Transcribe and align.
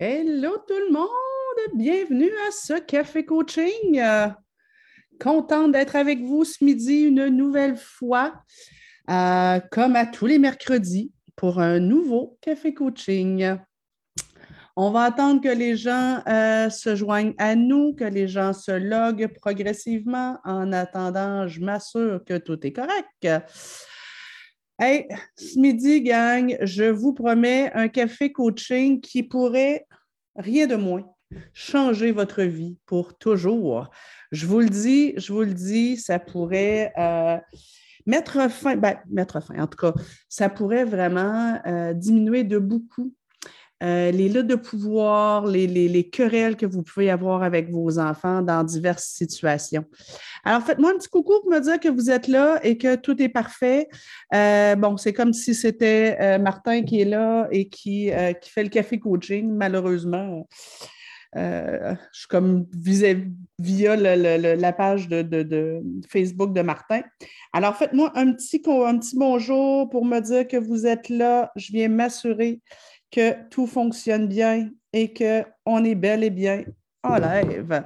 Hello 0.00 0.58
tout 0.58 0.78
le 0.78 0.92
monde, 0.92 1.74
bienvenue 1.74 2.30
à 2.46 2.52
ce 2.52 2.74
café 2.78 3.24
coaching. 3.24 3.98
Euh, 3.98 4.28
contente 5.18 5.72
d'être 5.72 5.96
avec 5.96 6.20
vous 6.20 6.44
ce 6.44 6.64
midi 6.64 7.00
une 7.00 7.26
nouvelle 7.26 7.76
fois, 7.76 8.32
euh, 9.10 9.58
comme 9.72 9.96
à 9.96 10.06
tous 10.06 10.26
les 10.26 10.38
mercredis, 10.38 11.10
pour 11.34 11.58
un 11.58 11.80
nouveau 11.80 12.38
café 12.40 12.72
coaching. 12.72 13.56
On 14.76 14.92
va 14.92 15.02
attendre 15.02 15.40
que 15.40 15.48
les 15.48 15.76
gens 15.76 16.22
euh, 16.28 16.70
se 16.70 16.94
joignent 16.94 17.34
à 17.36 17.56
nous, 17.56 17.92
que 17.92 18.04
les 18.04 18.28
gens 18.28 18.52
se 18.52 18.70
loguent 18.70 19.34
progressivement. 19.34 20.38
En 20.44 20.72
attendant, 20.72 21.48
je 21.48 21.60
m'assure 21.60 22.20
que 22.24 22.38
tout 22.38 22.64
est 22.64 22.72
correct. 22.72 23.26
Hey, 24.80 25.08
ce 25.34 25.58
midi, 25.58 26.02
gang, 26.02 26.56
je 26.62 26.84
vous 26.84 27.12
promets 27.12 27.68
un 27.74 27.88
café 27.88 28.30
coaching 28.30 29.00
qui 29.00 29.24
pourrait, 29.24 29.88
rien 30.36 30.68
de 30.68 30.76
moins, 30.76 31.04
changer 31.52 32.12
votre 32.12 32.44
vie 32.44 32.78
pour 32.86 33.18
toujours. 33.18 33.90
Je 34.30 34.46
vous 34.46 34.60
le 34.60 34.68
dis, 34.68 35.14
je 35.16 35.32
vous 35.32 35.40
le 35.40 35.52
dis, 35.52 35.96
ça 35.96 36.20
pourrait 36.20 36.92
euh, 36.96 37.38
mettre 38.06 38.48
fin, 38.52 38.76
ben, 38.76 39.00
mettre 39.10 39.42
fin, 39.42 39.60
en 39.60 39.66
tout 39.66 39.78
cas, 39.78 39.94
ça 40.28 40.48
pourrait 40.48 40.84
vraiment 40.84 41.60
euh, 41.66 41.92
diminuer 41.92 42.44
de 42.44 42.58
beaucoup 42.58 43.12
euh, 43.82 44.10
les 44.10 44.28
luttes 44.28 44.48
de 44.48 44.56
pouvoir, 44.56 45.46
les, 45.46 46.10
querelles 46.10 46.56
que 46.56 46.66
vous 46.66 46.82
pouvez 46.82 47.10
avoir 47.10 47.44
avec 47.44 47.70
vos 47.70 47.98
enfants 47.98 48.42
dans 48.42 48.64
diverses 48.64 49.04
situations. 49.04 49.84
Alors, 50.44 50.62
faites-moi 50.62 50.90
un 50.90 50.98
petit 50.98 51.08
coucou 51.08 51.34
pour 51.42 51.50
me 51.50 51.60
dire 51.60 51.78
que 51.78 51.88
vous 51.88 52.10
êtes 52.10 52.26
là 52.26 52.58
et 52.64 52.76
que 52.76 52.96
tout 52.96 53.20
est 53.22 53.28
parfait. 53.28 53.88
Euh, 54.34 54.74
bon, 54.74 54.96
c'est 54.96 55.12
comme 55.12 55.32
si 55.32 55.54
c'était 55.54 56.16
euh, 56.20 56.38
Martin 56.38 56.82
qui 56.82 57.02
est 57.02 57.04
là 57.04 57.46
et 57.52 57.68
qui, 57.68 58.10
qui 58.40 58.50
fait 58.50 58.64
le 58.64 58.68
café 58.68 58.98
coaching. 58.98 59.48
Malheureusement, 59.48 60.48
je 61.34 61.94
suis 62.12 62.28
comme 62.28 62.66
via 63.58 63.94
la 63.94 64.72
page 64.72 65.08
de, 65.08 65.22
de, 65.22 65.80
Facebook 66.08 66.52
de 66.52 66.62
Martin. 66.62 67.02
Alors, 67.52 67.76
faites-moi 67.76 68.10
un 68.16 68.32
petit, 68.32 68.60
un 68.66 68.98
petit 68.98 69.16
bonjour 69.16 69.88
pour 69.88 70.04
me 70.04 70.18
dire 70.18 70.48
que 70.48 70.56
vous 70.56 70.84
êtes 70.84 71.08
là. 71.08 71.52
Je 71.54 71.70
viens 71.70 71.88
m'assurer 71.88 72.60
que 73.10 73.48
tout 73.48 73.66
fonctionne 73.66 74.28
bien 74.28 74.70
et 74.92 75.12
qu'on 75.12 75.84
est 75.84 75.94
bel 75.94 76.24
et 76.24 76.30
bien 76.30 76.64
en 77.02 77.16
live. 77.16 77.84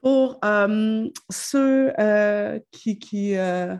Pour 0.00 0.38
euh, 0.44 1.08
ceux 1.28 1.92
euh, 1.98 2.58
qui, 2.70 3.36
euh, 3.36 3.76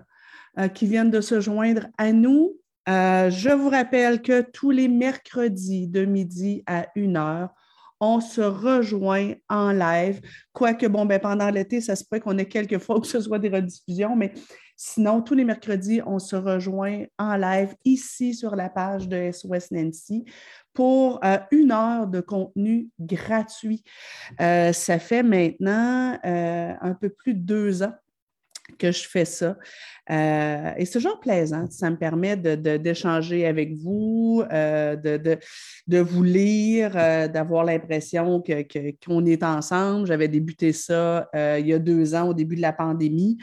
qui, 0.74 0.86
viennent 0.86 1.10
de 1.10 1.20
se 1.20 1.40
joindre 1.40 1.86
à 1.96 2.12
nous, 2.12 2.58
je 2.86 3.54
vous 3.54 3.68
rappelle 3.68 4.22
que 4.22 4.40
tous 4.40 4.70
les 4.70 4.88
mercredis 4.88 5.86
de 5.86 6.04
midi 6.04 6.62
à 6.66 6.86
1 6.96 7.16
heure, 7.16 7.50
on 8.00 8.20
se 8.20 8.40
rejoint 8.40 9.34
en 9.48 9.72
live. 9.72 10.20
Quoique, 10.52 10.86
bon, 10.86 11.04
ben, 11.04 11.20
pendant 11.20 11.50
l'été, 11.50 11.80
ça 11.80 11.96
se 11.96 12.04
peut 12.08 12.20
qu'on 12.20 12.38
ait 12.38 12.46
quelques 12.46 12.78
fois 12.78 13.00
que 13.00 13.06
ce 13.06 13.20
soit 13.20 13.38
des 13.38 13.48
rediffusions, 13.48 14.16
mais 14.16 14.32
Sinon, 14.80 15.22
tous 15.22 15.34
les 15.34 15.42
mercredis, 15.42 16.00
on 16.06 16.20
se 16.20 16.36
rejoint 16.36 17.02
en 17.18 17.36
live 17.36 17.74
ici 17.84 18.32
sur 18.32 18.54
la 18.54 18.70
page 18.70 19.08
de 19.08 19.32
SOS 19.32 19.72
Nancy 19.72 20.24
pour 20.72 21.18
euh, 21.24 21.38
une 21.50 21.72
heure 21.72 22.06
de 22.06 22.20
contenu 22.20 22.88
gratuit. 23.00 23.82
Euh, 24.40 24.72
ça 24.72 25.00
fait 25.00 25.24
maintenant 25.24 26.16
euh, 26.24 26.72
un 26.80 26.94
peu 26.94 27.08
plus 27.08 27.34
de 27.34 27.40
deux 27.40 27.82
ans 27.82 27.94
que 28.76 28.92
je 28.92 29.08
fais 29.08 29.24
ça. 29.24 29.56
Euh, 30.10 30.72
et 30.76 30.84
c'est 30.84 30.98
toujours 30.98 31.20
plaisant. 31.20 31.66
Ça 31.70 31.90
me 31.90 31.96
permet 31.96 32.36
d'échanger 32.36 33.46
avec 33.46 33.74
vous, 33.76 34.42
euh, 34.52 34.96
de, 34.96 35.98
vous 35.98 36.22
lire, 36.22 36.92
euh, 36.94 37.28
d'avoir 37.28 37.64
l'impression 37.64 38.42
qu'on 39.04 39.26
est 39.26 39.42
ensemble. 39.42 40.06
J'avais 40.06 40.28
débuté 40.28 40.72
ça 40.72 41.28
il 41.34 41.66
y 41.66 41.72
a 41.72 41.78
deux 41.78 42.14
ans, 42.14 42.28
au 42.28 42.34
début 42.34 42.56
de 42.56 42.62
la 42.62 42.72
pandémie, 42.72 43.38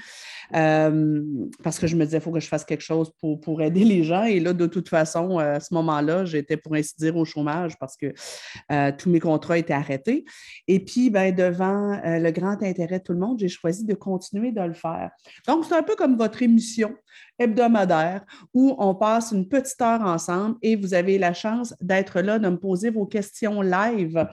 parce 0.51 1.79
que 1.79 1.87
je 1.87 1.95
me 1.95 2.05
disais, 2.05 2.17
il 2.17 2.21
faut 2.21 2.31
que 2.31 2.39
je 2.39 2.47
fasse 2.47 2.65
quelque 2.65 2.83
chose 2.83 3.11
pour, 3.19 3.39
pour, 3.39 3.61
aider 3.61 3.83
les 3.83 4.03
gens. 4.03 4.23
Et 4.23 4.39
là, 4.39 4.53
de 4.53 4.65
toute 4.65 4.89
façon, 4.89 5.37
à 5.39 5.59
ce 5.59 5.73
moment-là, 5.73 6.25
j'étais 6.25 6.57
pour 6.57 6.75
ainsi 6.75 6.93
dire 6.97 7.15
au 7.15 7.25
chômage 7.25 7.77
parce 7.79 7.95
que 7.95 8.13
tous 8.91 9.09
mes 9.09 9.19
contrats 9.19 9.57
étaient 9.57 9.73
arrêtés. 9.73 10.25
Et 10.67 10.79
puis, 10.79 11.09
ben, 11.09 11.33
devant 11.33 11.99
le 12.03 12.31
grand 12.31 12.61
intérêt 12.63 12.99
de 12.99 13.03
tout 13.03 13.13
le 13.13 13.19
monde, 13.19 13.39
j'ai 13.39 13.47
choisi 13.47 13.85
de 13.85 13.93
continuer 13.93 14.51
de 14.51 14.61
le 14.61 14.73
faire. 14.73 15.11
Donc, 15.47 15.65
c'est 15.65 15.75
un 15.75 15.83
peu 15.83 15.95
comme 15.95 16.17
votre 16.17 16.41
émission 16.41 16.95
hebdomadaire 17.37 18.25
où 18.53 18.75
on 18.77 18.95
passe 18.95 19.31
une 19.31 19.47
petite 19.47 19.81
heure 19.81 20.01
ensemble 20.01 20.57
et 20.61 20.75
vous 20.75 20.93
avez 20.93 21.17
la 21.17 21.33
chance 21.33 21.73
d'être 21.81 22.21
là, 22.21 22.39
de 22.39 22.49
me 22.49 22.57
poser 22.57 22.89
vos 22.89 23.05
questions 23.05 23.61
live. 23.61 24.27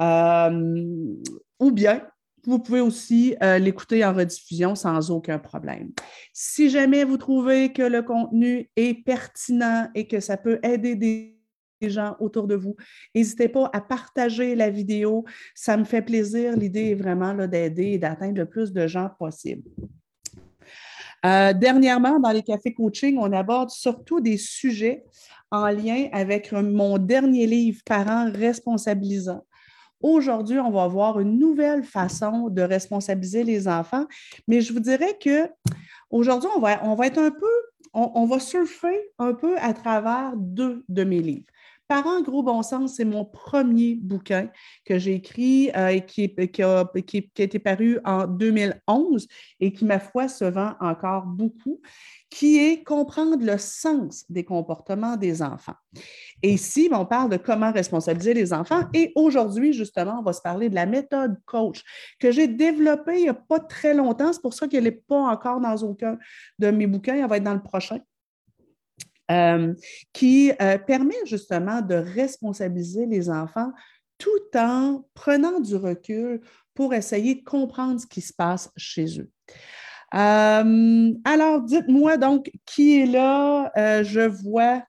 Euh, 0.00 1.14
ou 1.60 1.70
bien, 1.70 2.02
vous 2.44 2.58
pouvez 2.60 2.80
aussi 2.80 3.36
euh, 3.42 3.58
l'écouter 3.58 4.04
en 4.04 4.14
rediffusion 4.14 4.74
sans 4.74 5.10
aucun 5.10 5.38
problème. 5.38 5.90
Si 6.32 6.70
jamais 6.70 7.04
vous 7.04 7.16
trouvez 7.16 7.72
que 7.72 7.82
le 7.82 8.02
contenu 8.02 8.70
est 8.76 9.04
pertinent 9.04 9.88
et 9.94 10.06
que 10.06 10.20
ça 10.20 10.36
peut 10.36 10.60
aider 10.62 10.94
des 10.94 11.36
gens 11.82 12.16
autour 12.20 12.46
de 12.46 12.54
vous. 12.54 12.76
N'hésitez 13.14 13.48
pas 13.48 13.68
à 13.72 13.80
partager 13.80 14.54
la 14.54 14.70
vidéo. 14.70 15.24
Ça 15.54 15.76
me 15.76 15.84
fait 15.84 16.02
plaisir. 16.02 16.56
L'idée 16.56 16.90
est 16.90 16.94
vraiment 16.94 17.34
d'aider 17.46 17.92
et 17.92 17.98
d'atteindre 17.98 18.38
le 18.38 18.46
plus 18.46 18.72
de 18.72 18.86
gens 18.86 19.10
possible. 19.18 19.62
Euh, 21.24 21.52
dernièrement, 21.52 22.18
dans 22.18 22.30
les 22.30 22.42
cafés 22.42 22.74
coaching, 22.74 23.16
on 23.18 23.32
aborde 23.32 23.70
surtout 23.70 24.20
des 24.20 24.36
sujets 24.36 25.04
en 25.50 25.68
lien 25.68 26.08
avec 26.12 26.52
mon 26.52 26.98
dernier 26.98 27.46
livre, 27.46 27.80
Parents 27.84 28.30
responsabilisants. 28.32 29.44
Aujourd'hui, 30.02 30.58
on 30.58 30.70
va 30.70 30.86
voir 30.88 31.18
une 31.20 31.38
nouvelle 31.38 31.82
façon 31.82 32.48
de 32.48 32.62
responsabiliser 32.62 33.44
les 33.44 33.66
enfants, 33.66 34.04
mais 34.46 34.60
je 34.60 34.72
vous 34.72 34.80
dirais 34.80 35.16
que 35.18 35.48
aujourd'hui, 36.10 36.50
on 36.54 36.60
va, 36.60 36.84
on 36.84 36.94
va 36.94 37.06
être 37.06 37.18
un 37.18 37.30
peu, 37.30 37.46
on 37.94 38.26
va 38.26 38.38
surfer 38.38 39.10
un 39.18 39.32
peu 39.32 39.56
à 39.58 39.72
travers 39.72 40.32
deux 40.36 40.84
de 40.88 41.02
mes 41.02 41.20
livres. 41.20 41.46
Parents 41.88 42.20
gros 42.20 42.42
bon 42.42 42.62
sens, 42.62 42.94
c'est 42.96 43.04
mon 43.04 43.24
premier 43.24 43.94
bouquin 43.94 44.50
que 44.84 44.98
j'ai 44.98 45.14
écrit 45.14 45.70
euh, 45.76 45.88
et 45.88 46.04
qui, 46.04 46.24
a, 46.60 46.84
été 47.36 47.58
paru 47.60 48.00
en 48.04 48.26
2011 48.26 49.28
et 49.60 49.72
qui, 49.72 49.84
ma 49.84 50.00
foi, 50.00 50.26
se 50.26 50.44
vend 50.44 50.72
encore 50.80 51.26
beaucoup, 51.26 51.80
qui 52.28 52.58
est 52.58 52.82
comprendre 52.82 53.44
le 53.44 53.56
sens 53.56 54.24
des 54.28 54.44
comportements 54.44 55.16
des 55.16 55.42
enfants. 55.42 55.76
Et 56.42 56.54
ici, 56.54 56.88
on 56.90 57.06
parle 57.06 57.30
de 57.30 57.36
comment 57.36 57.70
responsabiliser 57.70 58.34
les 58.34 58.52
enfants. 58.52 58.82
Et 58.92 59.12
aujourd'hui, 59.14 59.72
justement, 59.72 60.18
on 60.18 60.22
va 60.22 60.32
se 60.32 60.42
parler 60.42 60.68
de 60.68 60.74
la 60.74 60.86
méthode 60.86 61.36
coach 61.44 61.84
que 62.18 62.32
j'ai 62.32 62.48
développée 62.48 63.18
il 63.18 63.22
n'y 63.22 63.28
a 63.28 63.34
pas 63.34 63.60
très 63.60 63.94
longtemps. 63.94 64.32
C'est 64.32 64.42
pour 64.42 64.54
ça 64.54 64.66
qu'elle 64.66 64.84
n'est 64.84 64.90
pas 64.90 65.20
encore 65.20 65.60
dans 65.60 65.76
aucun 65.76 66.18
de 66.58 66.70
mes 66.72 66.88
bouquins. 66.88 67.14
Elle 67.14 67.28
va 67.28 67.36
être 67.36 67.44
dans 67.44 67.54
le 67.54 67.62
prochain. 67.62 68.00
Euh, 69.30 69.74
qui 70.12 70.52
euh, 70.62 70.78
permet 70.78 71.16
justement 71.24 71.82
de 71.82 71.96
responsabiliser 71.96 73.06
les 73.06 73.28
enfants 73.28 73.72
tout 74.18 74.56
en 74.56 75.04
prenant 75.14 75.58
du 75.58 75.74
recul 75.74 76.40
pour 76.74 76.94
essayer 76.94 77.34
de 77.34 77.42
comprendre 77.42 78.00
ce 78.00 78.06
qui 78.06 78.20
se 78.20 78.32
passe 78.32 78.70
chez 78.76 79.18
eux. 79.18 79.28
Euh, 80.14 81.12
alors, 81.24 81.60
dites-moi 81.60 82.18
donc 82.18 82.52
qui 82.66 83.00
est 83.00 83.06
là? 83.06 83.72
je 84.04 84.20
vois 84.20 84.84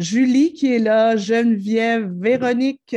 Julie 0.00 0.54
qui 0.54 0.72
est 0.72 0.78
là, 0.78 1.14
Geneviève, 1.14 2.10
Véronique. 2.18 2.96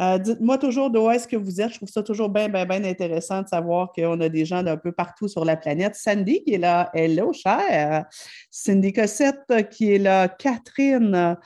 Euh, 0.00 0.18
dites-moi 0.18 0.56
toujours 0.56 0.90
d'où 0.90 1.10
est-ce 1.10 1.28
que 1.28 1.36
vous 1.36 1.60
êtes. 1.60 1.72
Je 1.72 1.76
trouve 1.76 1.90
ça 1.90 2.02
toujours 2.02 2.30
bien, 2.30 2.48
bien, 2.48 2.64
bien 2.64 2.82
intéressant 2.84 3.42
de 3.42 3.48
savoir 3.48 3.92
qu'on 3.92 4.18
a 4.20 4.30
des 4.30 4.46
gens 4.46 4.62
d'un 4.62 4.78
peu 4.78 4.90
partout 4.90 5.28
sur 5.28 5.44
la 5.44 5.58
planète. 5.58 5.94
Sandy 5.94 6.42
qui 6.42 6.54
est 6.54 6.58
là. 6.58 6.90
Hello, 6.94 7.34
chère. 7.34 8.06
Cindy 8.50 8.94
Cossette 8.94 9.68
qui 9.70 9.92
est 9.92 9.98
là. 9.98 10.26
Catherine. 10.28 11.36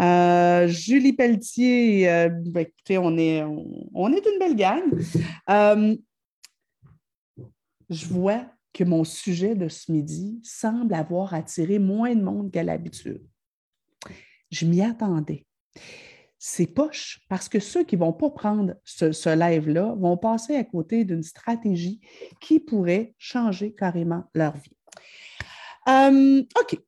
Euh, 0.00 0.68
Julie 0.68 1.14
Pelletier, 1.14 2.08
euh, 2.08 2.28
ben, 2.28 2.60
écoutez, 2.60 2.96
on 2.98 3.18
est, 3.18 3.42
on, 3.42 4.12
est 4.12 4.24
une 4.24 4.38
belle 4.38 4.56
gang. 4.56 4.82
je 7.90 8.06
vois 8.06 8.44
que 8.72 8.84
mon 8.84 9.02
sujet 9.02 9.56
de 9.56 9.68
ce 9.68 9.90
midi 9.90 10.40
semble 10.44 10.94
avoir 10.94 11.34
attiré 11.34 11.80
moins 11.80 12.14
de 12.14 12.22
monde 12.22 12.52
qu'à 12.52 12.62
l'habitude. 12.62 13.22
Je 14.50 14.66
m'y 14.66 14.82
attendais. 14.82 15.46
C'est 16.38 16.66
poche 16.66 17.20
parce 17.28 17.48
que 17.48 17.58
ceux 17.58 17.84
qui 17.84 17.96
ne 17.96 18.00
vont 18.00 18.12
pas 18.12 18.30
prendre 18.30 18.74
ce, 18.84 19.34
live-là 19.34 19.94
vont 19.98 20.18
passer 20.18 20.56
à 20.56 20.64
côté 20.64 21.04
d'une 21.04 21.22
stratégie 21.22 22.00
qui 22.40 22.60
pourrait 22.60 23.14
changer 23.18 23.72
carrément 23.72 24.24
leur 24.34 24.52
vie. 24.54 24.76
Euh, 25.88 26.42
OK. 26.60 26.78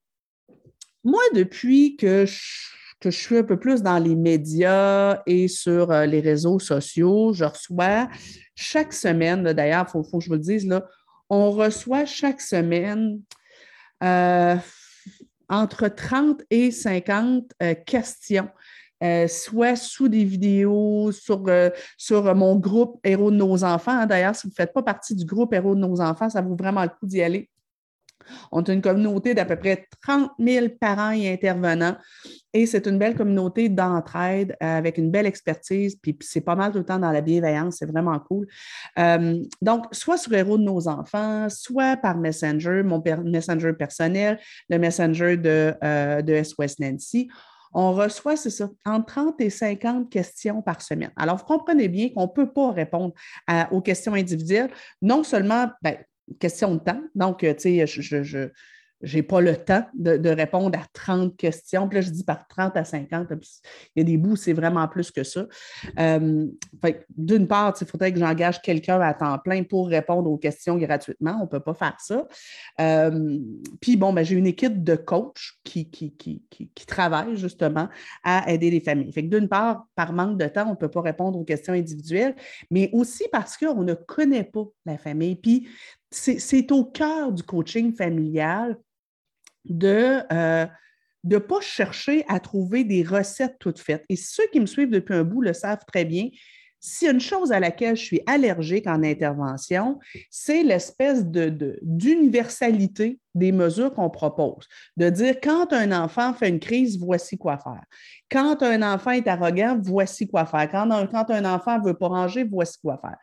Moi, 1.04 1.22
depuis 1.34 1.96
que 1.96 2.26
je, 2.26 3.10
suis 3.10 3.38
un 3.38 3.44
peu 3.44 3.58
plus 3.58 3.82
dans 3.82 3.98
les 3.98 4.16
médias 4.16 5.22
et 5.26 5.48
sur 5.48 5.90
euh, 5.90 6.04
les 6.04 6.20
réseaux 6.20 6.58
sociaux, 6.58 7.32
je 7.32 7.44
reçois 7.44 8.08
chaque 8.56 8.92
semaine, 8.92 9.42
d'ailleurs, 9.52 9.86
il 9.88 9.90
faut, 9.90 10.02
que 10.02 10.24
je 10.24 10.28
vous 10.28 10.34
le 10.34 10.40
dise, 10.40 10.66
là, 10.66 10.84
on 11.30 11.50
reçoit 11.50 12.04
chaque 12.06 12.40
semaine 12.40 13.20
euh, 14.02 14.56
entre 15.48 15.88
30 15.88 16.42
et 16.50 16.70
50 16.70 17.52
questions. 17.86 18.48
soit 19.28 19.76
sous 19.76 20.08
des 20.08 20.24
vidéos 20.24 21.12
sur, 21.12 21.44
sur 21.96 22.34
mon 22.34 22.56
groupe 22.56 22.98
Héros 23.04 23.30
de 23.30 23.36
nos 23.36 23.64
enfants. 23.64 24.06
D'ailleurs, 24.06 24.34
si 24.34 24.46
vous 24.46 24.52
ne 24.52 24.54
faites 24.54 24.72
pas 24.72 24.82
partie 24.82 25.14
du 25.14 25.24
groupe 25.24 25.52
Héros 25.52 25.74
de 25.74 25.80
nos 25.80 26.00
enfants, 26.00 26.30
ça 26.30 26.40
vaut 26.40 26.56
vraiment 26.56 26.82
le 26.82 26.88
coup 26.88 27.06
d'y 27.06 27.22
aller. 27.22 27.50
On 28.52 28.62
a 28.62 28.72
une 28.72 28.82
communauté 28.82 29.34
d'à 29.34 29.44
peu 29.44 29.56
près 29.56 29.86
30 30.02 30.30
000 30.38 30.66
parents 30.80 31.12
et 31.12 31.32
intervenants. 31.32 31.96
Et 32.52 32.64
c'est 32.64 32.86
une 32.86 32.98
belle 32.98 33.14
communauté 33.14 33.68
d'entraide 33.68 34.56
euh, 34.62 34.78
avec 34.78 34.96
une 34.96 35.10
belle 35.10 35.26
expertise. 35.26 35.96
Puis 35.96 36.16
c'est 36.22 36.40
pas 36.40 36.54
mal 36.54 36.72
tout 36.72 36.78
le 36.78 36.86
temps 36.86 36.98
dans 36.98 37.12
la 37.12 37.20
bienveillance. 37.20 37.76
C'est 37.78 37.90
vraiment 37.90 38.18
cool. 38.18 38.46
Euh, 38.98 39.42
donc, 39.60 39.84
soit 39.92 40.16
sur 40.16 40.32
Héros 40.32 40.56
de 40.56 40.62
nos 40.62 40.88
enfants, 40.88 41.48
soit 41.50 41.98
par 41.98 42.16
Messenger, 42.16 42.82
mon 42.82 43.02
Messenger 43.24 43.74
personnel, 43.74 44.40
le 44.70 44.78
Messenger 44.78 45.36
de, 45.36 45.74
euh, 45.84 46.42
SOS 46.42 46.78
Nancy 46.80 47.28
on 47.78 47.92
reçoit, 47.92 48.36
c'est 48.36 48.48
ça, 48.48 48.70
entre 48.86 49.06
30 49.06 49.40
et 49.42 49.50
50 49.50 50.08
questions 50.08 50.62
par 50.62 50.80
semaine. 50.80 51.10
Alors, 51.14 51.36
vous 51.36 51.44
comprenez 51.44 51.88
bien 51.88 52.08
qu'on 52.08 52.22
ne 52.22 52.26
peut 52.28 52.50
pas 52.50 52.72
répondre 52.72 53.12
aux 53.70 53.82
questions 53.82 54.14
individuelles. 54.14 54.70
Non 55.02 55.22
seulement, 55.22 55.68
ben, 55.82 55.98
question 56.38 56.74
de 56.74 56.80
temps. 56.80 57.02
Donc, 57.14 57.38
tu 57.40 57.54
sais, 57.58 57.86
je, 57.86 58.48
n'ai 59.02 59.22
pas 59.22 59.40
le 59.40 59.56
temps 59.56 59.84
de, 59.94 60.28
répondre 60.28 60.78
à 60.78 60.84
30 60.92 61.36
questions. 61.36 61.88
Puis 61.88 61.96
là, 61.96 62.00
je 62.00 62.10
dis 62.10 62.24
par 62.24 62.46
30 62.48 62.76
à 62.76 62.84
50. 62.84 63.28
il 63.30 63.36
y 63.96 64.00
a 64.00 64.04
des 64.04 64.16
bouts, 64.16 64.36
c'est 64.36 64.52
vraiment 64.52 64.88
plus 64.88 65.10
que 65.10 65.22
ça. 65.22 65.46
Euh, 65.98 66.46
d'une 67.16 67.46
part, 67.46 67.74
il 67.80 67.86
faudrait 67.86 68.12
que 68.12 68.18
j'engage 68.18 68.62
quelqu'un 68.62 69.00
à 69.00 69.14
temps 69.14 69.38
plein 69.38 69.62
pour 69.64 69.88
répondre 69.88 70.30
aux 70.30 70.38
questions 70.38 70.76
gratuitement. 70.76 71.36
On 71.38 71.44
ne 71.44 71.48
peut 71.48 71.60
pas 71.60 71.74
faire 71.74 71.96
ça. 72.00 72.26
Euh, 72.80 73.38
puis 73.80 73.96
bon, 73.96 74.12
ben, 74.12 74.24
j'ai 74.24 74.34
une 74.34 74.46
équipe 74.46 74.82
de 74.82 74.96
coachs 74.96 75.52
qui, 75.62 75.90
qui, 75.90 76.14
qui, 76.16 76.42
qui, 76.50 76.86
travaille 76.86 77.36
justement 77.36 77.88
à 78.24 78.50
aider 78.50 78.70
les 78.70 78.80
familles. 78.80 79.12
Fait 79.12 79.22
que 79.22 79.36
d'une 79.36 79.48
part, 79.48 79.86
par 79.94 80.12
manque 80.12 80.38
de 80.38 80.46
temps, 80.46 80.66
on 80.66 80.70
ne 80.70 80.76
peut 80.76 80.88
pas 80.88 81.02
répondre 81.02 81.38
aux 81.38 81.44
questions 81.44 81.74
individuelles, 81.74 82.34
mais 82.70 82.90
aussi 82.92 83.24
parce 83.32 83.56
qu'on 83.56 83.82
ne 83.82 83.94
connaît 83.94 84.44
pas 84.44 84.64
la 84.86 84.96
famille. 84.96 85.36
Puis 85.36 85.68
c'est 86.10 86.72
au 86.72 86.84
cœur 86.84 87.32
du 87.32 87.42
coaching 87.42 87.94
familial 87.94 88.78
de 89.64 90.20
ne 90.30 91.36
euh, 91.36 91.40
pas 91.40 91.60
chercher 91.60 92.24
à 92.28 92.40
trouver 92.40 92.84
des 92.84 93.02
recettes 93.02 93.56
toutes 93.58 93.80
faites. 93.80 94.04
Et 94.08 94.16
ceux 94.16 94.46
qui 94.52 94.60
me 94.60 94.66
suivent 94.66 94.90
depuis 94.90 95.14
un 95.14 95.24
bout 95.24 95.42
le 95.42 95.52
savent 95.52 95.84
très 95.86 96.04
bien. 96.04 96.28
S'il 96.78 97.06
y 97.06 97.08
a 97.08 97.14
une 97.14 97.20
chose 97.20 97.50
à 97.50 97.58
laquelle 97.58 97.96
je 97.96 98.04
suis 98.04 98.20
allergique 98.26 98.86
en 98.86 99.02
intervention, 99.02 99.98
c'est 100.30 100.62
l'espèce 100.62 101.24
d'universalité 101.26 103.10
de, 103.10 103.18
des 103.34 103.50
mesures 103.50 103.92
qu'on 103.92 104.10
propose. 104.10 104.68
De 104.96 105.10
dire 105.10 105.40
quand 105.42 105.72
un 105.72 105.90
enfant 105.90 106.32
fait 106.32 106.48
une 106.48 106.60
crise, 106.60 106.98
voici 106.98 107.38
quoi 107.38 107.58
faire. 107.58 107.82
Quand 108.30 108.62
un 108.62 108.82
enfant 108.82 109.10
est 109.10 109.26
arrogant, 109.26 109.80
voici 109.82 110.28
quoi 110.28 110.46
faire. 110.46 110.70
Quand 110.70 110.88
un, 110.92 111.06
quand 111.06 111.30
un 111.30 111.44
enfant 111.44 111.80
ne 111.80 111.86
veut 111.86 111.94
pas 111.94 112.08
ranger, 112.08 112.44
voici 112.44 112.78
quoi 112.80 112.98
faire. 112.98 113.16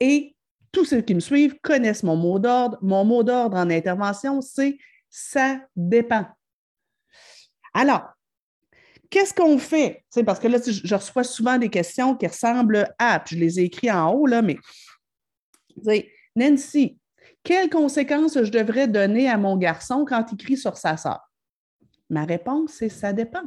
Et 0.00 0.31
tous 0.72 0.86
ceux 0.86 1.02
qui 1.02 1.14
me 1.14 1.20
suivent 1.20 1.58
connaissent 1.62 2.02
mon 2.02 2.16
mot 2.16 2.38
d'ordre. 2.38 2.78
Mon 2.80 3.04
mot 3.04 3.22
d'ordre 3.22 3.56
en 3.56 3.70
intervention, 3.70 4.40
c'est 4.40 4.78
ça 5.10 5.60
dépend. 5.76 6.26
Alors, 7.74 8.08
qu'est-ce 9.10 9.34
qu'on 9.34 9.58
fait? 9.58 10.04
parce 10.24 10.40
que 10.40 10.48
là, 10.48 10.58
je 10.66 10.94
reçois 10.94 11.24
souvent 11.24 11.58
des 11.58 11.68
questions 11.68 12.16
qui 12.16 12.26
ressemblent 12.26 12.88
à, 12.98 13.20
puis 13.20 13.36
je 13.36 13.40
les 13.40 13.60
ai 13.60 13.64
écrites 13.64 13.90
en 13.90 14.12
haut, 14.12 14.26
là, 14.26 14.42
mais 14.42 14.58
Nancy, 16.34 16.98
quelles 17.42 17.70
conséquences 17.70 18.42
je 18.42 18.50
devrais 18.50 18.88
donner 18.88 19.28
à 19.28 19.36
mon 19.36 19.56
garçon 19.56 20.04
quand 20.06 20.24
il 20.32 20.38
crie 20.38 20.56
sur 20.56 20.76
sa 20.76 20.96
sœur? 20.96 21.20
Ma 22.08 22.24
réponse, 22.24 22.72
c'est 22.72 22.88
ça 22.88 23.12
dépend. 23.12 23.44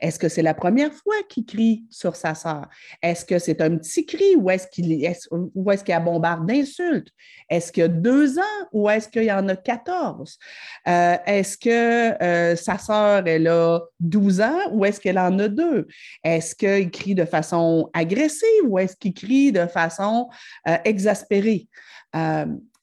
Est-ce 0.00 0.18
que 0.18 0.28
c'est 0.28 0.42
la 0.42 0.54
première 0.54 0.92
fois 0.92 1.14
qu'il 1.28 1.44
crie 1.44 1.84
sur 1.90 2.16
sa 2.16 2.34
sœur? 2.34 2.68
Est-ce 3.02 3.24
que 3.24 3.38
c'est 3.38 3.60
un 3.60 3.76
petit 3.76 4.06
cri 4.06 4.36
ou 4.36 4.50
est-ce 4.50 4.66
qu'il 4.68 4.92
est, 4.92 5.02
est, 5.04 5.90
a 5.90 6.00
bombarde 6.00 6.46
d'insultes? 6.46 7.08
Est-ce 7.48 7.72
qu'il 7.72 7.82
y 7.82 7.84
a 7.84 7.88
deux 7.88 8.38
ans 8.38 8.68
ou 8.72 8.88
est-ce 8.88 9.08
qu'il 9.08 9.24
y 9.24 9.32
en 9.32 9.48
a 9.48 9.56
14? 9.56 10.38
Euh, 10.88 11.16
est-ce 11.26 11.58
que 11.58 12.22
euh, 12.22 12.56
sa 12.56 12.78
sœur, 12.78 13.26
elle 13.26 13.48
a 13.48 13.80
12 14.00 14.40
ans 14.40 14.60
ou 14.72 14.84
est-ce 14.84 15.00
qu'elle 15.00 15.18
en 15.18 15.38
a 15.38 15.48
deux? 15.48 15.86
Est-ce 16.22 16.54
qu'il 16.54 16.90
crie 16.90 17.14
de 17.14 17.24
façon 17.24 17.90
agressive 17.92 18.48
ou 18.66 18.78
est-ce 18.78 18.96
qu'il 18.96 19.14
crie 19.14 19.52
de 19.52 19.66
façon 19.66 20.28
euh, 20.68 20.76
exaspérée? 20.84 21.68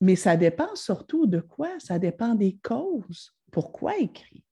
mais 0.01 0.17
ça 0.17 0.35
dépend 0.35 0.75
surtout 0.75 1.25
de 1.25 1.39
quoi? 1.39 1.69
Ça 1.79 1.97
dépend 1.97 2.35
des 2.35 2.57
causes. 2.61 3.33
Pourquoi 3.49 3.93
il 3.95 4.11
crie? 4.11 4.43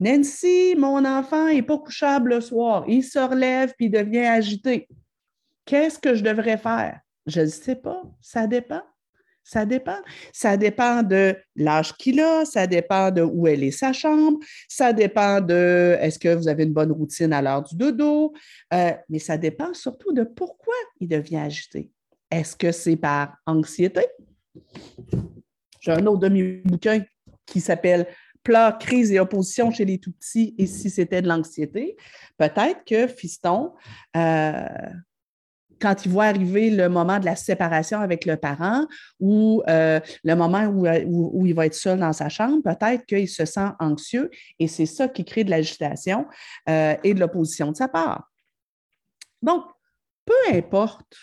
Nancy, 0.00 0.74
mon 0.78 1.04
enfant 1.04 1.46
n'est 1.46 1.62
pas 1.62 1.78
couchable 1.78 2.30
le 2.30 2.40
soir. 2.40 2.84
Il 2.88 3.04
se 3.04 3.18
relève 3.18 3.74
puis 3.76 3.90
devient 3.90 4.26
agité. 4.26 4.88
Qu'est-ce 5.66 5.98
que 5.98 6.14
je 6.14 6.24
devrais 6.24 6.56
faire? 6.56 7.00
Je 7.26 7.42
ne 7.42 7.46
sais 7.46 7.76
pas. 7.76 8.02
Ça 8.20 8.46
dépend. 8.46 8.82
Ça 9.44 9.66
dépend. 9.66 9.98
Ça 10.32 10.56
dépend 10.56 11.02
de 11.02 11.36
l'âge 11.54 11.92
qu'il 11.96 12.20
a, 12.20 12.44
ça 12.44 12.66
dépend 12.66 13.10
de 13.10 13.22
où 13.22 13.46
elle 13.46 13.62
est 13.62 13.70
sa 13.72 13.92
chambre, 13.92 14.38
ça 14.68 14.92
dépend 14.92 15.40
de 15.40 15.96
est-ce 16.00 16.18
que 16.18 16.34
vous 16.34 16.46
avez 16.46 16.64
une 16.64 16.72
bonne 16.72 16.92
routine 16.92 17.32
à 17.32 17.42
l'heure 17.42 17.62
du 17.62 17.74
dodo, 17.74 18.32
euh, 18.72 18.92
mais 19.08 19.18
ça 19.18 19.36
dépend 19.36 19.74
surtout 19.74 20.12
de 20.12 20.22
pourquoi 20.22 20.74
il 21.00 21.08
devient 21.08 21.38
agité. 21.38 21.90
Est-ce 22.30 22.54
que 22.54 22.70
c'est 22.70 22.96
par 22.96 23.38
anxiété? 23.44 24.06
J'ai 25.80 25.92
un 25.92 26.06
autre 26.06 26.20
demi-bouquin 26.20 27.02
qui 27.44 27.60
s'appelle 27.60 28.06
pleurs, 28.42 28.78
crise 28.78 29.12
et 29.12 29.20
opposition 29.20 29.70
chez 29.70 29.84
les 29.84 29.98
tout 29.98 30.12
petits 30.12 30.54
et 30.58 30.66
si 30.66 30.90
c'était 30.90 31.22
de 31.22 31.28
l'anxiété, 31.28 31.96
peut-être 32.38 32.84
que 32.84 33.06
Fiston, 33.06 33.74
euh, 34.16 34.66
quand 35.80 36.04
il 36.04 36.10
voit 36.10 36.26
arriver 36.26 36.70
le 36.70 36.88
moment 36.88 37.18
de 37.18 37.24
la 37.24 37.36
séparation 37.36 38.00
avec 38.00 38.26
le 38.26 38.36
parent 38.36 38.86
ou 39.18 39.62
euh, 39.68 39.98
le 40.24 40.34
moment 40.34 40.66
où, 40.66 41.46
il 41.46 41.54
va 41.54 41.66
être 41.66 41.74
seul 41.74 41.98
dans 41.98 42.12
sa 42.12 42.28
chambre, 42.28 42.62
peut-être 42.62 43.06
qu'il 43.06 43.28
se 43.28 43.44
sent 43.44 43.68
anxieux 43.78 44.30
et 44.58 44.68
c'est 44.68 44.86
ça 44.86 45.08
qui 45.08 45.24
crée 45.24 45.44
de 45.44 45.50
l'agitation 45.50 46.26
euh, 46.68 46.96
et 47.02 47.14
de 47.14 47.20
l'opposition 47.20 47.72
de 47.72 47.76
sa 47.76 47.88
part. 47.88 48.30
Donc, 49.42 49.64
peu 50.26 50.54
importe 50.54 51.16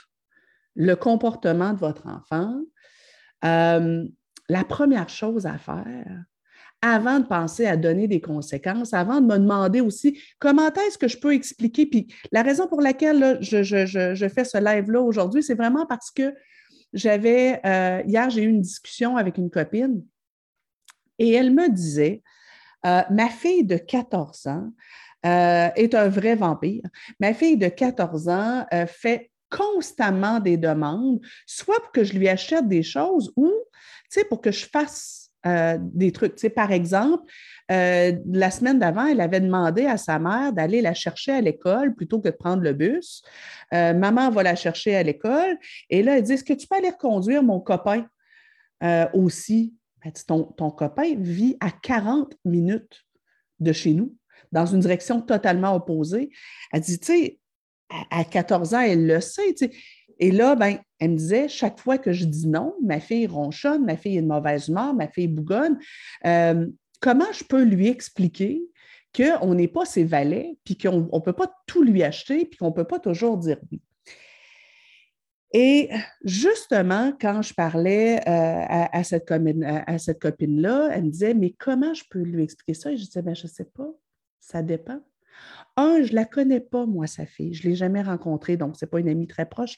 le 0.75 0.95
comportement 0.95 1.73
de 1.73 1.79
votre 1.79 2.07
enfant, 2.07 2.59
la 3.43 4.63
première 4.63 5.09
chose 5.09 5.45
à 5.45 5.57
faire, 5.57 6.23
avant 6.81 7.19
de 7.19 7.25
penser 7.25 7.65
à 7.65 7.75
donner 7.75 8.07
des 8.07 8.21
conséquences, 8.21 8.93
avant 8.93 9.19
de 9.19 9.25
me 9.25 9.37
demander 9.37 9.81
aussi 9.81 10.19
comment 10.39 10.67
est-ce 10.67 10.97
que 10.97 11.07
je 11.07 11.17
peux 11.17 11.33
expliquer. 11.33 11.85
Puis 11.85 12.13
la 12.31 12.43
raison 12.43 12.67
pour 12.67 12.81
laquelle 12.81 13.39
je, 13.41 14.29
fais 14.33 14.45
ce 14.45 14.57
live-là 14.57 15.01
aujourd'hui, 15.01 15.41
c'est 15.41 15.55
vraiment 15.55 15.85
parce 15.85 16.11
que 16.11 16.33
j'avais, 16.93 17.59
euh, 17.65 18.01
hier, 18.05 18.29
j'ai 18.29 18.43
eu 18.43 18.49
une 18.49 18.61
discussion 18.61 19.17
avec 19.17 19.37
une 19.37 19.49
copine 19.49 20.03
et 21.19 21.33
elle 21.33 21.51
me 21.51 21.69
disait, 21.69 22.21
euh, 22.85 23.01
ma 23.09 23.29
fille 23.29 23.65
de 23.65 23.77
14 23.77 24.47
ans 24.47 24.71
euh, 25.25 25.69
est 25.75 25.95
un 25.95 26.09
vrai 26.09 26.35
vampire. 26.35 26.83
Ma 27.19 27.33
fille 27.33 27.57
de 27.57 27.67
14 27.67 28.29
ans 28.29 28.65
fait 28.87 29.31
constamment 29.49 30.39
des 30.39 30.57
demandes, 30.57 31.21
soit 31.45 31.79
pour 31.81 31.91
que 31.91 32.03
je 32.03 32.13
lui 32.13 32.27
achète 32.29 32.67
des 32.67 32.83
choses 32.83 33.33
ou, 33.35 33.47
tu 33.47 34.19
sais, 34.19 34.25
pour 34.25 34.41
que 34.41 34.51
je 34.51 34.65
fasse 34.65 35.26
euh, 35.45 35.77
des 35.79 36.11
trucs. 36.11 36.35
Par 36.55 36.71
exemple, 36.71 37.23
euh, 37.71 38.13
la 38.31 38.51
semaine 38.51 38.79
d'avant, 38.79 39.05
elle 39.05 39.21
avait 39.21 39.39
demandé 39.39 39.85
à 39.85 39.97
sa 39.97 40.19
mère 40.19 40.51
d'aller 40.51 40.81
la 40.81 40.93
chercher 40.93 41.31
à 41.31 41.41
l'école 41.41 41.93
plutôt 41.95 42.19
que 42.19 42.29
de 42.29 42.35
prendre 42.35 42.63
le 42.63 42.73
bus. 42.73 43.21
Euh, 43.73 43.93
maman 43.93 44.29
va 44.29 44.43
la 44.43 44.55
chercher 44.55 44.95
à 44.95 45.03
l'école. 45.03 45.57
Et 45.89 46.01
là, 46.01 46.17
elle 46.17 46.23
dit 46.23 46.33
Est-ce 46.33 46.43
que 46.43 46.53
tu 46.53 46.67
peux 46.67 46.75
aller 46.75 46.89
reconduire 46.89 47.43
mon 47.43 47.59
copain? 47.59 48.05
Aussi? 49.13 49.73
ton, 50.27 50.43
ton 50.43 50.69
copain 50.69 51.15
vit 51.17 51.57
à 51.59 51.71
40 51.71 52.35
minutes 52.45 53.05
de 53.59 53.73
chez 53.73 53.93
nous, 53.93 54.15
dans 54.51 54.65
une 54.65 54.79
direction 54.79 55.21
totalement 55.21 55.75
opposée. 55.75 56.29
Elle 56.71 56.81
dit, 56.81 56.99
tu 56.99 57.05
sais, 57.05 57.39
à 58.11 58.23
14 58.23 58.73
ans, 58.73 58.81
elle 58.81 59.07
le 59.07 59.19
sait. 59.19 59.55
Et 60.19 60.31
là, 60.31 60.55
ben, 60.55 60.77
elle 60.99 61.11
me 61.11 61.17
disait, 61.17 61.47
chaque 61.47 61.79
fois 61.79 61.97
que 61.97 62.11
je 62.11 62.25
dis 62.25 62.47
non, 62.47 62.75
ma 62.83 62.99
fille 62.99 63.27
ronchonne, 63.27 63.85
ma 63.85 63.97
fille 63.97 64.17
est 64.17 64.21
de 64.21 64.27
mauvaise 64.27 64.67
humeur, 64.67 64.93
ma 64.93 65.07
fille 65.07 65.27
bougonne. 65.27 65.79
Euh, 66.25 66.67
comment 66.99 67.31
je 67.33 67.43
peux 67.43 67.63
lui 67.63 67.87
expliquer 67.87 68.61
qu'on 69.15 69.53
n'est 69.53 69.67
pas 69.67 69.85
ses 69.85 70.03
valets, 70.03 70.57
puis 70.63 70.77
qu'on 70.77 71.09
ne 71.11 71.19
peut 71.19 71.33
pas 71.33 71.51
tout 71.65 71.83
lui 71.83 72.03
acheter, 72.03 72.45
puis 72.45 72.57
qu'on 72.57 72.69
ne 72.69 72.73
peut 72.73 72.83
pas 72.83 72.99
toujours 72.99 73.37
dire 73.37 73.57
oui? 73.71 73.81
Et 75.53 75.89
justement, 76.23 77.13
quand 77.19 77.41
je 77.41 77.53
parlais 77.53 78.17
euh, 78.27 78.87
à, 78.91 79.03
cette 79.03 79.25
copine-là, 80.19 80.89
elle 80.91 81.05
me 81.05 81.09
disait, 81.09 81.33
mais 81.33 81.51
comment 81.57 81.93
je 81.93 82.03
peux 82.09 82.19
lui 82.19 82.43
expliquer 82.43 82.73
ça? 82.73 82.91
Et 82.91 82.97
je 82.97 83.05
disais, 83.05 83.21
ben, 83.21 83.33
je 83.33 83.43
ne 83.43 83.51
sais 83.51 83.65
pas, 83.65 83.89
ça 84.41 84.61
dépend. 84.61 84.99
Un, 85.77 86.03
je 86.03 86.09
ne 86.09 86.15
la 86.15 86.25
connais 86.25 86.59
pas, 86.59 86.85
moi, 86.85 87.05
sa 87.05 87.25
fille. 87.25 87.53
Je 87.53 87.65
ne 87.65 87.69
l'ai 87.69 87.75
jamais 87.75 88.01
rencontrée, 88.01 88.57
donc 88.57 88.75
ce 88.75 88.83
n'est 88.83 88.89
pas 88.89 88.99
une 88.99 89.09
amie 89.09 89.27
très 89.27 89.47
proche. 89.47 89.77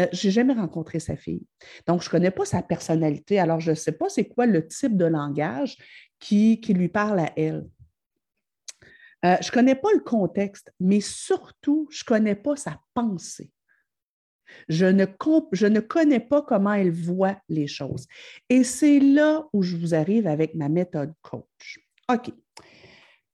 Euh, 0.00 0.06
je 0.12 0.26
n'ai 0.26 0.32
jamais 0.32 0.54
rencontré 0.54 0.98
sa 0.98 1.14
fille. 1.14 1.46
Donc, 1.86 2.02
je 2.02 2.08
ne 2.08 2.10
connais 2.10 2.30
pas 2.30 2.46
sa 2.46 2.62
personnalité. 2.62 3.38
Alors, 3.38 3.60
je 3.60 3.70
ne 3.70 3.76
sais 3.76 3.92
pas 3.92 4.08
c'est 4.08 4.26
quoi 4.26 4.46
le 4.46 4.66
type 4.66 4.96
de 4.96 5.04
langage 5.04 5.76
qui, 6.18 6.60
qui 6.60 6.72
lui 6.72 6.88
parle 6.88 7.20
à 7.20 7.32
elle. 7.36 7.66
Euh, 9.24 9.36
je 9.40 9.48
ne 9.48 9.52
connais 9.52 9.74
pas 9.74 9.92
le 9.92 10.00
contexte, 10.00 10.72
mais 10.80 11.00
surtout, 11.00 11.86
je 11.90 12.02
ne 12.04 12.06
connais 12.06 12.34
pas 12.34 12.56
sa 12.56 12.80
pensée. 12.94 13.50
Je 14.68 14.86
ne, 14.86 15.04
je 15.52 15.66
ne 15.66 15.80
connais 15.80 16.20
pas 16.20 16.42
comment 16.42 16.72
elle 16.72 16.92
voit 16.92 17.36
les 17.48 17.66
choses. 17.66 18.06
Et 18.48 18.64
c'est 18.64 19.00
là 19.00 19.46
où 19.52 19.62
je 19.62 19.76
vous 19.76 19.94
arrive 19.94 20.26
avec 20.26 20.54
ma 20.54 20.68
méthode 20.68 21.12
coach. 21.22 21.80
OK. 22.08 22.32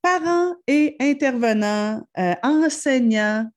Parents 0.02 0.56
et 0.66 0.97
intervenants, 1.00 2.02
euh, 2.18 2.35
enseignants, 2.42 3.49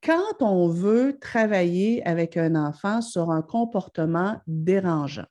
quand 0.00 0.40
on 0.40 0.68
veut 0.68 1.18
travailler 1.20 2.06
avec 2.06 2.36
un 2.36 2.54
enfant 2.54 3.02
sur 3.02 3.32
un 3.32 3.42
comportement 3.42 4.40
dérangeant, 4.46 5.26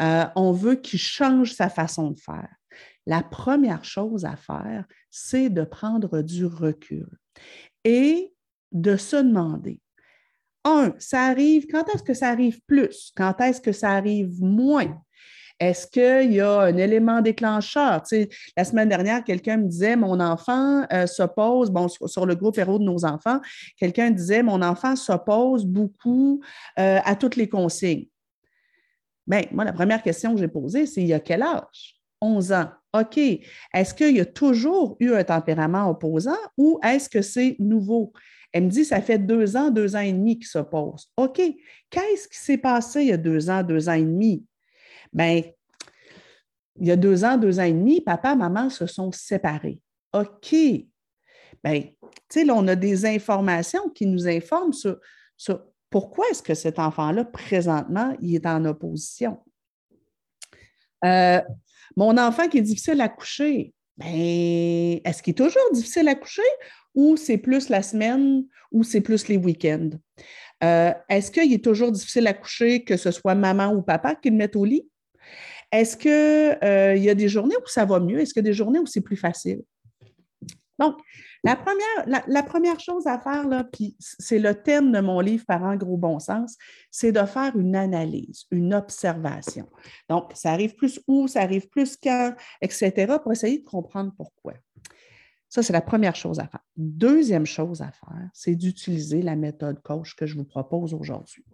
euh, 0.00 0.24
on 0.36 0.52
veut 0.52 0.76
qu'il 0.76 1.00
change 1.00 1.52
sa 1.52 1.68
façon 1.68 2.12
de 2.12 2.18
faire. 2.20 2.48
La 3.06 3.24
première 3.24 3.84
chose 3.84 4.24
à 4.24 4.36
faire, 4.36 4.84
c'est 5.10 5.50
de 5.50 5.64
prendre 5.64 6.22
du 6.22 6.46
recul 6.46 7.08
et 7.82 8.32
de 8.70 8.96
se 8.96 9.16
demander, 9.16 9.80
un, 10.64 10.94
ça 10.98 11.22
arrive, 11.22 11.66
quand 11.68 11.88
est-ce 11.94 12.02
que 12.02 12.14
ça 12.14 12.28
arrive 12.28 12.60
plus? 12.66 13.12
Quand 13.16 13.40
est-ce 13.40 13.60
que 13.60 13.72
ça 13.72 13.92
arrive 13.92 14.42
moins? 14.42 15.02
Est-ce 15.60 15.86
qu'il 15.86 16.32
y 16.32 16.40
a 16.40 16.60
un 16.60 16.76
élément 16.76 17.20
déclencheur? 17.20 18.02
la 18.56 18.64
semaine 18.64 18.88
dernière, 18.88 19.24
quelqu'un 19.24 19.56
me 19.56 19.66
disait 19.66 19.96
Mon 19.96 20.20
enfant 20.20 20.86
euh, 20.92 21.06
s'oppose, 21.06 21.70
bon, 21.70 21.88
sur, 21.88 22.26
le 22.26 22.34
groupe 22.34 22.58
héros 22.58 22.78
de 22.78 22.84
nos 22.84 23.04
enfants, 23.04 23.40
quelqu'un 23.76 24.10
disait 24.10 24.42
Mon 24.42 24.62
enfant 24.62 24.94
s'oppose 24.94 25.66
beaucoup 25.66 26.40
euh, 26.78 26.98
à 27.04 27.16
toutes 27.16 27.36
les 27.36 27.48
consignes. 27.48 28.06
Bien, 29.26 29.42
moi, 29.50 29.64
la 29.64 29.72
première 29.72 30.02
question 30.02 30.34
que 30.34 30.40
j'ai 30.40 30.48
posée, 30.48 30.86
c'est 30.86 31.02
il 31.02 31.08
y 31.08 31.14
a 31.14 31.20
quel 31.20 31.42
âge? 31.42 31.98
11 32.20 32.52
ans. 32.52 32.70
OK. 32.94 33.18
Est-ce 33.18 33.94
qu'il 33.94 34.16
y 34.16 34.20
a 34.20 34.24
toujours 34.24 34.96
eu 35.00 35.12
un 35.12 35.24
tempérament 35.24 35.90
opposant 35.90 36.38
ou 36.56 36.80
est-ce 36.82 37.08
que 37.08 37.22
c'est 37.22 37.56
nouveau? 37.58 38.12
Elle 38.52 38.64
me 38.64 38.70
dit, 38.70 38.84
ça 38.84 39.02
fait 39.02 39.18
deux 39.18 39.56
ans, 39.56 39.70
deux 39.70 39.94
ans 39.94 40.00
et 40.00 40.12
demi 40.12 40.38
qu'il 40.38 40.46
s'oppose. 40.46 41.08
OK. 41.16 41.40
Qu'est-ce 41.90 42.28
qui 42.28 42.38
s'est 42.38 42.58
passé 42.58 43.02
il 43.02 43.08
y 43.08 43.12
a 43.12 43.18
deux 43.18 43.50
ans, 43.50 43.62
deux 43.62 43.88
ans 43.88 43.92
et 43.92 44.02
demi? 44.02 44.44
Bien, 45.12 45.42
il 46.80 46.86
y 46.86 46.90
a 46.90 46.96
deux 46.96 47.24
ans, 47.24 47.36
deux 47.36 47.58
ans 47.58 47.64
et 47.64 47.72
demi, 47.72 48.00
papa, 48.00 48.34
maman 48.34 48.70
se 48.70 48.86
sont 48.86 49.10
séparés. 49.12 49.80
OK. 50.12 50.54
Bien, 51.64 51.82
tu 51.82 52.08
sais, 52.28 52.44
là, 52.44 52.54
on 52.54 52.68
a 52.68 52.76
des 52.76 53.04
informations 53.04 53.88
qui 53.90 54.06
nous 54.06 54.28
informent 54.28 54.72
sur, 54.72 54.98
pourquoi 55.90 56.26
est-ce 56.30 56.42
que 56.42 56.54
cet 56.54 56.78
enfant-là, 56.78 57.24
présentement, 57.24 58.16
il 58.20 58.34
est 58.34 58.46
en 58.46 58.64
opposition. 58.64 59.38
Euh, 61.04 61.40
mon 61.96 62.16
enfant 62.18 62.48
qui 62.48 62.58
est 62.58 62.62
difficile 62.62 63.00
à 63.00 63.08
coucher, 63.08 63.74
ben, 63.96 64.06
est-ce 65.04 65.22
qu'il 65.22 65.32
est 65.32 65.34
toujours 65.34 65.72
difficile 65.72 66.06
à 66.08 66.14
coucher 66.14 66.42
ou 66.94 67.16
c'est 67.16 67.38
plus 67.38 67.68
la 67.68 67.82
semaine 67.82 68.44
ou 68.70 68.84
c'est 68.84 69.00
plus 69.00 69.28
les 69.28 69.36
week-ends? 69.36 69.90
Euh, 70.62 70.92
est-ce 71.08 71.30
qu'il 71.30 71.52
est 71.52 71.64
toujours 71.64 71.90
difficile 71.90 72.26
à 72.26 72.34
coucher, 72.34 72.84
que 72.84 72.96
ce 72.96 73.10
soit 73.10 73.34
maman 73.34 73.72
ou 73.72 73.82
papa 73.82 74.14
qui 74.14 74.30
le 74.30 74.36
mettent 74.36 74.56
au 74.56 74.64
lit? 74.64 74.88
Est-ce 75.70 75.96
qu'il 75.96 76.10
euh, 76.10 76.96
y 76.96 77.10
a 77.10 77.14
des 77.14 77.28
journées 77.28 77.56
où 77.56 77.68
ça 77.68 77.84
va 77.84 78.00
mieux? 78.00 78.20
Est-ce 78.20 78.32
qu'il 78.32 78.42
y 78.42 78.46
a 78.46 78.50
des 78.50 78.54
journées 78.54 78.78
où 78.78 78.86
c'est 78.86 79.00
plus 79.00 79.16
facile? 79.16 79.62
Donc, 80.78 80.96
la 81.44 81.56
première, 81.56 82.80
chose 82.80 83.06
à 83.06 83.18
faire, 83.18 83.48
là, 83.48 83.64
puis 83.64 83.96
c'est 83.98 84.38
le 84.38 84.54
thème 84.54 84.92
de 84.92 85.00
mon 85.00 85.20
livre 85.20 85.44
Par 85.46 85.64
un 85.64 85.76
gros 85.76 85.96
bon 85.96 86.18
sens, 86.18 86.56
c'est 86.90 87.12
de 87.12 87.24
faire 87.24 87.56
une 87.56 87.74
analyse, 87.74 88.44
une 88.50 88.74
observation. 88.74 89.68
Donc, 90.08 90.32
ça 90.34 90.52
arrive 90.52 90.74
plus 90.74 91.00
où, 91.08 91.26
ça 91.26 91.40
arrive 91.40 91.68
plus 91.68 91.96
quand, 91.96 92.34
etc., 92.60 93.16
pour 93.22 93.32
essayer 93.32 93.58
de 93.58 93.64
comprendre 93.64 94.12
pourquoi. 94.16 94.54
Ça, 95.48 95.62
c'est 95.62 95.72
la 95.72 95.80
première 95.80 96.14
chose 96.14 96.38
à 96.38 96.46
faire. 96.46 96.64
Deuxième 96.76 97.46
chose 97.46 97.80
à 97.80 97.90
faire, 97.90 98.28
c'est 98.34 98.54
d'utiliser 98.54 99.22
la 99.22 99.34
méthode 99.34 99.82
coach 99.82 100.14
que 100.14 100.26
je 100.26 100.36
vous 100.36 100.44
propose 100.44 100.92
aujourd'hui. 100.92 101.44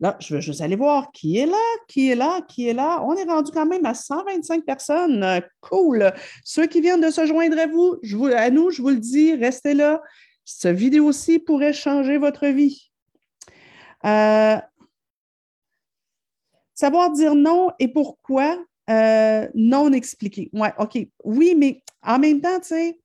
Là, 0.00 0.16
je 0.18 0.34
veux 0.34 0.40
juste 0.40 0.62
aller 0.62 0.76
voir 0.76 1.12
qui 1.12 1.36
est 1.36 1.46
là, 1.46 1.62
qui 1.86 2.10
est 2.10 2.14
là, 2.14 2.40
qui 2.48 2.68
est 2.68 2.72
là. 2.72 3.02
On 3.04 3.14
est 3.16 3.24
rendu 3.24 3.50
quand 3.52 3.66
même 3.66 3.84
à 3.84 3.92
125 3.92 4.64
personnes. 4.64 5.22
Euh, 5.22 5.40
cool. 5.60 6.12
Ceux 6.42 6.66
qui 6.66 6.80
viennent 6.80 7.02
de 7.02 7.10
se 7.10 7.26
joindre 7.26 7.58
à 7.58 7.66
vous, 7.66 7.98
à 8.34 8.50
nous, 8.50 8.70
je 8.70 8.80
vous 8.80 8.88
le 8.88 8.96
dis, 8.96 9.34
restez 9.34 9.74
là. 9.74 10.00
Cette 10.46 10.76
vidéo-ci 10.76 11.38
pourrait 11.38 11.74
changer 11.74 12.16
votre 12.16 12.46
vie. 12.46 12.90
Euh, 14.06 14.56
savoir 16.74 17.12
dire 17.12 17.34
non 17.34 17.70
et 17.78 17.88
pourquoi 17.88 18.56
euh, 18.88 19.46
non 19.54 19.92
expliqué. 19.92 20.48
Ouais, 20.54 20.72
OK. 20.78 20.98
Oui, 21.24 21.54
mais 21.56 21.82
en 22.02 22.18
même 22.18 22.40
temps, 22.40 22.58
tu 22.60 22.68
sais, 22.68 22.98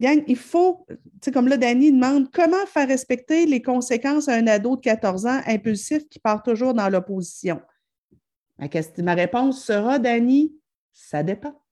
Gang, 0.00 0.22
il 0.26 0.36
faut, 0.36 0.84
tu 0.88 0.96
sais, 1.22 1.30
comme 1.30 1.48
là, 1.48 1.56
Danny 1.56 1.90
demande 1.90 2.30
comment 2.30 2.66
faire 2.66 2.86
respecter 2.86 3.46
les 3.46 3.62
conséquences 3.62 4.28
à 4.28 4.34
un 4.34 4.46
ado 4.46 4.76
de 4.76 4.82
14 4.82 5.26
ans 5.26 5.40
impulsif 5.46 6.06
qui 6.08 6.18
part 6.18 6.42
toujours 6.42 6.74
dans 6.74 6.88
l'opposition? 6.90 7.62
Ma, 8.58 9.14
réponse 9.14 9.64
sera, 9.64 9.98
Danny, 9.98 10.54
ça 10.92 11.22
dépend. 11.22 11.62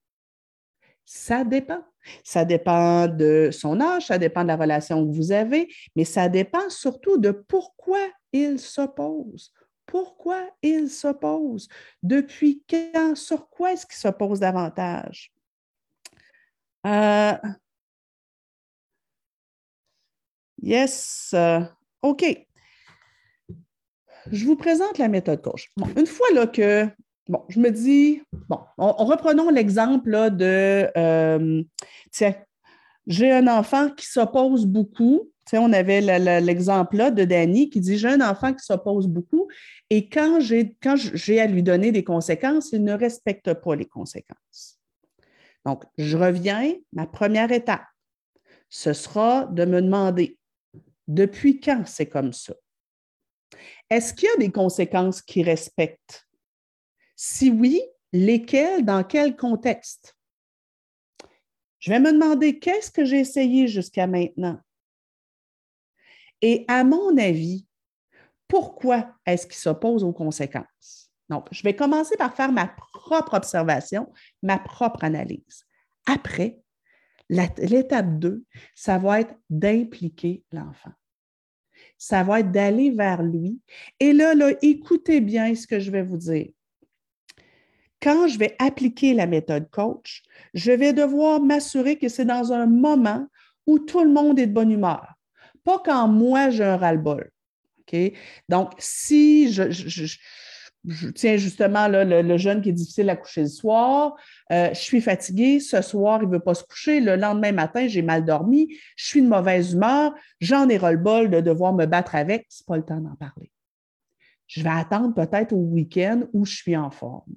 Ça 1.04 1.44
dépend. 1.44 1.84
Ça 2.22 2.44
dépend 2.44 3.08
de 3.08 3.50
son 3.50 3.80
âge, 3.80 4.06
ça 4.06 4.18
dépend 4.18 4.42
de 4.42 4.48
la 4.48 4.56
relation 4.56 5.06
que 5.06 5.14
vous 5.14 5.32
avez, 5.32 5.68
mais 5.96 6.04
ça 6.04 6.28
dépend 6.28 6.68
surtout 6.68 7.16
de 7.18 7.30
pourquoi 7.30 8.00
il 8.32 8.58
s'oppose. 8.58 9.52
Pourquoi 9.86 10.50
il 10.62 10.90
s'oppose? 10.90 11.68
Depuis 12.02 12.62
quand? 12.68 13.14
Sur 13.16 13.48
quoi 13.48 13.72
est-ce 13.72 13.86
qu'il 13.86 13.96
s'oppose 13.96 14.40
davantage? 14.40 15.32
Euh, 16.86 17.32
Yes. 20.64 21.32
Euh, 21.34 21.60
OK. 22.00 22.24
Je 24.32 24.46
vous 24.46 24.56
présente 24.56 24.96
la 24.96 25.08
méthode 25.08 25.42
coach. 25.42 25.70
une 25.96 26.06
fois 26.06 26.26
là 26.32 26.46
que, 26.46 26.88
bon, 27.28 27.44
je 27.50 27.60
me 27.60 27.68
dis, 27.68 28.22
bon, 28.48 28.58
on, 28.78 29.04
reprenons 29.04 29.50
l'exemple 29.50 30.30
de, 30.30 30.90
euh, 30.96 31.62
tiens, 32.10 32.34
j'ai 33.06 33.30
un 33.30 33.46
enfant 33.46 33.90
qui 33.90 34.06
s'oppose 34.06 34.64
beaucoup. 34.64 35.30
Tu 35.46 35.58
on 35.58 35.70
avait 35.74 36.00
l'exemple 36.40 36.96
là 36.96 37.10
de 37.10 37.24
Danny 37.24 37.68
qui 37.68 37.80
dit, 37.80 37.98
j'ai 37.98 38.08
un 38.08 38.26
enfant 38.26 38.54
qui 38.54 38.64
s'oppose 38.64 39.06
beaucoup 39.06 39.46
et 39.90 40.08
quand 40.08 40.40
j'ai 40.40 41.40
à 41.40 41.46
lui 41.46 41.62
donner 41.62 41.92
des 41.92 42.04
conséquences, 42.04 42.72
il 42.72 42.82
ne 42.82 42.94
respecte 42.94 43.52
pas 43.52 43.76
les 43.76 43.84
conséquences. 43.84 44.78
Donc, 45.66 45.84
je 45.98 46.16
reviens, 46.16 46.72
ma 46.94 47.06
première 47.06 47.52
étape, 47.52 47.84
ce 48.70 48.94
sera 48.94 49.44
de 49.44 49.66
me 49.66 49.82
demander, 49.82 50.38
depuis 51.06 51.60
quand 51.60 51.86
c'est 51.86 52.08
comme 52.08 52.32
ça? 52.32 52.54
Est-ce 53.90 54.14
qu'il 54.14 54.28
y 54.28 54.32
a 54.32 54.36
des 54.36 54.52
conséquences 54.52 55.22
qui 55.22 55.42
respectent? 55.42 56.26
Si 57.16 57.50
oui, 57.50 57.80
lesquelles, 58.12 58.84
dans 58.84 59.04
quel 59.04 59.36
contexte? 59.36 60.16
Je 61.78 61.90
vais 61.90 62.00
me 62.00 62.12
demander 62.12 62.58
qu'est-ce 62.58 62.90
que 62.90 63.04
j'ai 63.04 63.20
essayé 63.20 63.68
jusqu'à 63.68 64.06
maintenant? 64.06 64.58
Et 66.40 66.64
à 66.68 66.82
mon 66.84 67.16
avis, 67.18 67.66
pourquoi 68.48 69.14
est-ce 69.26 69.46
qu'il 69.46 69.56
s'oppose 69.56 70.04
aux 70.04 70.12
conséquences? 70.12 71.10
Donc, 71.28 71.48
je 71.50 71.62
vais 71.62 71.74
commencer 71.74 72.16
par 72.16 72.34
faire 72.34 72.52
ma 72.52 72.68
propre 72.68 73.34
observation, 73.34 74.12
ma 74.42 74.58
propre 74.58 75.04
analyse. 75.04 75.64
Après, 76.06 76.58
L'étape 77.28 78.18
2, 78.18 78.44
ça 78.74 78.98
va 78.98 79.20
être 79.20 79.34
d'impliquer 79.48 80.42
l'enfant. 80.52 80.92
Ça 81.98 82.22
va 82.22 82.40
être 82.40 82.52
d'aller 82.52 82.90
vers 82.90 83.22
lui. 83.22 83.60
Et 84.00 84.12
là, 84.12 84.34
là, 84.34 84.52
écoutez 84.62 85.20
bien 85.20 85.54
ce 85.54 85.66
que 85.66 85.80
je 85.80 85.90
vais 85.90 86.02
vous 86.02 86.18
dire. 86.18 86.50
Quand 88.02 88.28
je 88.28 88.38
vais 88.38 88.54
appliquer 88.58 89.14
la 89.14 89.26
méthode 89.26 89.70
coach, 89.70 90.22
je 90.52 90.72
vais 90.72 90.92
devoir 90.92 91.40
m'assurer 91.40 91.96
que 91.96 92.08
c'est 92.08 92.26
dans 92.26 92.52
un 92.52 92.66
moment 92.66 93.26
où 93.66 93.78
tout 93.78 94.04
le 94.04 94.10
monde 94.10 94.38
est 94.38 94.46
de 94.46 94.52
bonne 94.52 94.70
humeur. 94.70 95.14
Pas 95.64 95.78
quand 95.82 96.08
moi, 96.08 96.50
j'ai 96.50 96.64
un 96.64 96.76
ras-le-bol. 96.76 97.30
Donc, 98.48 98.72
si 98.78 99.52
je, 99.52 99.70
je 99.70 100.16
tiens 101.14 101.36
justement 101.36 101.88
le, 101.88 102.36
jeune 102.36 102.60
qui 102.60 102.70
est 102.70 102.72
difficile 102.72 103.08
à 103.10 103.16
coucher 103.16 103.42
le 103.42 103.48
soir, 103.48 104.14
euh, 104.52 104.68
je 104.72 104.80
suis 104.80 105.00
fatiguée, 105.00 105.60
ce 105.60 105.80
soir, 105.82 106.20
il 106.22 106.28
ne 106.28 106.32
veut 106.32 106.40
pas 106.40 106.54
se 106.54 106.64
coucher, 106.64 107.00
le 107.00 107.16
lendemain 107.16 107.52
matin, 107.52 107.86
j'ai 107.86 108.02
mal 108.02 108.24
dormi, 108.24 108.68
je 108.96 109.06
suis 109.06 109.22
de 109.22 109.28
mauvaise 109.28 109.72
humeur, 109.72 110.14
j'en 110.40 110.68
ai 110.68 110.76
ras-le-bol 110.76 111.30
de 111.30 111.40
devoir 111.40 111.72
me 111.72 111.86
battre 111.86 112.14
avec, 112.14 112.46
ce 112.48 112.62
n'est 112.62 112.66
pas 112.66 112.76
le 112.76 112.84
temps 112.84 113.00
d'en 113.00 113.14
parler. 113.16 113.50
Je 114.46 114.62
vais 114.62 114.70
attendre 114.70 115.14
peut-être 115.14 115.52
au 115.52 115.62
week-end 115.62 116.22
où 116.32 116.44
je 116.44 116.54
suis 116.54 116.76
en 116.76 116.90
forme. 116.90 117.32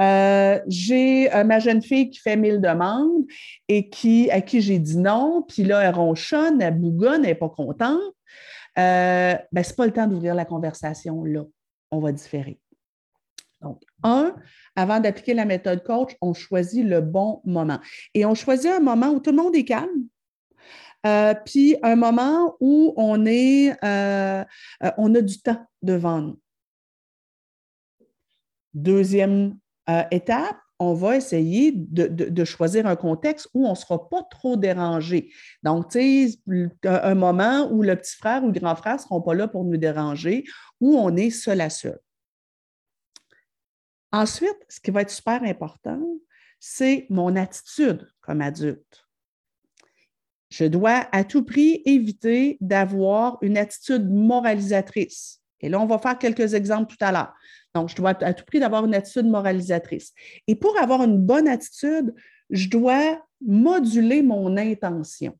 Euh, 0.00 0.58
j'ai 0.66 1.32
euh, 1.34 1.44
ma 1.44 1.58
jeune 1.58 1.82
fille 1.82 2.08
qui 2.08 2.20
fait 2.20 2.36
mille 2.36 2.62
demandes 2.62 3.26
et 3.68 3.90
qui, 3.90 4.30
à 4.30 4.40
qui 4.40 4.62
j'ai 4.62 4.78
dit 4.78 4.96
non, 4.96 5.44
puis 5.46 5.62
là, 5.62 5.80
elle 5.82 5.94
ronchonne, 5.94 6.62
elle 6.62 6.78
bougonne, 6.78 7.22
elle 7.22 7.32
n'est 7.32 7.34
pas 7.34 7.50
contente. 7.50 8.00
ben, 8.76 9.38
ce 9.52 9.58
n'est 9.58 9.76
pas 9.76 9.84
le 9.84 9.92
temps 9.92 10.06
d'ouvrir 10.06 10.34
la 10.34 10.46
conversation 10.46 11.22
là 11.24 11.44
on 11.90 12.00
va 12.00 12.12
différer. 12.12 12.60
Donc, 13.60 13.82
un, 14.02 14.34
avant 14.74 15.00
d'appliquer 15.00 15.34
la 15.34 15.44
méthode 15.44 15.82
coach, 15.82 16.16
on 16.22 16.32
choisit 16.32 16.84
le 16.84 17.00
bon 17.00 17.42
moment. 17.44 17.78
Et 18.14 18.24
on 18.24 18.34
choisit 18.34 18.70
un 18.70 18.80
moment 18.80 19.10
où 19.10 19.20
tout 19.20 19.30
le 19.30 19.36
monde 19.36 19.54
est 19.54 19.64
calme, 19.64 20.06
euh, 21.06 21.34
puis 21.44 21.76
un 21.82 21.96
moment 21.96 22.56
où 22.60 22.92
on, 22.96 23.24
est, 23.26 23.72
euh, 23.84 24.44
euh, 24.82 24.90
on 24.98 25.14
a 25.14 25.20
du 25.20 25.40
temps 25.40 25.66
devant 25.82 26.20
nous. 26.20 26.40
Deuxième 28.74 29.58
étape, 30.12 30.56
on 30.78 30.94
va 30.94 31.16
essayer 31.16 31.72
de, 31.74 32.44
choisir 32.44 32.86
un 32.86 32.94
contexte 32.94 33.48
où 33.52 33.66
on 33.66 33.70
ne 33.70 33.74
sera 33.74 34.08
pas 34.08 34.22
trop 34.30 34.56
dérangé. 34.56 35.30
Donc, 35.64 35.90
tu 35.90 36.30
sais, 36.30 36.38
un 36.84 37.14
moment 37.16 37.68
où 37.70 37.82
le 37.82 37.96
petit 37.96 38.16
frère 38.16 38.44
ou 38.44 38.46
le 38.46 38.52
grand 38.52 38.76
frère 38.76 38.94
ne 38.94 39.00
seront 39.00 39.20
pas 39.20 39.34
là 39.34 39.48
pour 39.48 39.64
nous 39.64 39.76
déranger, 39.76 40.44
où 40.80 40.96
on 40.96 41.16
est 41.16 41.30
seul 41.30 41.60
à 41.60 41.70
seul. 41.70 41.98
Ensuite, 44.12 44.58
ce 44.68 44.80
qui 44.80 44.90
va 44.90 45.02
être 45.02 45.10
super 45.10 45.42
important, 45.44 46.02
c'est 46.58 47.06
mon 47.10 47.36
attitude 47.36 48.08
comme 48.20 48.40
adulte. 48.40 49.06
Je 50.50 50.64
dois 50.64 51.06
à 51.12 51.22
tout 51.22 51.44
prix 51.44 51.80
éviter 51.84 52.58
d'avoir 52.60 53.38
une 53.40 53.56
attitude 53.56 54.10
moralisatrice. 54.10 55.40
Et 55.60 55.68
là, 55.68 55.78
on 55.80 55.86
va 55.86 55.98
faire 55.98 56.18
quelques 56.18 56.54
exemples 56.54 56.94
tout 56.96 57.04
à 57.04 57.12
l'heure. 57.12 57.32
Donc, 57.74 57.88
je 57.88 57.94
dois 57.94 58.10
à 58.24 58.34
tout 58.34 58.44
prix 58.44 58.58
d'avoir 58.58 58.84
une 58.84 58.94
attitude 58.94 59.26
moralisatrice. 59.26 60.12
Et 60.48 60.56
pour 60.56 60.76
avoir 60.80 61.02
une 61.02 61.18
bonne 61.18 61.46
attitude, 61.46 62.12
je 62.50 62.68
dois 62.68 63.24
moduler 63.40 64.22
mon 64.22 64.56
intention. 64.56 65.38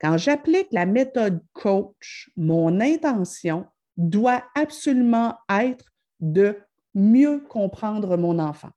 Quand 0.00 0.16
j'applique 0.16 0.68
la 0.72 0.86
méthode 0.86 1.42
coach, 1.52 2.30
mon 2.36 2.80
intention 2.80 3.66
doit 4.08 4.42
absolument 4.54 5.36
être 5.50 5.84
de 6.20 6.58
mieux 6.94 7.40
comprendre 7.40 8.16
mon 8.16 8.38
enfant. 8.38 8.70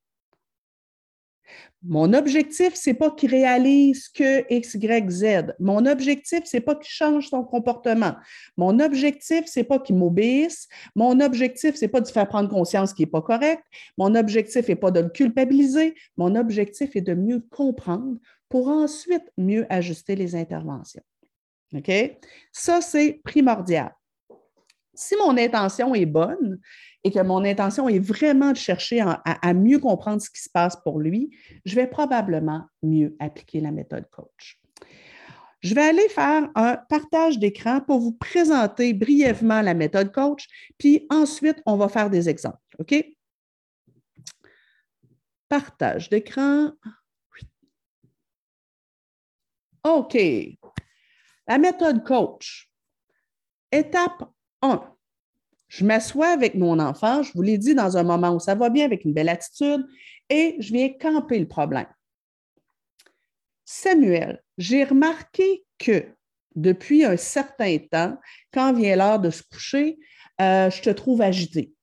Mon 1.81 2.13
objectif, 2.13 2.75
ce 2.75 2.89
n'est 2.89 2.93
pas 2.93 3.11
qu'il 3.11 3.29
réalise 3.29 4.07
que 4.07 4.45
X, 4.53 4.75
Y, 4.75 5.09
Z. 5.09 5.53
Mon 5.59 5.85
objectif, 5.85 6.45
ce 6.45 6.57
n'est 6.57 6.61
pas 6.61 6.75
qu'il 6.75 6.91
change 6.91 7.27
son 7.27 7.43
comportement. 7.43 8.15
Mon 8.55 8.79
objectif, 8.79 9.45
ce 9.47 9.59
n'est 9.59 9.65
pas 9.65 9.79
qu'il 9.79 9.97
m'obéisse. 9.97 10.67
Mon 10.95 11.19
objectif, 11.19 11.75
ce 11.75 11.81
n'est 11.81 11.89
pas 11.89 11.99
de 11.99 12.07
faire 12.07 12.27
prendre 12.27 12.49
conscience 12.49 12.93
qu'il 12.93 13.03
n'est 13.05 13.11
pas 13.11 13.21
correct. 13.21 13.63
Mon 13.97 14.15
objectif 14.15 14.67
n'est 14.69 14.77
pas 14.77 14.91
de 14.91 15.01
le 15.01 15.09
culpabiliser. 15.09 15.93
Mon 16.15 16.35
objectif 16.35 16.95
est 16.95 17.01
de 17.01 17.13
mieux 17.13 17.41
comprendre 17.49 18.17
pour 18.47 18.69
ensuite 18.69 19.29
mieux 19.37 19.65
ajuster 19.69 20.15
les 20.15 20.35
interventions. 20.35 21.03
OK? 21.73 21.91
Ça, 22.53 22.81
c'est 22.81 23.19
primordial. 23.25 23.93
Si 24.93 25.15
mon 25.17 25.37
intention 25.37 25.95
est 25.95 26.05
bonne, 26.05 26.59
et 27.03 27.11
que 27.11 27.19
mon 27.19 27.43
intention 27.43 27.89
est 27.89 27.99
vraiment 27.99 28.51
de 28.51 28.57
chercher 28.57 29.01
à, 29.01 29.53
mieux 29.53 29.79
comprendre 29.79 30.21
ce 30.21 30.29
qui 30.29 30.41
se 30.41 30.49
passe 30.49 30.77
pour 30.83 30.99
lui, 30.99 31.35
je 31.65 31.75
vais 31.75 31.87
probablement 31.87 32.65
mieux 32.81 33.15
appliquer 33.19 33.59
la 33.59 33.71
méthode 33.71 34.09
coach. 34.09 34.59
Je 35.61 35.75
vais 35.75 35.83
aller 35.83 36.09
faire 36.09 36.49
un 36.55 36.77
partage 36.89 37.39
d'écran 37.39 37.81
pour 37.81 37.99
vous 37.99 38.13
présenter 38.13 38.93
brièvement 38.93 39.61
la 39.61 39.73
méthode 39.73 40.11
coach, 40.11 40.47
puis 40.77 41.05
ensuite, 41.09 41.61
on 41.65 41.77
va 41.77 41.89
faire 41.89 42.09
des 42.09 42.29
exemples. 42.29 42.57
OK? 42.79 42.93
Partage 45.49 46.09
d'écran. 46.09 46.71
OK. 49.83 50.17
La 51.47 51.57
méthode 51.57 52.03
coach. 52.05 52.69
Étape 53.71 54.23
1 54.63 54.93
je 55.73 55.85
m'assois 55.85 56.27
avec 56.27 56.53
mon 56.53 56.77
enfant, 56.77 57.23
je 57.23 57.31
vous 57.33 57.41
l'ai 57.41 57.57
dit, 57.57 57.73
dans 57.73 57.97
un 57.97 58.03
moment 58.03 58.29
où 58.35 58.39
ça 58.39 58.53
va 58.53 58.69
bien, 58.69 58.85
avec 58.85 59.05
une 59.05 59.13
belle 59.13 59.29
attitude, 59.29 59.83
et 60.29 60.55
je 60.59 60.71
viens 60.71 60.89
camper 60.89 61.39
le 61.39 61.47
problème. 61.47 61.87
Samuel, 63.65 64.43
j'ai 64.59 64.83
remarqué 64.83 65.65
que 65.79 66.05
depuis 66.55 67.03
un 67.05 67.17
certain 67.17 67.79
temps, 67.91 68.15
quand 68.53 68.73
vient 68.73 68.95
l'heure 68.95 69.19
de 69.19 69.31
se 69.31 69.41
coucher, 69.41 69.97
euh, 70.41 70.69
je 70.69 70.79
te 70.83 70.91
trouve 70.91 71.23
agité. 71.23 71.73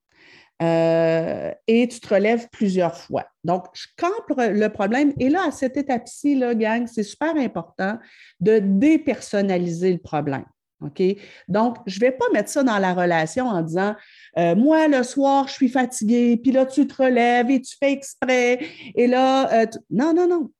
Euh, 0.62 1.52
et 1.66 1.88
tu 1.88 1.98
te 1.98 2.14
relèves 2.14 2.48
plusieurs 2.52 2.96
fois. 2.96 3.26
Donc, 3.42 3.64
je 3.72 3.86
campe 3.96 4.38
le 4.38 4.68
problème. 4.68 5.12
Et 5.18 5.30
là, 5.30 5.46
à 5.48 5.50
cette 5.50 5.76
étape-ci, 5.76 6.38
gang, 6.38 6.86
c'est 6.86 7.02
super 7.02 7.34
important 7.34 7.98
de 8.38 8.60
dépersonnaliser 8.60 9.90
le 9.92 9.98
problème. 9.98 10.44
OK? 10.80 11.02
Donc, 11.48 11.76
je 11.86 11.96
ne 11.96 12.00
vais 12.00 12.12
pas 12.12 12.24
mettre 12.32 12.48
ça 12.48 12.62
dans 12.62 12.78
la 12.78 12.94
relation 12.94 13.46
en 13.46 13.62
disant 13.62 13.94
euh, 14.38 14.54
Moi, 14.54 14.88
le 14.88 15.02
soir, 15.02 15.48
je 15.48 15.54
suis 15.54 15.68
fatiguée, 15.68 16.36
puis 16.36 16.52
là, 16.52 16.66
tu 16.66 16.86
te 16.86 17.02
relèves 17.02 17.50
et 17.50 17.60
tu 17.60 17.76
fais 17.78 17.92
exprès. 17.92 18.60
Et 18.94 19.06
là, 19.06 19.52
euh, 19.52 19.66
non, 19.90 20.14
non, 20.14 20.26
non. 20.26 20.50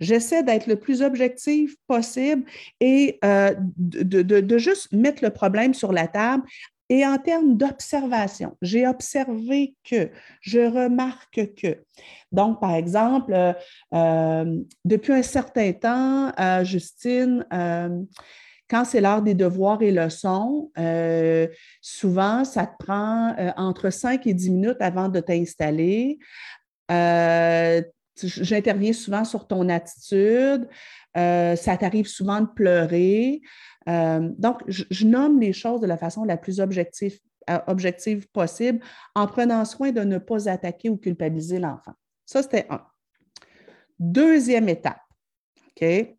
J'essaie 0.00 0.42
d'être 0.42 0.66
le 0.66 0.76
plus 0.76 1.00
objectif 1.00 1.76
possible 1.86 2.44
et 2.80 3.20
euh, 3.24 3.54
de, 3.76 4.58
juste 4.58 4.92
mettre 4.92 5.22
le 5.22 5.30
problème 5.30 5.74
sur 5.74 5.92
la 5.92 6.08
table. 6.08 6.42
Et 6.88 7.06
en 7.06 7.16
termes 7.18 7.56
d'observation, 7.56 8.56
j'ai 8.60 8.86
observé 8.86 9.76
que, 9.88 10.10
je 10.40 10.58
remarque 10.58 11.54
que. 11.54 11.84
Donc, 12.32 12.60
par 12.60 12.74
exemple, 12.74 13.32
depuis 14.84 15.12
un 15.12 15.22
certain 15.22 15.72
temps, 15.72 16.32
Justine, 16.64 17.46
quand 18.72 18.86
c'est 18.86 19.02
l'heure 19.02 19.20
des 19.20 19.34
devoirs 19.34 19.82
et 19.82 19.90
leçons, 19.90 20.72
euh, 20.78 21.46
souvent, 21.82 22.42
ça 22.46 22.66
te 22.66 22.82
prend 22.82 23.36
euh, 23.38 23.50
entre 23.58 23.90
5 23.90 24.26
et 24.26 24.32
10 24.32 24.50
minutes 24.50 24.80
avant 24.80 25.10
de 25.10 25.20
t'installer. 25.20 26.18
Euh, 26.90 27.82
j'interviens 28.16 28.94
souvent 28.94 29.26
sur 29.26 29.46
ton 29.46 29.68
attitude. 29.68 30.66
ça 31.14 31.76
t'arrive 31.78 32.06
souvent 32.06 32.40
de 32.40 32.46
pleurer. 32.46 33.42
donc, 33.86 34.62
je, 34.68 35.06
nomme 35.06 35.38
les 35.38 35.52
choses 35.52 35.82
de 35.82 35.86
la 35.86 35.98
façon 35.98 36.24
la 36.24 36.38
plus 36.38 36.58
objective, 36.58 37.18
objective 37.66 38.26
possible 38.28 38.80
en 39.14 39.26
prenant 39.26 39.66
soin 39.66 39.92
de 39.92 40.00
ne 40.00 40.16
pas 40.16 40.48
attaquer 40.48 40.88
ou 40.88 40.96
culpabiliser 40.96 41.58
l'enfant. 41.58 41.92
Ça, 42.24 42.42
c'était 42.42 42.66
un. 42.70 42.80
Deuxième 43.98 44.68
étape. 44.70 45.00
OK? 45.68 46.16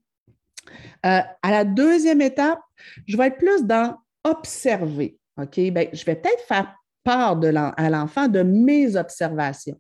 Euh, 1.06 1.20
à 1.42 1.52
la 1.52 1.66
deuxième 1.66 2.22
étape, 2.22 2.60
je 3.08 3.18
vais 3.18 3.28
être 3.28 3.38
plus 3.38 3.64
dans 3.64 3.98
observer. 4.24 5.18
OK? 5.38 5.60
Ben, 5.72 5.90
je 5.92 6.06
vais 6.06 6.16
peut-être 6.16 6.44
faire 6.48 6.76
part 7.04 7.36
de 7.36 7.54
à 7.56 7.90
l'enfant 7.90 8.28
de 8.28 8.42
mes 8.42 8.96
observations. 8.96 9.80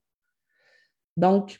Donc, 1.16 1.60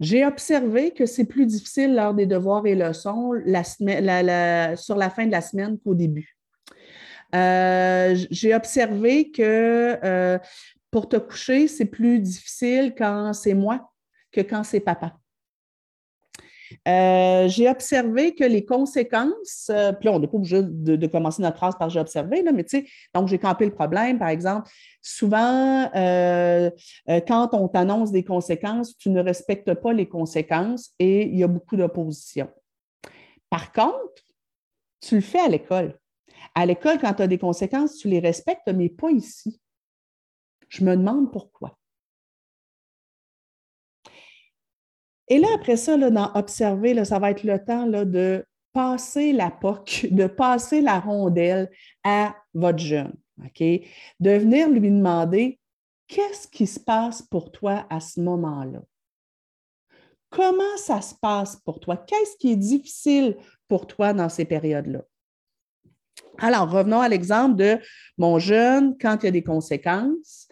j'ai 0.00 0.26
observé 0.26 0.90
que 0.90 1.06
c'est 1.06 1.24
plus 1.24 1.46
difficile 1.46 1.94
lors 1.94 2.14
des 2.14 2.26
devoirs 2.26 2.66
et 2.66 2.74
leçons 2.74 3.32
sur 3.32 4.96
la 4.96 5.10
fin 5.10 5.26
de 5.26 5.30
la 5.30 5.40
semaine 5.40 5.78
qu'au 5.78 5.94
début. 5.94 6.36
Euh, 7.34 8.16
j'ai 8.30 8.54
observé 8.54 9.30
que 9.30 9.98
euh, 10.04 10.38
pour 10.90 11.08
te 11.08 11.16
coucher, 11.16 11.68
c'est 11.68 11.86
plus 11.86 12.20
difficile 12.20 12.94
quand 12.96 13.32
c'est 13.32 13.54
moi 13.54 13.92
que 14.30 14.40
quand 14.40 14.62
c'est 14.62 14.80
papa. 14.80 15.16
Euh, 16.88 17.48
j'ai 17.48 17.68
observé 17.68 18.34
que 18.34 18.44
les 18.44 18.64
conséquences, 18.64 19.70
euh, 19.70 19.92
puis 19.92 20.06
là, 20.06 20.12
on 20.14 20.18
n'est 20.18 20.26
pas 20.26 20.36
obligé 20.36 20.62
de, 20.62 21.06
commencer 21.06 21.42
notre 21.42 21.56
phrase 21.56 21.76
par 21.78 21.90
j'ai 21.90 22.00
observé, 22.00 22.42
là, 22.42 22.52
mais 22.52 22.64
tu 22.64 22.80
sais, 22.80 22.86
donc 23.14 23.28
j'ai 23.28 23.38
campé 23.38 23.64
le 23.64 23.72
problème, 23.72 24.18
par 24.18 24.28
exemple. 24.28 24.70
Souvent, 25.02 25.90
euh, 25.94 26.70
quand 27.26 27.50
on 27.52 27.68
t'annonce 27.68 28.10
des 28.10 28.24
conséquences, 28.24 28.96
tu 28.96 29.10
ne 29.10 29.20
respectes 29.20 29.74
pas 29.74 29.92
les 29.92 30.08
conséquences 30.08 30.92
et 30.98 31.26
il 31.26 31.38
y 31.38 31.42
a 31.42 31.48
beaucoup 31.48 31.76
d'opposition. 31.76 32.48
Par 33.50 33.72
contre, 33.72 34.24
tu 35.00 35.16
le 35.16 35.20
fais 35.20 35.40
à 35.40 35.48
l'école. 35.48 35.98
À 36.54 36.66
l'école, 36.66 36.98
quand 36.98 37.14
tu 37.14 37.22
as 37.22 37.26
des 37.26 37.38
conséquences, 37.38 37.96
tu 37.96 38.08
les 38.08 38.20
respectes, 38.20 38.68
mais 38.68 38.88
pas 38.88 39.10
ici. 39.10 39.60
Je 40.68 40.84
me 40.84 40.96
demande 40.96 41.30
pourquoi. 41.30 41.78
Et 45.28 45.38
là, 45.38 45.48
après 45.54 45.76
ça, 45.76 45.96
là, 45.96 46.10
dans 46.10 46.32
observer, 46.34 47.04
ça 47.04 47.18
va 47.18 47.30
être 47.30 47.44
le 47.44 47.62
temps 47.62 47.86
là, 47.86 48.04
de 48.04 48.44
passer 48.72 49.32
la 49.32 49.50
POC, 49.50 50.08
de 50.10 50.26
passer 50.26 50.80
la 50.80 51.00
rondelle 51.00 51.70
à 52.02 52.34
votre 52.52 52.78
jeune. 52.78 53.14
De 54.20 54.30
venir 54.30 54.68
lui 54.68 54.90
demander 54.90 55.58
qu'est-ce 56.06 56.46
qui 56.46 56.66
se 56.66 56.78
passe 56.78 57.22
pour 57.22 57.50
toi 57.50 57.86
à 57.90 58.00
ce 58.00 58.20
moment-là? 58.20 58.82
Comment 60.30 60.76
ça 60.76 61.00
se 61.00 61.14
passe 61.14 61.56
pour 61.56 61.80
toi? 61.80 61.96
Qu'est-ce 61.96 62.36
qui 62.36 62.52
est 62.52 62.56
difficile 62.56 63.36
pour 63.68 63.86
toi 63.86 64.12
dans 64.12 64.28
ces 64.28 64.44
périodes-là? 64.44 65.02
Alors, 66.38 66.68
revenons 66.68 67.00
à 67.00 67.08
l'exemple 67.08 67.56
de 67.56 67.78
mon 68.18 68.40
jeune, 68.40 68.96
quand 68.98 69.18
il 69.22 69.26
y 69.26 69.28
a 69.28 69.32
des 69.32 69.44
conséquences, 69.44 70.48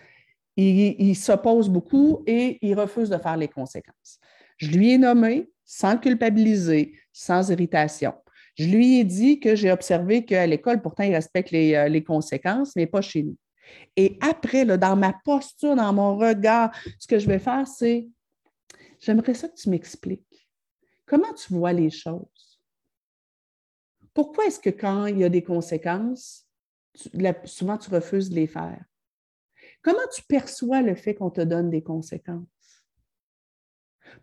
il 0.57 1.17
s'oppose 1.17 1.69
beaucoup 1.69 2.23
et 2.27 2.59
il 2.63 2.79
refuse 2.79 3.09
de 3.09 3.19
faire 3.19 3.37
les 3.37 3.49
conséquences. 3.49 4.21
Je 4.63 4.69
lui 4.69 4.93
ai 4.93 4.99
nommé 4.99 5.51
sans 5.65 5.99
culpabiliser, 5.99 6.95
sans 7.13 7.51
irritation. 7.51 8.15
Je 8.55 8.67
lui 8.67 9.01
ai 9.01 9.05
dit 9.05 9.41
que 9.41 9.57
j'ai 9.57 9.73
observé 9.73 10.25
qu'à 10.25 10.47
l'école, 10.47 10.81
pourtant, 10.81 11.03
il 11.03 11.13
respecte 11.13 11.51
les, 11.51 11.75
euh, 11.75 12.01
conséquences, 12.01 12.77
mais 12.77 12.87
pas 12.87 13.01
chez 13.01 13.25
nous. 13.25 13.37
Et 13.97 14.19
après, 14.21 14.65
dans 14.65 14.95
ma 14.95 15.15
posture, 15.25 15.75
dans 15.75 15.93
mon 15.93 16.17
regard, 16.17 16.71
ce 17.01 17.09
que 17.09 17.19
je 17.19 17.27
vais 17.27 17.41
faire, 17.41 17.67
c'est 17.67 18.09
j'aimerais 19.01 19.35
ça 19.35 19.49
que 19.49 19.57
tu 19.57 19.69
m'expliques. 19.69 20.49
Comment 21.07 21.35
tu 21.35 21.53
vois 21.53 21.73
les 21.73 21.91
choses? 21.91 22.61
Pourquoi 24.15 24.47
est-ce 24.47 24.61
que 24.61 24.71
quand 24.71 25.07
il 25.07 25.19
y 25.19 25.25
a 25.25 25.29
des 25.29 25.43
conséquences, 25.43 26.47
souvent 27.47 27.79
tu 27.79 27.91
refuses 27.91 28.31
de 28.31 28.37
les 28.37 28.47
faire? 28.47 28.85
Comment 29.83 30.07
tu 30.15 30.23
perçois 30.23 30.83
le 30.83 30.95
fait 30.95 31.17
qu'on 31.17 31.31
te 31.31 31.41
donne 31.41 31.69
des 31.69 31.83
conséquences? 31.83 32.47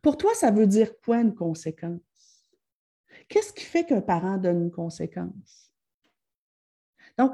Pour 0.02 0.18
toi, 0.18 0.32
ça 0.34 0.52
veut 0.52 0.68
dire 0.68 0.92
quoi 1.04 1.20
une 1.22 1.36
conséquence? 1.36 2.00
Qu'est-ce 3.28 3.54
qui 3.54 3.66
fait 3.66 3.86
qu'un 3.86 4.02
parent 4.02 4.38
donne 4.38 4.64
une 4.64 4.72
conséquence? 4.72 5.72
Donc, 7.18 7.34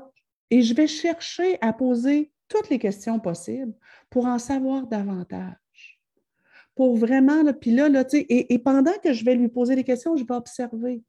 et 0.49 0.61
je 0.61 0.73
vais 0.73 0.87
chercher 0.87 1.57
à 1.61 1.73
poser 1.73 2.31
toutes 2.47 2.69
les 2.69 2.79
questions 2.79 3.19
possibles 3.19 3.73
pour 4.09 4.25
en 4.25 4.39
savoir 4.39 4.87
davantage. 4.87 5.99
Pour 6.75 6.97
vraiment, 6.97 7.43
puis 7.53 7.71
là, 7.71 7.87
là 7.87 8.03
et, 8.13 8.53
et 8.53 8.59
pendant 8.59 8.97
que 9.03 9.13
je 9.13 9.23
vais 9.23 9.35
lui 9.35 9.47
poser 9.47 9.75
des 9.75 9.83
questions, 9.83 10.15
je 10.17 10.25
vais 10.25 10.33
observer. 10.33 11.03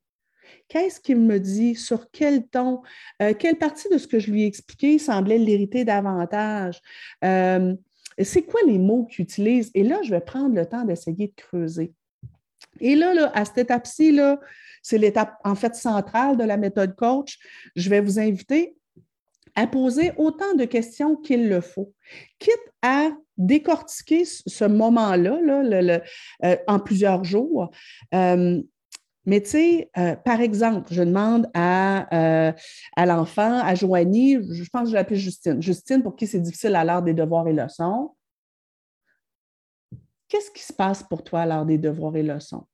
Qu'est-ce 0.69 1.01
qu'il 1.01 1.21
me 1.21 1.41
dit? 1.41 1.75
Sur 1.75 2.11
quel 2.11 2.47
ton? 2.47 2.83
Euh, 3.21 3.35
quelle 3.35 3.59
partie 3.59 3.89
de 3.89 3.99
ce 3.99 4.07
que 4.07 4.21
je 4.21 4.31
lui 4.31 4.45
ai 4.45 4.47
expliqué 4.47 4.99
semblait 4.99 5.39
l'hériter 5.39 5.85
davantage? 5.85 6.81
Euh, 7.25 7.75
c'est 8.25 8.43
quoi 8.43 8.61
les 8.67 8.79
mots 8.79 9.07
qu'il 9.07 9.25
utilise? 9.25 9.71
Et 9.75 9.83
là, 9.83 10.01
je 10.03 10.11
vais 10.11 10.21
prendre 10.21 10.55
le 10.55 10.67
temps 10.67 10.85
d'essayer 10.85 11.29
de 11.29 11.35
creuser. 11.37 11.93
Et 12.81 12.95
là, 12.95 13.15
là 13.15 13.31
à 13.35 13.45
cette 13.45 13.59
étape-ci, 13.59 14.19
c'est 14.83 14.99
l'étape 14.99 15.35
en 15.45 15.55
fait 15.55 15.75
centrale 15.75 16.37
de 16.37 16.45
la 16.45 16.57
méthode 16.57 16.95
coach. 16.95 17.39
Je 17.75 17.91
vais 17.91 18.01
vous 18.01 18.19
inviter 18.19 18.77
à 19.55 19.67
poser 19.67 20.13
autant 20.19 20.55
de 20.55 20.65
questions 20.65 21.17
qu'il 21.17 21.49
le 21.49 21.61
faut, 21.61 21.93
quitte 22.39 22.73
à 22.83 23.09
décortiquer 23.39 24.25
ce 24.25 24.65
moment-là 24.65 25.41
là, 25.41 26.01
euh, 26.45 26.57
en 26.67 26.79
plusieurs 26.79 27.25
jours. 27.25 27.71
Euh, 28.15 28.63
mais 29.27 29.43
tu 29.43 29.51
sais, 29.51 29.91
euh, 29.99 30.17
par 30.17 30.41
exemple, 30.41 30.89
je 30.93 31.03
demande 31.03 31.49
à, 31.55 32.53
à 32.97 33.07
l'enfant, 33.07 33.61
à 33.61 33.75
Joanie, 33.75 34.39
je 34.51 34.69
pense 34.71 34.83
que 34.83 34.87
je 34.87 34.93
vais 34.93 34.99
l'appeler 34.99 35.19
Justine. 35.19 35.61
Justine, 35.61 36.03
pour 36.03 36.17
qui 36.17 36.27
c'est 36.27 36.41
difficile 36.41 36.75
à 36.77 36.85
l'heure 36.85 37.03
des 37.03 37.15
devoirs 37.15 37.47
et 37.49 37.53
leçons. 37.53 38.13
Qu'est-ce 40.29 40.51
qui 40.51 40.63
se 40.63 40.73
passe 40.73 41.03
pour 41.03 41.23
toi 41.23 41.41
à 41.41 41.47
l'heure 41.47 41.67
des 41.67 41.79
devoirs 41.79 42.17
et 42.17 42.23
leçons? 42.23 42.65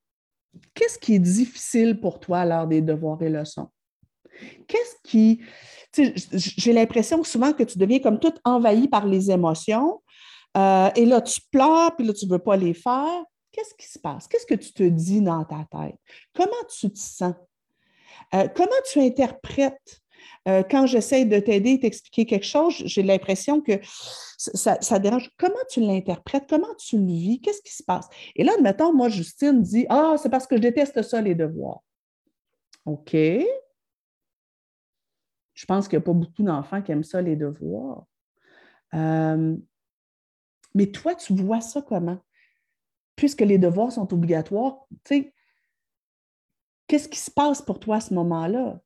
Qu'est-ce 0.74 0.98
qui 0.98 1.14
est 1.14 1.18
difficile 1.18 2.00
pour 2.00 2.20
toi 2.20 2.40
à 2.40 2.44
l'heure 2.44 2.66
des 2.66 2.80
devoirs 2.80 3.22
et 3.22 3.30
leçons? 3.30 3.68
Qu'est-ce 4.66 4.96
qui, 5.04 5.42
j'ai 5.94 6.72
l'impression 6.72 7.22
souvent 7.22 7.52
que 7.52 7.62
tu 7.62 7.78
deviens 7.78 7.98
comme 7.98 8.18
tout 8.18 8.34
envahi 8.44 8.88
par 8.88 9.06
les 9.06 9.30
émotions. 9.30 10.02
Euh, 10.56 10.90
et 10.96 11.06
là, 11.06 11.20
tu 11.20 11.40
pleures, 11.50 11.94
puis 11.96 12.06
là, 12.06 12.12
tu 12.12 12.26
ne 12.26 12.32
veux 12.32 12.38
pas 12.38 12.56
les 12.56 12.74
faire. 12.74 13.22
Qu'est-ce 13.52 13.74
qui 13.74 13.86
se 13.86 13.98
passe? 13.98 14.26
Qu'est-ce 14.28 14.46
que 14.46 14.54
tu 14.54 14.72
te 14.72 14.82
dis 14.82 15.20
dans 15.20 15.44
ta 15.44 15.66
tête? 15.70 15.98
Comment 16.34 16.52
tu 16.68 16.90
te 16.90 16.98
sens? 16.98 17.34
Euh, 18.34 18.48
comment 18.48 18.70
tu 18.90 18.98
interprètes? 19.00 20.00
Euh, 20.48 20.62
quand 20.68 20.86
j'essaie 20.86 21.24
de 21.24 21.38
t'aider, 21.38 21.78
t'expliquer 21.78 22.26
quelque 22.26 22.46
chose, 22.46 22.74
j'ai 22.84 23.02
l'impression 23.02 23.60
que 23.60 23.72
ça, 24.38 24.98
dérange. 24.98 25.30
Comment 25.38 25.54
tu 25.70 25.80
l'interprètes? 25.80 26.46
Comment 26.48 26.74
tu 26.76 26.98
le 26.98 27.06
vis? 27.06 27.40
Qu'est-ce 27.40 27.62
qui 27.62 27.74
se 27.74 27.82
passe? 27.82 28.08
Et 28.34 28.42
là, 28.42 28.52
admettons, 28.56 28.92
moi, 28.92 29.08
Justine 29.08 29.62
dit 29.62 29.86
Ah, 29.88 30.14
c'est 30.20 30.30
parce 30.30 30.46
que 30.46 30.56
je 30.56 30.62
déteste 30.62 31.02
ça, 31.02 31.20
les 31.20 31.34
devoirs. 31.34 31.82
OK. 32.86 33.14
Je 35.54 35.66
pense 35.66 35.86
qu'il 35.86 35.98
n'y 35.98 36.02
a 36.02 36.06
pas 36.06 36.12
beaucoup 36.12 36.42
d'enfants 36.42 36.82
qui 36.82 36.92
aiment 36.92 37.04
ça, 37.04 37.20
les 37.22 37.36
devoirs. 37.36 38.04
Euh, 38.94 39.56
mais 40.74 40.86
toi, 40.86 41.14
tu 41.14 41.34
vois 41.34 41.60
ça 41.60 41.82
comment? 41.82 42.18
Puisque 43.16 43.42
les 43.42 43.58
devoirs 43.58 43.92
sont 43.92 44.12
obligatoires, 44.12 44.86
qu'est-ce 46.86 47.08
qui 47.08 47.18
se 47.18 47.30
passe 47.30 47.62
pour 47.62 47.78
toi 47.78 47.96
à 47.96 48.00
ce 48.00 48.14
moment-là? 48.14 48.80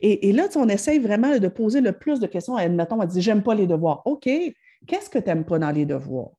Et, 0.00 0.32
là, 0.32 0.48
on 0.56 0.68
essaye 0.68 0.98
vraiment 0.98 1.38
de 1.38 1.48
poser 1.48 1.80
le 1.80 1.92
plus 1.92 2.20
de 2.20 2.26
questions. 2.26 2.56
Admettons, 2.56 3.00
on 3.00 3.04
dire 3.04 3.22
J'aime 3.22 3.42
pas 3.42 3.54
les 3.54 3.66
devoirs. 3.66 4.02
OK, 4.06 4.24
qu'est-ce 4.24 5.10
que 5.10 5.18
tu 5.18 5.26
n'aimes 5.26 5.44
pas 5.44 5.58
dans 5.58 5.70
les 5.70 5.84
devoirs? 5.84 6.30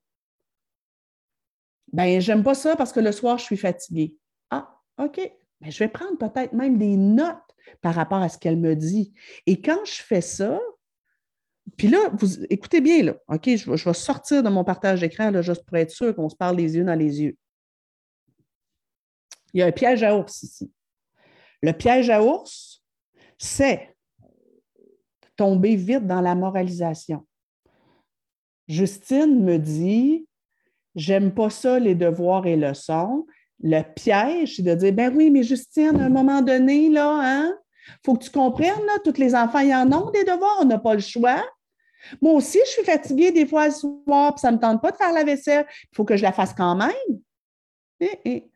Ben, 1.92 2.20
j'aime 2.20 2.42
pas 2.42 2.54
ça 2.54 2.74
parce 2.74 2.92
que 2.92 3.00
le 3.00 3.12
soir, 3.12 3.38
je 3.38 3.44
suis 3.44 3.56
fatiguée. 3.56 4.16
Ah, 4.50 4.80
OK. 4.98 5.20
Ben, 5.60 5.70
je 5.70 5.78
vais 5.78 5.88
prendre 5.88 6.18
peut-être 6.18 6.52
même 6.52 6.76
des 6.76 6.96
notes 6.96 7.38
par 7.80 7.94
rapport 7.94 8.18
à 8.18 8.28
ce 8.28 8.38
qu'elle 8.38 8.58
me 8.58 8.74
dit. 8.74 9.14
Et 9.46 9.60
quand 9.60 9.84
je 9.84 10.02
fais 10.02 10.20
ça, 10.20 10.60
puis 11.76 11.88
là, 11.88 12.10
vous 12.12 12.44
écoutez 12.44 12.80
bien, 12.80 13.02
là, 13.02 13.16
OK, 13.28 13.48
je, 13.56 13.70
vais 13.70 13.94
sortir 13.94 14.42
de 14.42 14.48
mon 14.48 14.64
partage 14.64 15.00
d'écran 15.00 15.42
juste 15.42 15.64
pour 15.64 15.76
être 15.76 15.90
sûr 15.90 16.14
qu'on 16.14 16.28
se 16.28 16.36
parle 16.36 16.56
les 16.56 16.76
yeux 16.76 16.84
dans 16.84 16.94
les 16.94 17.22
yeux. 17.22 17.36
Il 19.52 19.60
y 19.60 19.62
a 19.62 19.66
un 19.66 19.72
piège 19.72 20.02
à 20.02 20.16
ours 20.16 20.42
ici. 20.42 20.72
Le 21.62 21.72
piège 21.72 22.10
à 22.10 22.22
ours, 22.22 22.82
c'est 23.38 23.96
tomber 25.36 25.76
vite 25.76 26.06
dans 26.06 26.20
la 26.20 26.34
moralisation. 26.34 27.26
Justine 28.68 29.42
me 29.42 29.58
dit 29.58 30.26
J'aime 30.94 31.34
pas 31.34 31.50
ça, 31.50 31.78
les 31.78 31.94
devoirs 31.94 32.46
et 32.46 32.56
leçons. 32.56 33.26
Le 33.60 33.82
piège, 33.82 34.56
c'est 34.56 34.62
de 34.62 34.74
dire, 34.74 34.92
ben 34.92 35.14
oui, 35.16 35.30
mais 35.30 35.42
Justine, 35.42 36.00
à 36.00 36.04
un 36.04 36.08
moment 36.08 36.42
donné, 36.42 36.88
là, 36.88 37.18
hein, 37.22 37.54
faut 38.04 38.14
que 38.14 38.24
tu 38.24 38.30
comprennes, 38.30 38.84
là, 38.86 38.98
tous 39.04 39.18
les 39.18 39.34
enfants, 39.34 39.60
y 39.60 39.74
en 39.74 39.90
ont 39.92 40.10
des 40.10 40.24
devoirs, 40.24 40.58
on 40.60 40.64
n'a 40.64 40.78
pas 40.78 40.94
le 40.94 41.00
choix. 41.00 41.44
Moi 42.20 42.32
aussi, 42.32 42.58
je 42.64 42.70
suis 42.70 42.84
fatiguée 42.84 43.32
des 43.32 43.46
fois 43.46 43.66
le 43.66 43.72
soir, 43.72 44.34
puis 44.34 44.40
ça 44.40 44.50
ne 44.50 44.56
me 44.56 44.60
tente 44.60 44.82
pas 44.82 44.90
de 44.90 44.96
faire 44.96 45.12
la 45.12 45.24
vaisselle. 45.24 45.66
Il 45.70 45.96
faut 45.96 46.04
que 46.04 46.16
je 46.16 46.22
la 46.22 46.32
fasse 46.32 46.54
quand 46.54 46.76
même. 46.76 47.20
Eh, 48.00 48.18
eh. 48.24 48.50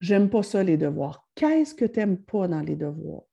J'aime 0.00 0.30
pas 0.30 0.42
ça, 0.42 0.62
les 0.62 0.76
devoirs. 0.76 1.28
Qu'est-ce 1.34 1.74
que 1.74 1.84
tu 1.84 1.98
n'aimes 1.98 2.22
pas 2.22 2.48
dans 2.48 2.60
les 2.60 2.76
devoirs? 2.76 3.24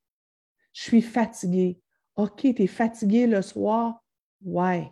Je 0.72 0.82
suis 0.82 1.02
fatiguée. 1.02 1.80
OK, 2.16 2.40
tu 2.40 2.62
es 2.62 2.66
fatiguée 2.66 3.26
le 3.26 3.42
soir? 3.42 4.02
Ouais. 4.42 4.90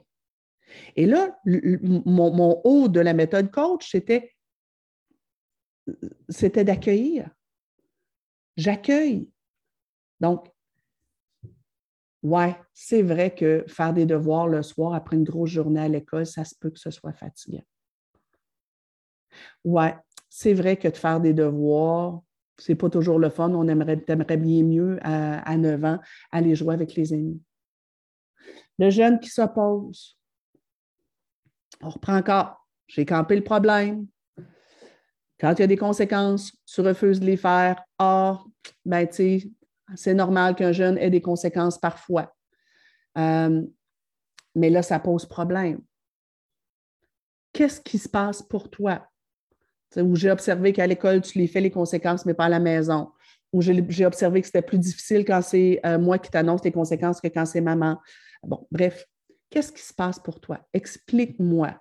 Et 0.97 1.07
là, 1.07 1.39
mon, 1.45 2.61
haut 2.65 2.89
de 2.89 3.01
la 3.01 3.15
méthode 3.15 3.51
coach, 3.51 3.91
c'était, 3.91 4.33
c'était 6.29 6.65
d'accueillir. 6.65 7.29
J'accueille. 8.57 9.29
Donc, 10.21 10.47
ouais, 12.23 12.57
c'est 12.73 13.03
vrai 13.03 13.35
que 13.35 13.65
faire 13.69 13.93
des 13.93 14.07
devoirs 14.07 14.49
le 14.49 14.63
soir 14.63 14.95
après 14.95 15.17
une 15.17 15.25
grosse 15.25 15.51
journée 15.51 15.81
à 15.81 15.89
l'école, 15.89 16.27
ça 16.27 16.45
se 16.45 16.55
peut 16.59 16.71
que 16.71 16.79
ce 16.79 16.91
soit 16.91 17.13
fatigant. 17.13 17.65
Ouais, 19.65 19.97
c'est 20.29 20.55
vrai 20.55 20.77
que 20.77 20.89
de 20.89 20.97
faire 20.97 21.21
des 21.21 21.33
devoirs, 21.33 22.21
c'est 22.59 22.75
pas 22.75 22.91
toujours 22.91 23.19
le 23.19 23.31
fun. 23.31 23.53
On 23.55 23.67
aimerait, 23.67 23.97
bien 23.97 24.63
mieux 24.63 24.99
à, 25.03 25.41
à 25.41 25.57
9 25.57 25.85
ans 25.85 25.99
aller 26.31 26.55
jouer 26.55 26.75
avec 26.75 26.95
les 26.95 27.13
amis. 27.13 27.41
Le 28.79 28.91
jeune 28.91 29.21
qui 29.21 29.29
s'oppose, 29.29 30.19
on 31.83 31.89
reprend 31.89 32.17
encore. 32.17 32.67
J'ai 32.87 33.07
campé 33.07 33.37
le 33.37 33.45
problème. 33.45 34.07
Quand 35.41 35.55
il 35.55 35.61
y 35.61 35.65
a 35.65 35.67
des 35.67 35.77
conséquences, 35.77 36.53
tu 36.67 36.81
refuses 36.83 37.21
de 37.21 37.27
les 37.27 37.37
faire. 37.37 37.83
Ah, 37.99 38.39
ben, 38.85 39.09
tu 39.09 39.51
c'est 39.97 40.15
normal 40.15 40.55
qu'un 40.55 40.73
jeune 40.73 40.99
ait 40.99 41.11
des 41.11 41.21
conséquences 41.21 41.79
parfois. 41.79 42.35
Euh, 43.19 43.63
mais 44.55 44.71
là, 44.71 44.83
ça 44.83 44.99
pose 44.99 45.27
problème. 45.27 45.81
Qu'est-ce 47.53 47.81
qui 47.81 47.99
se 47.99 48.09
passe 48.09 48.43
pour 48.43 48.71
toi? 48.71 49.07
où 49.95 50.17
j'ai 50.17 50.31
observé 50.31 50.73
qu'à 50.73 50.87
l'école, 50.87 51.21
tu 51.21 51.39
les 51.39 51.47
fais 51.47 51.61
les 51.61 51.71
conséquences, 51.71 52.25
mais 52.25 52.33
pas 52.33 52.47
à 52.47 52.49
la 52.49 52.61
maison. 52.61 53.13
Où 53.53 53.61
j'ai 53.61 54.07
observé 54.07 54.41
que 54.41 54.47
c'était 54.47 54.63
plus 54.63 54.79
difficile 54.79 55.27
quand 55.27 55.43
c'est 55.43 55.81
euh, 55.85 55.99
moi 55.99 56.19
qui 56.19 56.31
t'annonce 56.31 56.65
les 56.65 56.73
conséquences 56.73 57.21
que 57.21 57.29
quand 57.29 57.45
c'est 57.45 57.61
maman. 57.61 58.01
Bon, 58.43 58.67
bref, 58.71 59.07
Qu'est-ce 59.53 59.71
qui 59.71 59.83
se 59.83 59.93
passe 59.93 60.19
pour 60.19 60.41
toi? 60.41 60.61
Explique-moi. 60.73 61.79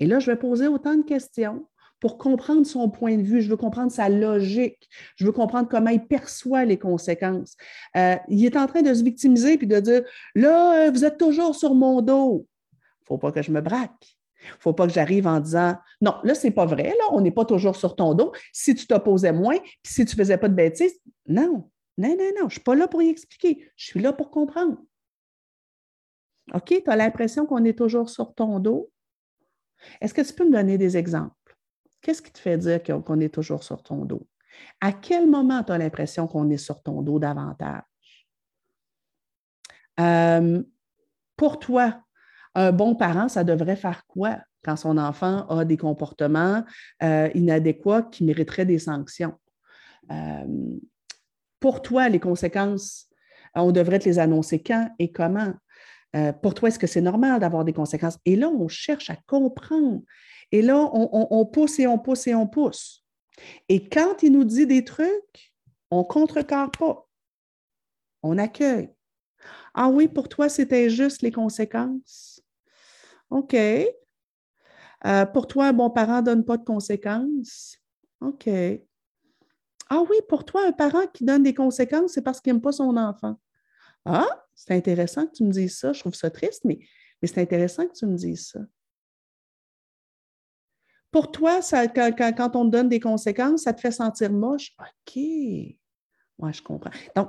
Et 0.00 0.06
là, 0.06 0.20
je 0.20 0.30
vais 0.30 0.38
poser 0.38 0.68
autant 0.68 0.96
de 0.96 1.02
questions 1.02 1.68
pour 2.00 2.18
comprendre 2.18 2.66
son 2.66 2.90
point 2.90 3.16
de 3.16 3.22
vue. 3.22 3.40
Je 3.40 3.48
veux 3.48 3.56
comprendre 3.56 3.90
sa 3.90 4.08
logique. 4.08 4.88
Je 5.16 5.24
veux 5.24 5.32
comprendre 5.32 5.68
comment 5.68 5.90
il 5.90 6.06
perçoit 6.06 6.64
les 6.64 6.78
conséquences. 6.78 7.56
Euh, 7.96 8.16
il 8.28 8.44
est 8.44 8.56
en 8.56 8.66
train 8.66 8.82
de 8.82 8.92
se 8.92 9.02
victimiser 9.02 9.56
puis 9.56 9.66
de 9.66 9.80
dire 9.80 10.02
Là, 10.34 10.86
euh, 10.86 10.90
vous 10.90 11.04
êtes 11.04 11.18
toujours 11.18 11.54
sur 11.54 11.74
mon 11.74 12.02
dos. 12.02 12.46
Il 12.72 12.76
ne 13.02 13.06
faut 13.06 13.18
pas 13.18 13.32
que 13.32 13.42
je 13.42 13.50
me 13.50 13.60
braque. 13.60 14.16
Il 14.42 14.56
ne 14.56 14.60
faut 14.60 14.72
pas 14.74 14.86
que 14.86 14.92
j'arrive 14.92 15.26
en 15.26 15.40
disant 15.40 15.76
Non, 16.00 16.16
là, 16.24 16.34
ce 16.34 16.46
n'est 16.46 16.52
pas 16.52 16.66
vrai, 16.66 16.88
là, 16.88 17.04
on 17.12 17.20
n'est 17.20 17.30
pas 17.30 17.44
toujours 17.44 17.76
sur 17.76 17.96
ton 17.96 18.14
dos. 18.14 18.32
Si 18.52 18.74
tu 18.74 18.86
t'opposais 18.86 19.32
moins, 19.32 19.58
puis 19.58 19.92
si 19.92 20.04
tu 20.04 20.14
ne 20.14 20.22
faisais 20.22 20.36
pas 20.36 20.48
de 20.48 20.54
bêtises, 20.54 21.00
non, 21.26 21.70
non, 21.96 22.08
non, 22.08 22.16
non, 22.16 22.40
je 22.40 22.44
ne 22.44 22.50
suis 22.50 22.60
pas 22.60 22.74
là 22.74 22.88
pour 22.88 23.02
y 23.02 23.08
expliquer. 23.08 23.70
Je 23.76 23.84
suis 23.86 24.00
là 24.00 24.12
pour 24.12 24.30
comprendre. 24.30 24.76
OK, 26.52 26.82
tu 26.84 26.90
as 26.90 26.96
l'impression 26.96 27.46
qu'on 27.46 27.64
est 27.64 27.78
toujours 27.78 28.10
sur 28.10 28.34
ton 28.34 28.58
dos? 28.58 28.90
Est-ce 30.00 30.12
que 30.12 30.20
tu 30.20 30.32
peux 30.32 30.44
me 30.44 30.52
donner 30.52 30.76
des 30.76 30.96
exemples? 30.96 31.34
Qu'est-ce 32.04 32.20
qui 32.20 32.30
te 32.30 32.38
fait 32.38 32.58
dire 32.58 32.82
qu'on 32.82 33.18
est 33.20 33.32
toujours 33.32 33.64
sur 33.64 33.82
ton 33.82 34.04
dos? 34.04 34.26
À 34.78 34.92
quel 34.92 35.26
moment 35.26 35.64
tu 35.64 35.72
as 35.72 35.78
l'impression 35.78 36.26
qu'on 36.26 36.50
est 36.50 36.58
sur 36.58 36.82
ton 36.82 37.00
dos 37.00 37.18
davantage? 37.18 37.82
Euh, 39.98 40.62
pour 41.34 41.58
toi, 41.58 42.02
un 42.54 42.72
bon 42.72 42.94
parent, 42.94 43.30
ça 43.30 43.42
devrait 43.42 43.74
faire 43.74 44.06
quoi 44.06 44.38
quand 44.62 44.76
son 44.76 44.98
enfant 44.98 45.46
a 45.46 45.64
des 45.64 45.78
comportements 45.78 46.62
euh, 47.02 47.30
inadéquats 47.34 48.02
qui 48.02 48.24
mériteraient 48.24 48.66
des 48.66 48.80
sanctions? 48.80 49.40
Euh, 50.10 50.76
pour 51.58 51.80
toi, 51.80 52.10
les 52.10 52.20
conséquences, 52.20 53.08
on 53.54 53.72
devrait 53.72 53.98
te 53.98 54.04
les 54.04 54.18
annoncer 54.18 54.62
quand 54.62 54.90
et 54.98 55.10
comment? 55.10 55.54
pour 56.42 56.54
toi, 56.54 56.68
est-ce 56.68 56.78
que 56.78 56.86
c'est 56.86 57.00
normal 57.00 57.40
d'avoir 57.40 57.64
des 57.64 57.72
conséquences? 57.72 58.20
Et 58.24 58.36
là, 58.36 58.48
on 58.48 58.68
cherche 58.68 59.10
à 59.10 59.16
comprendre. 59.26 60.00
Et 60.52 60.62
là, 60.62 60.76
on, 60.92 61.46
pousse 61.46 61.78
et 61.78 61.86
on 61.86 61.98
pousse 61.98 62.26
et 62.26 62.34
on 62.34 62.46
pousse. 62.46 63.04
Et 63.68 63.88
quand 63.88 64.22
il 64.22 64.32
nous 64.32 64.44
dit 64.44 64.66
des 64.66 64.84
trucs, 64.84 65.52
on 65.90 65.98
ne 65.98 66.04
contrecarre 66.04 66.70
pas. 66.70 67.08
On 68.22 68.38
accueille. 68.38 68.94
Ah 69.74 69.88
oui, 69.88 70.08
pour 70.08 70.28
toi, 70.28 70.48
c'était 70.48 70.88
juste 70.88 71.22
les 71.22 71.32
conséquences. 71.32 72.40
OK. 73.30 73.54
Euh, 73.54 75.26
pour 75.26 75.46
toi, 75.46 75.66
un 75.66 75.72
bon 75.72 75.90
parent 75.90 76.18
ne 76.18 76.26
donne 76.26 76.44
pas 76.44 76.56
de 76.56 76.64
conséquences. 76.64 77.78
OK. 78.20 78.48
Ah 79.90 80.02
oui, 80.08 80.16
pour 80.28 80.44
toi, 80.44 80.66
un 80.66 80.72
parent 80.72 81.06
qui 81.12 81.24
donne 81.24 81.42
des 81.42 81.54
conséquences, 81.54 82.12
c'est 82.12 82.22
parce 82.22 82.40
qu'il 82.40 82.52
n'aime 82.52 82.62
pas 82.62 82.72
son 82.72 82.96
enfant. 82.96 83.38
Ah, 84.04 84.44
c'est 84.54 84.74
intéressant 84.74 85.26
que 85.26 85.32
tu 85.32 85.44
me 85.44 85.50
dises 85.50 85.78
ça. 85.78 85.92
Je 85.92 86.00
trouve 86.00 86.14
ça 86.14 86.30
triste, 86.30 86.64
mais, 86.64 86.78
mais 87.20 87.28
c'est 87.28 87.40
intéressant 87.40 87.86
que 87.86 87.92
tu 87.92 88.06
me 88.06 88.16
dises 88.16 88.48
ça. 88.48 88.60
Pour 91.14 91.30
toi, 91.30 91.60
quand, 91.62 92.56
on 92.56 92.64
te 92.64 92.70
donne 92.70 92.88
des 92.88 92.98
conséquences, 92.98 93.62
ça 93.62 93.72
te 93.72 93.80
fait 93.80 93.92
sentir 93.92 94.32
moche? 94.32 94.74
OK. 94.80 95.22
Moi, 96.40 96.50
je 96.50 96.60
comprends. 96.60 96.90
Donc, 97.14 97.28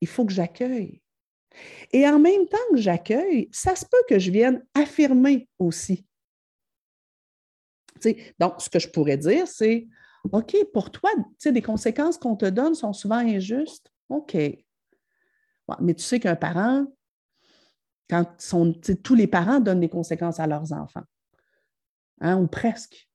il 0.00 0.08
faut 0.08 0.24
que 0.24 0.32
j'accueille. 0.32 1.02
Et 1.92 2.08
en 2.08 2.18
même 2.18 2.46
temps 2.46 2.56
que 2.70 2.78
j'accueille, 2.78 3.50
ça 3.52 3.76
se 3.76 3.84
peut 3.84 4.02
que 4.08 4.18
je 4.18 4.30
vienne 4.30 4.64
affirmer 4.72 5.50
aussi. 5.58 6.06
donc, 8.38 8.54
ce 8.62 8.70
que 8.70 8.78
je 8.78 8.88
pourrais 8.88 9.18
dire, 9.18 9.46
c'est 9.46 9.86
OK, 10.32 10.56
pour 10.72 10.90
toi, 10.90 11.10
des 11.44 11.60
conséquences 11.60 12.16
qu'on 12.16 12.36
te 12.36 12.46
donne 12.46 12.74
sont 12.74 12.94
souvent 12.94 13.16
injustes. 13.16 13.92
OK. 14.08 14.34
mais 14.34 15.94
tu 15.94 16.02
sais 16.02 16.20
qu'un 16.20 16.36
parent, 16.36 16.86
quand 18.08 18.24
tous 19.04 19.14
les 19.14 19.26
parents 19.26 19.60
donnent 19.60 19.80
des 19.80 19.90
conséquences 19.90 20.40
à 20.40 20.46
leurs 20.46 20.72
enfants, 20.72 21.04
hein, 22.22 22.40
ou 22.40 22.46
presque 22.46 23.06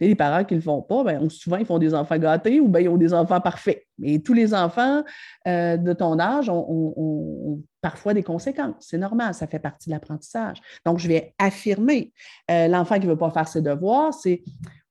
les 0.00 0.14
parents 0.14 0.44
qui 0.44 0.54
ne 0.54 0.58
le 0.58 0.62
font 0.62 0.82
pas, 0.82 1.04
ben, 1.04 1.28
souvent, 1.30 1.56
ils 1.56 1.66
font 1.66 1.78
des 1.78 1.94
enfants 1.94 2.18
gâtés 2.18 2.60
ou 2.60 2.68
bien 2.68 2.82
ils 2.82 2.88
ont 2.88 2.96
des 2.96 3.14
enfants 3.14 3.40
parfaits. 3.40 3.86
Mais 3.98 4.18
tous 4.18 4.34
les 4.34 4.52
enfants 4.52 5.04
euh, 5.46 5.76
de 5.76 5.92
ton 5.92 6.18
âge 6.18 6.48
ont, 6.50 7.62
parfois 7.80 8.14
des 8.14 8.22
conséquences. 8.22 8.74
C'est 8.80 8.98
normal, 8.98 9.34
ça 9.34 9.46
fait 9.46 9.58
partie 9.58 9.90
de 9.90 9.94
l'apprentissage. 9.94 10.58
Donc, 10.84 10.98
je 10.98 11.06
vais 11.06 11.34
affirmer. 11.38 12.12
Euh, 12.50 12.66
l'enfant 12.66 12.96
qui 12.96 13.06
ne 13.06 13.12
veut 13.12 13.18
pas 13.18 13.30
faire 13.30 13.46
ses 13.46 13.62
devoirs, 13.62 14.12
c'est 14.12 14.42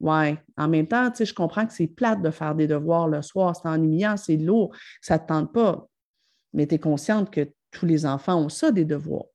Ouais, 0.03 0.37
en 0.57 0.67
même 0.67 0.85
temps, 0.85 1.09
je 1.17 1.33
comprends 1.33 1.65
que 1.65 1.71
c'est 1.71 1.87
plate 1.87 2.21
de 2.21 2.29
faire 2.29 2.55
des 2.55 2.67
devoirs 2.67 3.07
le 3.07 3.21
soir, 3.21 3.55
c'est 3.55 3.69
ennuyant, 3.69 4.17
c'est 4.17 4.35
lourd, 4.35 4.75
ça 5.01 5.15
ne 5.15 5.19
te 5.19 5.27
tente 5.27 5.53
pas. 5.53 5.87
Mais 6.51 6.67
tu 6.67 6.75
es 6.75 6.79
consciente 6.79 7.31
que 7.31 7.49
tous 7.71 7.85
les 7.85 8.05
enfants 8.05 8.35
ont 8.35 8.49
ça, 8.49 8.71
des 8.71 8.83
devoirs. 8.83 9.27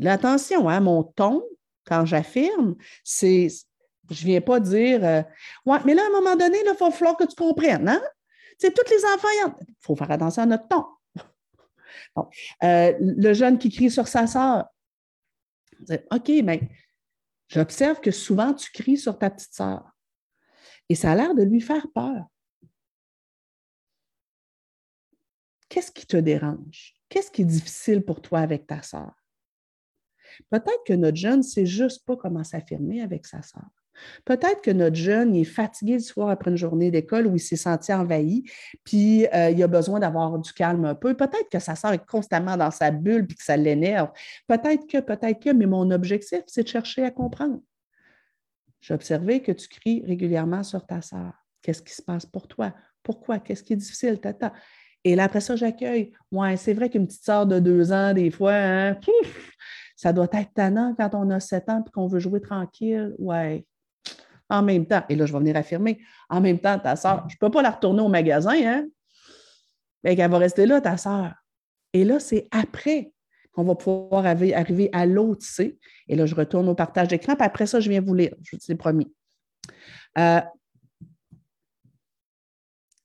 Là, 0.00 0.14
attention, 0.14 0.68
hein, 0.68 0.80
mon 0.80 1.04
ton, 1.04 1.44
quand 1.84 2.06
j'affirme, 2.06 2.74
c'est 3.04 3.46
je 4.10 4.22
ne 4.22 4.26
viens 4.26 4.40
pas 4.40 4.60
dire 4.60 5.04
euh, 5.04 5.22
Ouais, 5.66 5.78
mais 5.84 5.94
là, 5.94 6.02
à 6.02 6.06
un 6.06 6.20
moment 6.20 6.36
donné, 6.36 6.58
il 6.60 6.66
va 6.66 6.90
falloir 6.90 7.16
que 7.16 7.24
tu 7.24 7.36
comprennes. 7.36 7.88
Hein? 7.88 8.02
C'est 8.58 8.74
tous 8.74 8.90
les 8.90 9.04
enfants, 9.04 9.28
il 9.60 9.74
faut 9.80 9.94
faire 9.94 10.10
attention 10.10 10.42
à 10.42 10.46
notre 10.46 10.68
ton. 10.68 10.84
Euh, 12.64 12.94
le 12.98 13.32
jeune 13.32 13.58
qui 13.58 13.70
crie 13.70 13.92
sur 13.92 14.08
sa 14.08 14.26
sœur. 14.26 14.64
OK, 16.10 16.28
mais 16.42 16.68
j'observe 17.46 18.00
que 18.00 18.10
souvent 18.10 18.52
tu 18.54 18.72
cries 18.72 18.96
sur 18.96 19.16
ta 19.16 19.30
petite 19.30 19.54
sœur. 19.54 19.88
Et 20.88 20.96
ça 20.96 21.12
a 21.12 21.14
l'air 21.14 21.34
de 21.36 21.44
lui 21.44 21.60
faire 21.60 21.86
peur. 21.94 22.26
Qu'est-ce 25.68 25.92
qui 25.92 26.06
te 26.06 26.16
dérange? 26.16 26.94
Qu'est-ce 27.08 27.30
qui 27.30 27.42
est 27.42 27.44
difficile 27.44 28.04
pour 28.04 28.20
toi 28.20 28.40
avec 28.40 28.66
ta 28.66 28.82
sœur? 28.82 29.14
Peut-être 30.50 30.82
que 30.86 30.94
notre 30.94 31.16
jeune 31.16 31.38
ne 31.38 31.42
sait 31.42 31.66
juste 31.66 32.04
pas 32.04 32.16
comment 32.16 32.42
s'affirmer 32.42 33.00
avec 33.00 33.26
sa 33.26 33.42
sœur. 33.42 33.68
Peut-être 34.24 34.62
que 34.62 34.70
notre 34.70 34.96
jeune 34.96 35.34
est 35.34 35.44
fatigué 35.44 35.94
le 35.94 36.00
soir 36.00 36.30
après 36.30 36.50
une 36.50 36.56
journée 36.56 36.90
d'école 36.90 37.26
où 37.26 37.36
il 37.36 37.40
s'est 37.40 37.56
senti 37.56 37.92
envahi, 37.92 38.44
puis 38.84 39.26
euh, 39.34 39.50
il 39.50 39.62
a 39.62 39.66
besoin 39.66 40.00
d'avoir 40.00 40.38
du 40.38 40.52
calme 40.52 40.84
un 40.84 40.94
peu. 40.94 41.14
Peut-être 41.14 41.48
que 41.50 41.58
sa 41.58 41.74
soeur 41.74 41.92
est 41.92 42.06
constamment 42.06 42.56
dans 42.56 42.70
sa 42.70 42.90
bulle 42.90 43.26
puis 43.26 43.36
que 43.36 43.44
ça 43.44 43.56
l'énerve. 43.56 44.10
Peut-être 44.46 44.86
que, 44.86 44.98
peut-être 44.98 45.40
que, 45.42 45.50
mais 45.50 45.66
mon 45.66 45.90
objectif, 45.90 46.42
c'est 46.46 46.62
de 46.62 46.68
chercher 46.68 47.04
à 47.04 47.10
comprendre. 47.10 47.60
J'ai 48.80 48.94
observé 48.94 49.42
que 49.42 49.52
tu 49.52 49.68
cries 49.68 50.04
régulièrement 50.06 50.62
sur 50.62 50.86
ta 50.86 51.02
soeur. 51.02 51.32
Qu'est-ce 51.62 51.82
qui 51.82 51.92
se 51.92 52.02
passe 52.02 52.24
pour 52.26 52.46
toi? 52.46 52.72
Pourquoi? 53.02 53.38
Qu'est-ce 53.38 53.62
qui 53.62 53.72
est 53.72 53.76
difficile? 53.76 54.20
Tata? 54.20 54.52
Et 55.04 55.14
là, 55.14 55.24
après 55.24 55.40
ça, 55.40 55.56
j'accueille. 55.56 56.12
Ouais, 56.30 56.56
c'est 56.56 56.74
vrai 56.74 56.90
qu'une 56.90 57.06
petite 57.06 57.24
soeur 57.24 57.46
de 57.46 57.58
deux 57.58 57.92
ans, 57.92 58.12
des 58.12 58.30
fois, 58.30 58.54
hein, 58.54 58.98
ça 59.96 60.12
doit 60.12 60.28
être 60.32 60.52
tannant 60.54 60.94
quand 60.96 61.10
on 61.14 61.30
a 61.30 61.40
sept 61.40 61.68
ans 61.68 61.82
et 61.86 61.90
qu'on 61.90 62.06
veut 62.06 62.20
jouer 62.20 62.40
tranquille. 62.40 63.14
Ouais, 63.18 63.66
en 64.50 64.62
même 64.62 64.86
temps, 64.86 65.02
et 65.08 65.16
là, 65.16 65.26
je 65.26 65.32
vais 65.32 65.38
venir 65.38 65.56
affirmer, 65.56 66.00
en 66.28 66.40
même 66.40 66.58
temps, 66.58 66.78
ta 66.78 66.96
soeur, 66.96 67.24
je 67.28 67.34
ne 67.34 67.38
peux 67.38 67.50
pas 67.50 67.62
la 67.62 67.70
retourner 67.70 68.02
au 68.02 68.08
magasin, 68.08 68.56
hein? 68.64 68.86
Elle 70.02 70.16
va 70.16 70.38
rester 70.38 70.64
là, 70.64 70.80
ta 70.80 70.96
soeur. 70.96 71.34
Et 71.92 72.04
là, 72.04 72.20
c'est 72.20 72.48
après 72.50 73.12
qu'on 73.52 73.64
va 73.64 73.74
pouvoir 73.74 74.24
arriver 74.26 74.88
à 74.92 75.06
l'autre 75.06 75.44
C. 75.44 75.78
Et 76.06 76.16
là, 76.16 76.26
je 76.26 76.34
retourne 76.34 76.68
au 76.68 76.74
partage 76.74 77.08
d'écran, 77.08 77.34
puis 77.34 77.44
après 77.44 77.66
ça, 77.66 77.80
je 77.80 77.90
viens 77.90 78.00
vous 78.00 78.14
lire, 78.14 78.34
je 78.42 78.56
vous 78.56 78.72
ai 78.72 78.74
promis. 78.74 79.12
Euh, 80.16 80.40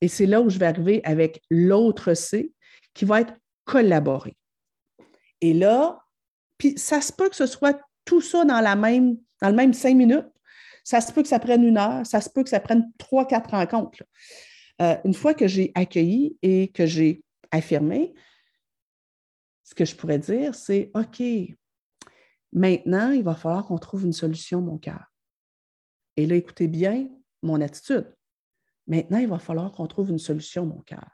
et 0.01 0.07
c'est 0.07 0.25
là 0.25 0.41
où 0.41 0.49
je 0.49 0.59
vais 0.59 0.65
arriver 0.65 1.01
avec 1.03 1.41
l'autre 1.49 2.13
C 2.13 2.51
qui 2.93 3.05
va 3.05 3.21
être 3.21 3.33
collaborer. 3.65 4.35
Et 5.41 5.53
là, 5.53 5.99
puis 6.57 6.77
ça 6.77 7.01
se 7.01 7.11
peut 7.11 7.29
que 7.29 7.35
ce 7.35 7.45
soit 7.45 7.79
tout 8.05 8.21
ça 8.21 8.45
dans, 8.45 8.59
la 8.59 8.75
même, 8.75 9.17
dans 9.41 9.49
le 9.49 9.55
même 9.55 9.73
cinq 9.73 9.95
minutes, 9.95 10.27
ça 10.83 11.01
se 11.01 11.11
peut 11.11 11.21
que 11.21 11.27
ça 11.27 11.39
prenne 11.39 11.63
une 11.63 11.77
heure, 11.77 12.05
ça 12.05 12.21
se 12.21 12.29
peut 12.29 12.43
que 12.43 12.49
ça 12.49 12.59
prenne 12.59 12.91
trois, 12.97 13.25
quatre 13.25 13.51
rencontres. 13.51 14.03
Euh, 14.81 14.97
une 15.05 15.13
fois 15.13 15.33
que 15.33 15.47
j'ai 15.47 15.71
accueilli 15.75 16.37
et 16.41 16.69
que 16.69 16.85
j'ai 16.85 17.23
affirmé, 17.51 18.13
ce 19.63 19.73
que 19.75 19.85
je 19.85 19.95
pourrais 19.95 20.19
dire, 20.19 20.55
c'est 20.55 20.91
OK, 20.93 21.23
maintenant, 22.51 23.11
il 23.11 23.23
va 23.23 23.35
falloir 23.35 23.65
qu'on 23.65 23.77
trouve 23.77 24.05
une 24.05 24.13
solution, 24.13 24.61
mon 24.61 24.77
cœur. 24.77 25.05
Et 26.17 26.25
là, 26.25 26.35
écoutez 26.35 26.67
bien 26.67 27.07
mon 27.41 27.61
attitude. 27.61 28.13
Maintenant, 28.87 29.19
il 29.19 29.27
va 29.27 29.39
falloir 29.39 29.71
qu'on 29.71 29.87
trouve 29.87 30.09
une 30.09 30.19
solution, 30.19 30.65
mon 30.65 30.81
cœur. 30.81 31.07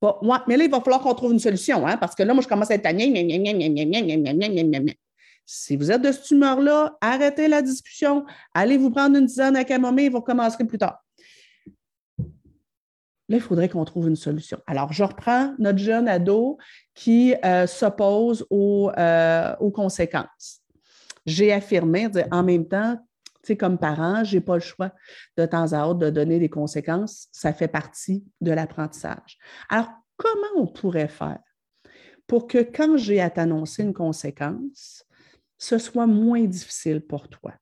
Bon, 0.00 0.14
mais 0.46 0.56
là, 0.56 0.64
il 0.64 0.70
va 0.70 0.80
falloir 0.80 1.00
qu'on 1.00 1.14
trouve 1.14 1.32
une 1.32 1.40
solution, 1.40 1.84
hein, 1.86 1.96
parce 1.96 2.14
que 2.14 2.22
là, 2.22 2.32
moi, 2.32 2.42
je 2.42 2.48
commence 2.48 2.70
à 2.70 2.76
être 2.76 2.86
si 5.50 5.76
vous 5.76 5.90
êtes 5.90 6.02
de 6.02 6.12
cette 6.12 6.30
humeur-là, 6.30 6.98
arrêtez 7.00 7.48
la 7.48 7.62
discussion, 7.62 8.26
allez 8.52 8.76
vous 8.76 8.90
prendre 8.90 9.16
une 9.16 9.24
tisane 9.24 9.56
à 9.56 9.64
camomille 9.64 10.10
vous 10.10 10.18
recommencerez 10.18 10.66
plus 10.66 10.76
tard. 10.76 11.02
Là, 12.18 13.36
il 13.36 13.40
faudrait 13.40 13.70
qu'on 13.70 13.84
trouve 13.86 14.08
une 14.08 14.16
solution. 14.16 14.60
Alors, 14.66 14.92
je 14.92 15.02
reprends 15.02 15.54
notre 15.58 15.78
jeune 15.78 16.06
ado 16.06 16.58
qui 16.94 17.34
euh, 17.46 17.66
s'oppose 17.66 18.46
euh, 18.52 19.56
aux, 19.58 19.70
conséquences. 19.70 20.60
J'ai 21.24 21.50
affirmé, 21.54 22.08
en 22.30 22.42
même 22.42 22.68
temps, 22.68 22.98
comme 23.58 23.78
parent, 23.78 24.24
je 24.24 24.36
n'ai 24.36 24.40
pas 24.42 24.54
le 24.54 24.60
choix 24.60 24.92
de 25.38 25.46
temps 25.46 25.72
à 25.72 25.86
autre 25.86 26.00
de 26.00 26.10
donner 26.10 26.38
des 26.38 26.50
conséquences. 26.50 27.28
Ça 27.32 27.54
fait 27.54 27.68
partie 27.68 28.22
de 28.42 28.52
l'apprentissage. 28.52 29.38
Alors, 29.70 29.88
comment 30.18 30.62
on 30.62 30.66
pourrait 30.66 31.08
faire 31.08 31.40
pour 32.26 32.46
que 32.46 32.58
quand 32.58 32.98
j'ai 32.98 33.22
à 33.22 33.30
t'annoncer 33.30 33.82
une 33.82 33.94
conséquence, 33.94 35.06
ce 35.58 35.78
soit 35.78 36.06
moins 36.06 36.44
difficile 36.44 37.00
pour 37.00 37.28
toi. 37.28 37.54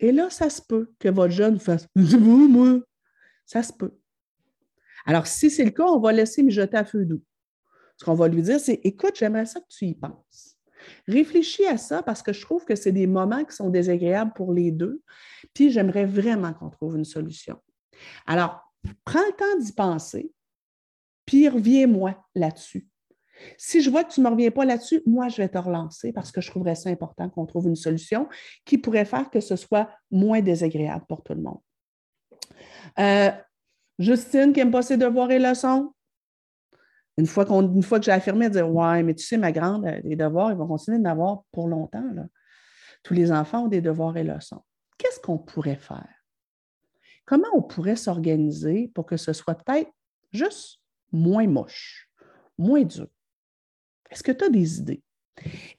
Et 0.00 0.12
là, 0.12 0.30
ça 0.30 0.48
se 0.48 0.62
peut 0.62 0.92
que 0.98 1.08
votre 1.08 1.32
jeune 1.32 1.58
fasse. 1.58 1.86
Ça 3.46 3.62
se 3.62 3.72
peut. 3.72 3.98
Alors, 5.06 5.26
si 5.26 5.50
c'est 5.50 5.64
le 5.64 5.70
cas, 5.70 5.86
on 5.86 5.98
va 5.98 6.12
laisser 6.12 6.42
mijoter 6.42 6.76
à 6.76 6.84
feu 6.84 7.04
doux. 7.04 7.22
Ce 7.96 8.04
qu'on 8.04 8.14
va 8.14 8.28
lui 8.28 8.42
dire, 8.42 8.60
c'est 8.60 8.80
Écoute, 8.84 9.16
j'aimerais 9.16 9.46
ça 9.46 9.60
que 9.60 9.66
tu 9.68 9.86
y 9.86 9.94
penses. 9.94 10.56
Réfléchis 11.08 11.66
à 11.66 11.76
ça 11.76 12.02
parce 12.02 12.22
que 12.22 12.32
je 12.32 12.40
trouve 12.40 12.64
que 12.64 12.76
c'est 12.76 12.92
des 12.92 13.06
moments 13.06 13.44
qui 13.44 13.56
sont 13.56 13.70
désagréables 13.70 14.32
pour 14.34 14.52
les 14.52 14.70
deux. 14.70 15.02
Puis 15.54 15.70
j'aimerais 15.70 16.04
vraiment 16.04 16.52
qu'on 16.54 16.70
trouve 16.70 16.96
une 16.96 17.04
solution. 17.04 17.58
Alors, 18.26 18.60
prends 19.04 19.26
le 19.26 19.36
temps 19.36 19.58
d'y 19.58 19.72
penser, 19.72 20.32
puis 21.24 21.48
reviens-moi 21.48 22.16
là-dessus. 22.34 22.86
Si 23.56 23.82
je 23.82 23.90
vois 23.90 24.04
que 24.04 24.12
tu 24.12 24.20
ne 24.20 24.26
me 24.26 24.30
reviens 24.30 24.50
pas 24.50 24.64
là-dessus, 24.64 25.02
moi, 25.06 25.28
je 25.28 25.36
vais 25.36 25.48
te 25.48 25.58
relancer 25.58 26.12
parce 26.12 26.32
que 26.32 26.40
je 26.40 26.50
trouverais 26.50 26.74
ça 26.74 26.90
important 26.90 27.28
qu'on 27.28 27.46
trouve 27.46 27.68
une 27.68 27.76
solution 27.76 28.28
qui 28.64 28.78
pourrait 28.78 29.04
faire 29.04 29.30
que 29.30 29.40
ce 29.40 29.56
soit 29.56 29.90
moins 30.10 30.40
désagréable 30.40 31.04
pour 31.08 31.22
tout 31.22 31.34
le 31.34 31.42
monde. 31.42 31.60
Euh, 32.98 33.30
Justine 33.98 34.52
qui 34.52 34.60
n'aime 34.60 34.70
pas 34.70 34.82
ses 34.82 34.96
devoirs 34.96 35.30
et 35.30 35.38
leçons. 35.38 35.92
Une 37.16 37.26
fois, 37.26 37.44
qu'on, 37.44 37.82
fois 37.82 37.98
que 37.98 38.04
j'ai 38.04 38.12
affirmé, 38.12 38.46
elle 38.46 38.52
dire 38.52 38.70
Ouais, 38.70 39.02
mais 39.02 39.14
tu 39.14 39.24
sais, 39.24 39.36
ma 39.36 39.50
grande, 39.50 39.84
euh, 39.86 40.00
les 40.04 40.14
devoirs, 40.14 40.52
ils 40.52 40.56
vont 40.56 40.68
continuer 40.68 40.98
d'en 40.98 41.10
avoir 41.10 41.42
pour 41.50 41.66
longtemps. 41.66 42.08
Là. 42.14 42.26
Tous 43.02 43.14
les 43.14 43.32
enfants 43.32 43.64
ont 43.64 43.68
des 43.68 43.80
devoirs 43.80 44.16
et 44.16 44.24
leçons. 44.24 44.62
Qu'est-ce 44.98 45.20
qu'on 45.20 45.38
pourrait 45.38 45.76
faire? 45.76 46.08
Comment 47.24 47.48
on 47.52 47.62
pourrait 47.62 47.96
s'organiser 47.96 48.90
pour 48.94 49.04
que 49.04 49.16
ce 49.16 49.32
soit 49.32 49.54
peut-être 49.54 49.90
juste 50.32 50.80
moins 51.12 51.46
moche, 51.46 52.08
moins 52.56 52.84
dur? 52.84 53.08
Est-ce 54.10 54.22
que 54.22 54.32
tu 54.32 54.44
as 54.44 54.48
des 54.48 54.78
idées? 54.78 55.02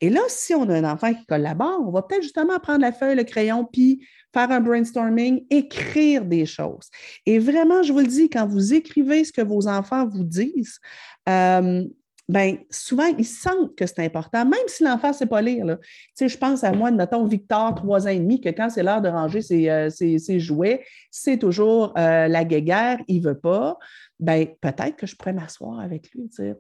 Et 0.02 0.10
là, 0.10 0.22
si 0.28 0.54
on 0.54 0.70
a 0.70 0.76
un 0.76 0.90
enfant 0.90 1.14
qui 1.14 1.26
collabore, 1.26 1.82
on 1.86 1.92
va 1.92 2.02
peut-être 2.02 2.24
justement 2.24 2.60
prendre 2.60 2.82
la 2.82 2.92
feuille, 2.92 3.16
le 3.16 3.24
crayon, 3.24 3.66
puis 3.66 4.06
faire 4.34 4.52
un 4.52 4.62
brainstorming, 4.62 5.46
écrire 5.50 6.24
des 6.26 6.46
choses. 6.46 6.90
Et 7.26 7.40
vraiment, 7.40 7.84
je 7.84 7.92
vous 7.92 8.00
le 8.00 8.08
dis, 8.08 8.30
quand 8.30 8.48
vous 8.48 8.74
écrivez 8.74 9.24
ce 9.24 9.34
que 9.34 9.42
vos 9.42 9.68
enfants 9.68 10.08
vous 10.08 10.24
disent, 10.24 10.80
euh, 11.28 11.84
ben, 12.30 12.60
souvent, 12.70 13.08
ils 13.18 13.26
sentent 13.26 13.76
que 13.76 13.88
c'est 13.88 14.06
important, 14.06 14.46
même 14.46 14.60
si 14.68 14.84
l'enfant 14.84 15.08
ne 15.08 15.14
sait 15.14 15.26
pas 15.26 15.42
lire. 15.42 15.66
Tu 15.66 15.88
sais, 16.14 16.30
je 16.30 16.38
pense 16.38 16.64
à 16.64 16.72
moi, 16.72 16.92
mettons 16.92 17.26
Victor, 17.26 17.74
trois 17.74 18.06
ans 18.06 18.12
et 18.12 18.20
demi, 18.20 18.40
que 18.40 18.50
quand 18.50 18.70
c'est 18.70 18.84
l'heure 18.84 19.02
de 19.02 19.10
ranger 19.10 19.42
ses, 19.42 19.68
euh, 19.68 20.40
jouets, 20.40 20.86
c'est 21.10 21.38
toujours 21.38 21.92
euh, 21.98 22.28
la 22.28 22.46
guéguerre, 22.46 23.00
il 23.08 23.24
ne 23.24 23.30
veut 23.30 23.40
pas. 23.40 23.80
Ben, 24.20 24.48
peut-être 24.60 24.98
que 24.98 25.08
je 25.08 25.16
pourrais 25.16 25.34
m'asseoir 25.34 25.80
avec 25.80 26.12
lui, 26.12 26.30
tu 26.30 26.36
sais, 26.36 26.58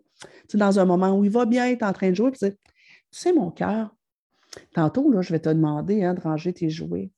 dans 0.54 0.80
un 0.80 0.86
moment 0.86 1.17
où 1.17 1.26
il 1.26 1.30
va 1.30 1.45
bien 1.45 1.67
être 1.67 1.84
en 1.84 1.91
train 1.91 2.10
de 2.10 2.15
jouer, 2.15 2.32
puis 2.32 2.39
tu 2.39 2.56
sais, 3.12 3.34
mon 3.34 3.52
cœur, 3.52 3.93
tantôt, 4.74 5.12
là, 5.12 5.22
je 5.22 5.34
vais 5.34 5.41
te 5.41 5.50
demander 5.50 6.04
hein, 6.04 6.13
de 6.13 6.22
ranger 6.22 6.54
tes 6.54 6.69
jouets. 6.69 7.12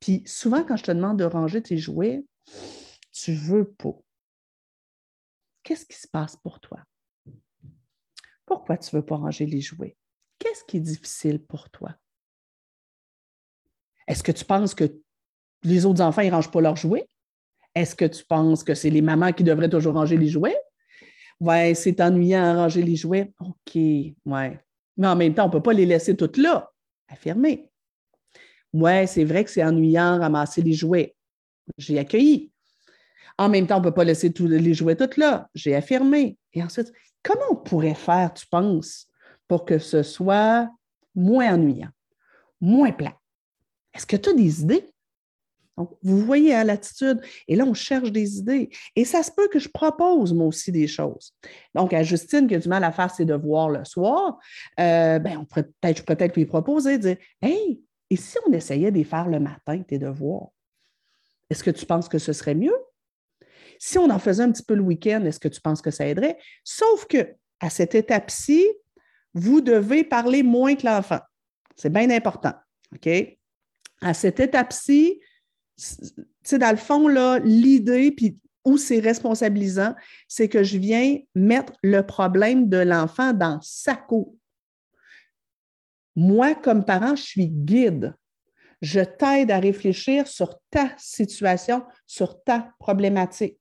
Puis 0.00 0.22
souvent, 0.26 0.64
quand 0.64 0.76
je 0.76 0.84
te 0.84 0.92
demande 0.92 1.18
de 1.18 1.24
ranger 1.24 1.62
tes 1.62 1.78
jouets, 1.78 2.24
tu 3.12 3.32
veux 3.32 3.70
pas. 3.72 3.96
Qu'est-ce 5.62 5.86
qui 5.86 5.96
se 5.96 6.06
passe 6.06 6.36
pour 6.36 6.60
toi? 6.60 6.78
Pourquoi 8.44 8.76
tu 8.76 8.94
ne 8.94 9.00
veux 9.00 9.04
pas 9.04 9.16
ranger 9.16 9.46
les 9.46 9.60
jouets? 9.60 9.96
Qu'est-ce 10.38 10.64
qui 10.64 10.76
est 10.76 10.80
difficile 10.80 11.42
pour 11.42 11.70
toi? 11.70 11.96
Est-ce 14.06 14.22
que 14.22 14.32
tu 14.32 14.44
penses 14.44 14.74
que 14.74 15.00
les 15.64 15.86
autres 15.86 16.02
enfants 16.02 16.22
ne 16.22 16.30
rangent 16.30 16.50
pas 16.50 16.60
leurs 16.60 16.76
jouets? 16.76 17.08
Est-ce 17.76 17.94
que 17.94 18.06
tu 18.06 18.24
penses 18.24 18.64
que 18.64 18.74
c'est 18.74 18.88
les 18.88 19.02
mamans 19.02 19.32
qui 19.32 19.44
devraient 19.44 19.68
toujours 19.68 19.92
ranger 19.92 20.16
les 20.16 20.28
jouets? 20.28 20.56
Ouais, 21.38 21.74
c'est 21.74 22.00
ennuyant 22.00 22.42
à 22.42 22.54
ranger 22.54 22.82
les 22.82 22.96
jouets. 22.96 23.34
OK, 23.38 23.74
ouais. 23.74 24.60
Mais 24.96 25.06
en 25.06 25.14
même 25.14 25.34
temps, 25.34 25.44
on 25.44 25.48
ne 25.48 25.52
peut 25.52 25.62
pas 25.62 25.74
les 25.74 25.84
laisser 25.84 26.16
toutes 26.16 26.38
là. 26.38 26.72
Affirmer. 27.06 27.70
Ouais, 28.72 29.06
c'est 29.06 29.24
vrai 29.24 29.44
que 29.44 29.50
c'est 29.50 29.62
ennuyant 29.62 30.18
ramasser 30.18 30.62
les 30.62 30.72
jouets. 30.72 31.14
J'ai 31.76 31.98
accueilli. 31.98 32.50
En 33.36 33.50
même 33.50 33.66
temps, 33.66 33.76
on 33.76 33.80
ne 33.80 33.84
peut 33.84 33.94
pas 33.94 34.04
laisser 34.04 34.32
les 34.38 34.72
jouets 34.72 34.96
toutes 34.96 35.18
là. 35.18 35.50
J'ai 35.54 35.74
affirmé. 35.74 36.38
Et 36.54 36.62
ensuite, 36.62 36.90
comment 37.22 37.44
on 37.50 37.56
pourrait 37.56 37.94
faire, 37.94 38.32
tu 38.32 38.46
penses, 38.46 39.08
pour 39.48 39.66
que 39.66 39.78
ce 39.78 40.02
soit 40.02 40.70
moins 41.14 41.52
ennuyant, 41.52 41.90
moins 42.58 42.92
plat? 42.92 43.14
Est-ce 43.92 44.06
que 44.06 44.16
tu 44.16 44.30
as 44.30 44.32
des 44.32 44.62
idées? 44.62 44.88
Donc, 45.76 45.90
vous 46.02 46.18
voyez 46.18 46.54
à 46.54 46.60
hein, 46.60 46.64
l'attitude. 46.64 47.20
Et 47.48 47.56
là, 47.56 47.64
on 47.64 47.74
cherche 47.74 48.10
des 48.10 48.38
idées. 48.38 48.70
Et 48.94 49.04
ça 49.04 49.22
se 49.22 49.30
peut 49.30 49.48
que 49.48 49.58
je 49.58 49.68
propose, 49.68 50.32
moi 50.32 50.46
aussi, 50.46 50.72
des 50.72 50.86
choses. 50.86 51.34
Donc, 51.74 51.92
à 51.92 52.02
Justine, 52.02 52.46
qui 52.46 52.54
a 52.54 52.58
du 52.58 52.68
mal 52.68 52.82
à 52.82 52.92
faire 52.92 53.12
ses 53.14 53.24
devoirs 53.24 53.68
le 53.68 53.84
soir, 53.84 54.38
euh, 54.80 55.18
ben, 55.18 55.38
on 55.38 55.44
pourrait 55.44 55.68
peut-être, 55.80 56.04
peut-être 56.04 56.34
lui 56.34 56.46
proposer, 56.46 56.98
dire 56.98 57.16
Hey, 57.42 57.80
et 58.08 58.16
si 58.16 58.38
on 58.46 58.52
essayait 58.52 58.90
de 58.90 58.96
les 58.96 59.04
faire 59.04 59.28
le 59.28 59.40
matin, 59.40 59.82
tes 59.82 59.98
devoirs? 59.98 60.48
Est-ce 61.50 61.62
que 61.62 61.70
tu 61.70 61.86
penses 61.86 62.08
que 62.08 62.18
ce 62.18 62.32
serait 62.32 62.54
mieux? 62.54 62.76
Si 63.78 63.98
on 63.98 64.08
en 64.10 64.18
faisait 64.18 64.42
un 64.42 64.52
petit 64.52 64.62
peu 64.62 64.74
le 64.74 64.82
week-end, 64.82 65.22
est-ce 65.24 65.40
que 65.40 65.48
tu 65.48 65.60
penses 65.60 65.82
que 65.82 65.90
ça 65.90 66.06
aiderait? 66.06 66.38
Sauf 66.64 67.06
que 67.06 67.34
à 67.60 67.70
cette 67.70 67.94
étape-ci, 67.94 68.66
vous 69.34 69.60
devez 69.60 70.04
parler 70.04 70.42
moins 70.42 70.74
que 70.74 70.86
l'enfant. 70.86 71.20
C'est 71.74 71.92
bien 71.92 72.10
important. 72.10 72.54
OK? 72.94 73.08
À 74.00 74.14
cette 74.14 74.40
étape-ci, 74.40 75.20
sais, 75.76 76.58
dans 76.58 76.70
le 76.70 76.76
fond, 76.76 77.08
l'idée, 77.44 78.10
puis 78.10 78.38
où 78.64 78.76
c'est 78.76 78.98
responsabilisant, 78.98 79.94
c'est 80.26 80.48
que 80.48 80.64
je 80.64 80.78
viens 80.78 81.18
mettre 81.34 81.72
le 81.82 82.02
problème 82.02 82.68
de 82.68 82.78
l'enfant 82.78 83.32
dans 83.32 83.60
sa 83.62 83.94
cour. 83.94 84.34
Moi, 86.16 86.54
comme 86.54 86.84
parent, 86.84 87.14
je 87.14 87.22
suis 87.22 87.48
guide. 87.48 88.14
Je 88.82 89.00
t'aide 89.00 89.50
à 89.50 89.58
réfléchir 89.58 90.26
sur 90.26 90.58
ta 90.70 90.90
situation, 90.98 91.84
sur 92.06 92.42
ta 92.42 92.70
problématique. 92.78 93.58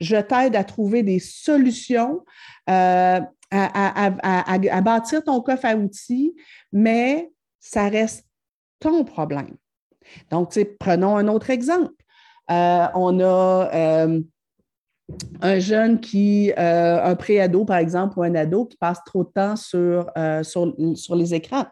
Je 0.00 0.16
t'aide 0.16 0.54
à 0.54 0.64
trouver 0.64 1.02
des 1.02 1.18
solutions, 1.18 2.24
euh, 2.68 3.20
à, 3.50 4.80
bâtir 4.82 5.24
ton 5.24 5.40
coffre 5.40 5.64
à 5.64 5.76
outils, 5.76 6.34
mais 6.72 7.30
ça 7.58 7.88
reste 7.88 8.26
ton 8.78 9.04
problème. 9.04 9.56
Donc, 10.30 10.58
prenons 10.78 11.16
un 11.16 11.28
autre 11.28 11.50
exemple. 11.50 11.92
Euh, 12.50 12.86
on 12.94 13.20
a 13.20 13.70
euh, 13.74 14.20
un 15.40 15.58
jeune 15.58 16.00
qui, 16.00 16.52
euh, 16.52 17.02
un 17.02 17.14
préado 17.16 17.64
par 17.64 17.78
exemple, 17.78 18.18
ou 18.18 18.22
un 18.22 18.34
ado 18.34 18.66
qui 18.66 18.76
passe 18.76 19.02
trop 19.04 19.24
de 19.24 19.30
temps 19.30 19.56
sur, 19.56 20.06
les 20.14 21.34
écrans. 21.34 21.66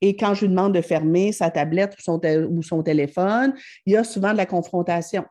Et 0.00 0.16
quand 0.16 0.34
je 0.34 0.42
lui 0.42 0.48
demande 0.48 0.74
de 0.74 0.80
fermer 0.80 1.32
sa 1.32 1.50
tablette 1.50 1.94
ou 1.98 2.02
son, 2.02 2.20
ou 2.50 2.62
son 2.62 2.82
téléphone, 2.82 3.54
il 3.86 3.94
y 3.94 3.96
a 3.96 4.04
souvent 4.04 4.32
de 4.32 4.36
la 4.38 4.46
confrontation. 4.46 5.24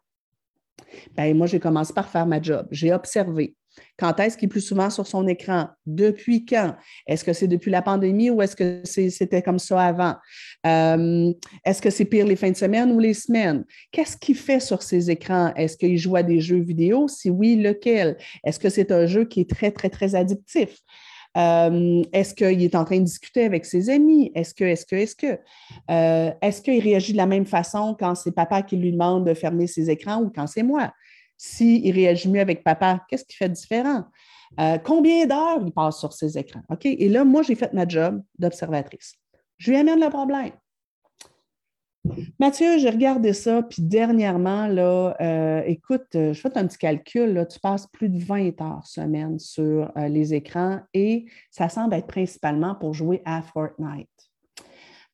Ben, 1.15 1.35
moi, 1.35 1.47
j'ai 1.47 1.59
commencé 1.59 1.93
par 1.93 2.07
faire 2.07 2.25
ma 2.25 2.41
job. 2.41 2.67
J'ai 2.71 2.93
observé. 2.93 3.55
Quand 3.97 4.19
est-ce 4.19 4.37
qu'il 4.37 4.47
est 4.47 4.49
plus 4.49 4.61
souvent 4.61 4.89
sur 4.89 5.07
son 5.07 5.27
écran? 5.27 5.69
Depuis 5.85 6.45
quand? 6.45 6.75
Est-ce 7.07 7.23
que 7.23 7.33
c'est 7.33 7.47
depuis 7.47 7.71
la 7.71 7.81
pandémie 7.81 8.29
ou 8.29 8.41
est-ce 8.41 8.55
que 8.55 8.81
c'était 8.85 9.41
comme 9.41 9.59
ça 9.59 9.81
avant? 9.81 10.15
Euh, 10.65 11.33
est-ce 11.65 11.81
que 11.81 11.89
c'est 11.89 12.05
pire 12.05 12.25
les 12.25 12.35
fins 12.35 12.51
de 12.51 12.55
semaine 12.55 12.91
ou 12.91 12.99
les 12.99 13.13
semaines? 13.13 13.65
Qu'est-ce 13.91 14.17
qu'il 14.17 14.35
fait 14.35 14.59
sur 14.59 14.83
ses 14.83 15.09
écrans? 15.09 15.53
Est-ce 15.55 15.77
qu'il 15.77 15.97
joue 15.97 16.15
à 16.15 16.23
des 16.23 16.39
jeux 16.39 16.59
vidéo? 16.59 17.07
Si 17.07 17.29
oui, 17.29 17.55
lequel? 17.55 18.17
Est-ce 18.43 18.59
que 18.59 18.69
c'est 18.69 18.91
un 18.91 19.05
jeu 19.05 19.25
qui 19.25 19.41
est 19.41 19.49
très, 19.49 19.71
très, 19.71 19.89
très 19.89 20.15
addictif? 20.15 20.77
Euh, 21.37 22.01
est-ce 22.13 22.33
qu'il 22.33 22.63
est 22.63 22.75
en 22.75 22.83
train 22.83 22.97
de 22.97 23.03
discuter 23.03 23.43
avec 23.43 23.65
ses 23.65 23.89
amis? 23.89 24.31
Est-ce 24.33 24.55
que, 24.55 24.63
est-ce 24.63 24.85
que, 24.85 24.95
est-ce 24.95 25.15
que? 25.15 25.39
Euh, 25.91 26.31
est-ce 26.41 26.61
qu'il 26.61 26.81
réagit 26.81 27.11
de 27.11 27.17
la 27.17 27.27
même 27.27 27.45
façon 27.45 27.95
quand 27.99 28.15
c'est 28.15 28.31
papa 28.31 28.63
qui 28.63 28.75
lui 28.75 28.91
demande 28.91 29.27
de 29.27 29.33
fermer 29.33 29.67
ses 29.67 29.89
écrans 29.89 30.21
ou 30.21 30.31
quand 30.33 30.47
c'est 30.47 30.63
moi? 30.63 30.91
S'il 31.37 31.93
réagit 31.93 32.29
mieux 32.29 32.41
avec 32.41 32.63
papa, 32.63 33.05
qu'est-ce 33.07 33.23
qui 33.23 33.35
fait 33.35 33.49
différent? 33.49 34.05
Euh, 34.59 34.77
combien 34.79 35.25
d'heures 35.27 35.61
il 35.63 35.71
passe 35.71 35.99
sur 35.99 36.11
ses 36.13 36.37
écrans? 36.37 36.63
OK? 36.69 36.85
Et 36.85 37.09
là, 37.09 37.23
moi, 37.23 37.43
j'ai 37.43 37.55
fait 37.55 37.71
ma 37.73 37.87
job 37.87 38.23
d'observatrice. 38.39 39.15
Je 39.57 39.71
lui 39.71 39.77
amène 39.77 39.99
le 39.99 40.09
problème. 40.09 40.51
Mathieu, 42.39 42.77
j'ai 42.77 42.89
regardé 42.89 43.33
ça, 43.33 43.61
puis 43.63 43.81
dernièrement, 43.81 44.67
là, 44.67 45.15
euh, 45.19 45.61
écoute, 45.65 46.07
euh, 46.15 46.31
je 46.31 46.39
fais 46.39 46.57
un 46.57 46.65
petit 46.65 46.77
calcul, 46.77 47.45
tu 47.51 47.59
passes 47.59 47.85
plus 47.87 48.07
de 48.07 48.17
20 48.23 48.61
heures 48.61 48.87
semaine 48.87 49.37
sur 49.39 49.91
les 50.07 50.33
écrans 50.33 50.79
et 50.93 51.25
ça 51.51 51.67
semble 51.67 51.93
être 51.95 52.07
principalement 52.07 52.75
pour 52.75 52.93
jouer 52.93 53.21
à 53.25 53.41
Fortnite. 53.41 54.07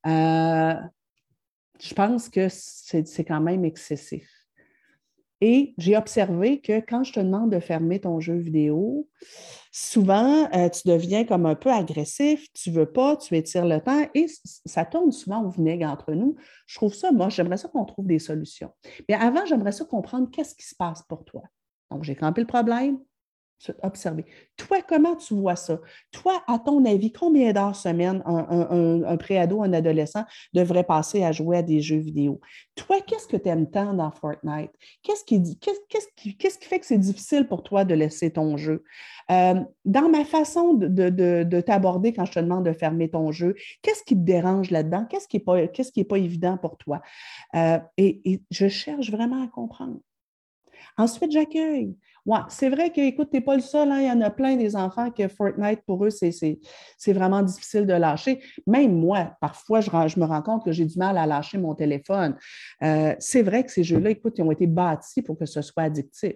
je 0.05 1.93
pense 1.95 2.29
que 2.29 2.47
c'est 2.47 3.25
quand 3.25 3.41
même 3.41 3.65
excessif. 3.65 4.42
Et 5.45 5.73
j'ai 5.77 5.97
observé 5.97 6.61
que 6.61 6.79
quand 6.79 7.03
je 7.03 7.11
te 7.11 7.19
demande 7.19 7.51
de 7.51 7.59
fermer 7.59 7.99
ton 7.99 8.21
jeu 8.21 8.37
vidéo, 8.37 9.09
souvent, 9.73 10.49
euh, 10.55 10.69
tu 10.69 10.87
deviens 10.87 11.25
comme 11.25 11.45
un 11.45 11.55
peu 11.55 11.69
agressif, 11.69 12.47
tu 12.53 12.69
ne 12.69 12.75
veux 12.75 12.85
pas, 12.85 13.17
tu 13.17 13.35
étires 13.35 13.65
le 13.65 13.81
temps 13.81 14.07
et 14.15 14.27
ça 14.65 14.85
tourne 14.85 15.11
souvent 15.11 15.43
au 15.43 15.49
vinaigre 15.49 15.89
entre 15.89 16.13
nous. 16.13 16.37
Je 16.65 16.75
trouve 16.75 16.93
ça, 16.93 17.11
moi, 17.11 17.27
j'aimerais 17.27 17.57
ça 17.57 17.67
qu'on 17.67 17.83
trouve 17.83 18.07
des 18.07 18.19
solutions. 18.19 18.71
Mais 19.09 19.15
avant, 19.15 19.45
j'aimerais 19.45 19.73
ça 19.73 19.83
comprendre 19.83 20.29
qu'est-ce 20.31 20.55
qui 20.55 20.65
se 20.65 20.75
passe 20.75 21.03
pour 21.09 21.25
toi. 21.25 21.41
Donc, 21.91 22.05
j'ai 22.05 22.15
campé 22.15 22.39
le 22.39 22.47
problème, 22.47 22.99
observer. 23.81 24.25
Toi, 24.57 24.79
comment 24.87 25.15
tu 25.15 25.33
vois 25.33 25.55
ça? 25.55 25.79
Toi, 26.11 26.43
à 26.47 26.59
ton 26.59 26.83
avis, 26.85 27.11
combien 27.11 27.53
d'heures 27.53 27.75
semaine 27.75 28.21
un, 28.25 29.03
un, 29.05 29.17
préado, 29.17 29.63
un 29.63 29.73
adolescent 29.73 30.23
devrait 30.53 30.83
passer 30.83 31.23
à 31.23 31.31
jouer 31.31 31.57
à 31.57 31.61
des 31.61 31.81
jeux 31.81 31.97
vidéo? 31.97 32.39
Toi, 32.75 32.97
qu'est-ce 33.05 33.27
que 33.27 33.37
tu 33.37 33.49
aimes 33.49 33.69
tant 33.69 33.93
dans 33.93 34.11
Fortnite? 34.11 34.71
Qu'est-ce 35.01 35.23
qui, 35.23 35.41
qui, 35.59 36.37
qui 36.37 36.67
fait 36.67 36.79
que 36.79 36.85
c'est 36.85 36.97
difficile 36.97 37.47
pour 37.47 37.63
toi 37.63 37.85
de 37.85 37.93
laisser 37.93 38.31
ton 38.31 38.57
jeu? 38.57 38.83
Euh, 39.31 39.55
dans 39.85 40.09
ma 40.09 40.25
façon 40.25 40.73
de, 40.73 41.61
t'aborder 41.61 42.13
quand 42.13 42.25
je 42.25 42.33
te 42.33 42.39
demande 42.39 42.65
de 42.65 42.73
fermer 42.73 43.09
ton 43.09 43.31
jeu, 43.31 43.55
qu'est-ce 43.81 44.03
qui 44.03 44.15
te 44.15 44.21
dérange 44.21 44.71
là-dedans? 44.71 45.05
Qu'est-ce 45.09 45.27
qui 45.27 45.37
n'est 45.37 45.43
pas, 45.43 46.05
pas 46.09 46.17
évident 46.17 46.57
pour 46.57 46.77
toi? 46.77 47.01
Euh, 47.55 47.79
et 47.97 48.41
je 48.51 48.67
cherche 48.67 49.11
vraiment 49.11 49.43
à 49.43 49.47
comprendre. 49.47 49.99
Ensuite, 50.97 51.31
j'accueille. 51.31 51.95
Ouais, 52.25 52.39
c'est 52.47 52.69
vrai 52.69 52.89
que, 52.89 53.01
écoute, 53.01 53.29
tu 53.31 53.37
n'es 53.37 53.41
pas 53.41 53.55
le 53.55 53.61
seul, 53.61 53.91
hein, 53.91 53.99
il 53.99 54.07
y 54.07 54.11
en 54.11 54.21
a 54.21 54.29
plein 54.29 54.55
des 54.55 54.77
enfants 54.77 55.11
que 55.11 55.27
Fortnite, 55.27 55.81
pour 55.85 56.05
eux, 56.05 56.09
c'est 56.09 57.13
vraiment 57.13 57.41
difficile 57.41 57.85
de 57.85 57.93
lâcher. 57.93 58.41
Même 58.65 58.97
moi, 58.97 59.35
parfois, 59.41 59.81
je, 59.81 59.89
je 59.89 60.19
me 60.19 60.25
rends 60.25 60.41
compte 60.41 60.63
que 60.63 60.71
j'ai 60.71 60.85
du 60.85 60.97
mal 60.97 61.17
à 61.17 61.25
lâcher 61.25 61.57
mon 61.57 61.75
téléphone. 61.75 62.37
Euh, 62.81 63.13
c'est 63.19 63.41
vrai 63.41 63.65
que 63.65 63.71
ces 63.71 63.83
jeux-là, 63.83 64.11
écoute, 64.11 64.37
ils 64.37 64.43
ont 64.43 64.51
été 64.51 64.67
bâtis 64.67 65.21
pour 65.21 65.37
que 65.37 65.45
ce 65.45 65.61
soit 65.61 65.83
addictif. 65.83 66.35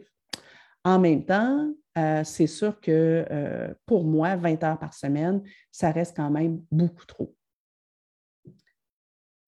En 0.83 0.99
même 0.99 1.25
temps, 1.25 1.71
euh, 1.97 2.23
c'est 2.25 2.47
sûr 2.47 2.81
que 2.81 3.25
euh, 3.31 3.73
pour 3.85 4.03
moi, 4.03 4.35
20 4.35 4.63
heures 4.63 4.79
par 4.79 4.93
semaine, 4.93 5.41
ça 5.71 5.91
reste 5.91 6.17
quand 6.17 6.29
même 6.29 6.61
beaucoup 6.69 7.05
trop. 7.05 7.33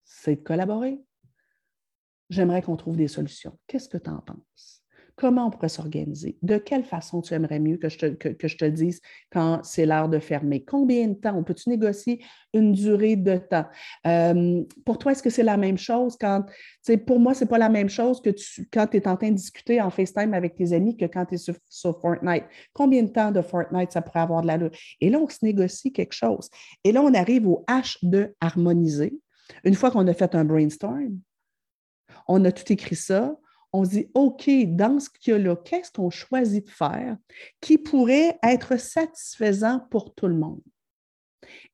C'est 0.05 0.37
de 0.37 0.41
collaborer. 0.41 1.01
J'aimerais 2.29 2.61
qu'on 2.61 2.77
trouve 2.77 2.95
des 2.95 3.07
solutions. 3.09 3.57
Qu'est-ce 3.67 3.89
que 3.89 3.97
tu 3.97 4.09
en 4.09 4.19
penses? 4.19 4.78
Comment 5.20 5.47
on 5.47 5.49
pourrait 5.49 5.70
s'organiser? 5.70 6.38
De 6.41 6.57
quelle 6.57 6.86
façon 6.86 7.22
tu 7.22 7.34
aimerais 7.34 7.59
mieux 7.59 7.76
que 7.76 7.89
je 7.89 7.97
te, 7.97 8.05
que, 8.05 8.47
je 8.47 8.55
te 8.55 8.63
dise 8.63 9.01
quand 9.32 9.59
c'est 9.63 9.86
l'heure 9.86 10.07
de 10.07 10.17
fermer? 10.17 10.63
Combien 10.63 11.09
de 11.09 11.13
temps? 11.13 11.36
On 11.36 11.43
peut-tu 11.43 11.67
négocier 11.67 12.24
une 12.53 12.72
durée 12.72 13.17
de 13.17 13.36
temps? 13.36 13.65
Euh, 14.07 14.63
pour 14.86 14.97
toi, 14.97 15.11
est-ce 15.11 15.22
que 15.22 15.30
c'est 15.30 15.43
la 15.43 15.57
même 15.57 15.78
chose 15.78 16.15
quand, 16.20 16.45
pour 17.05 17.20
moi, 17.20 17.34
ce 17.34 17.43
n'est 17.43 17.49
pas 17.49 17.57
la 17.57 17.67
même 17.67 17.89
chose 17.89 18.22
que 18.22 18.30
tu, 18.30 18.70
quand 18.72 18.88
tu 18.88 18.97
es 18.97 19.07
en 19.09 19.17
train 19.17 19.32
de 19.32 19.36
discuter 19.36 19.82
en 19.82 19.89
FaceTime 19.89 20.34
avec 20.34 20.55
tes 20.55 20.72
amis 20.72 20.95
que 20.95 21.05
quand 21.05 21.26
tu 21.26 21.36
es 21.36 21.38
sur, 21.38 21.55
Fortnite. 21.99 22.45
Combien 22.72 23.03
de 23.03 23.09
temps 23.09 23.32
de 23.32 23.41
Fortnite 23.41 23.91
ça 23.91 24.01
pourrait 24.01 24.22
avoir 24.22 24.41
de 24.41 24.47
la 24.47 24.53
l'allure? 24.53 24.72
Et 25.01 25.09
là, 25.09 25.20
on 25.20 25.28
se 25.28 25.39
négocie 25.43 25.91
quelque 25.91 26.13
chose. 26.13 26.49
Et 26.86 26.93
là, 26.93 27.01
on 27.01 27.13
arrive 27.13 27.45
au 27.45 27.65
H 27.67 27.97
de 28.03 28.34
harmoniser. 28.39 29.20
Une 29.65 29.76
fois 29.76 29.91
qu'on 29.91 30.07
a 30.07 30.13
fait 30.13 30.34
un 30.34 30.45
brainstorm, 30.45 31.20
on 32.30 32.45
a 32.45 32.53
tout 32.53 32.72
écrit 32.72 32.95
ça, 32.95 33.36
on 33.72 33.84
dit, 33.84 34.09
OK, 34.13 34.49
dans 34.67 34.99
ce 34.99 35.09
qu'il 35.09 35.32
y 35.32 35.36
a 35.36 35.39
là, 35.39 35.55
qu'est-ce 35.55 35.91
qu'on 35.91 36.09
choisit 36.09 36.65
de 36.65 36.72
faire 36.72 37.17
qui 37.61 37.78
pourrait 37.78 38.39
être 38.43 38.78
satisfaisant 38.78 39.80
pour 39.91 40.13
tout 40.15 40.28
le 40.28 40.36
monde? 40.36 40.61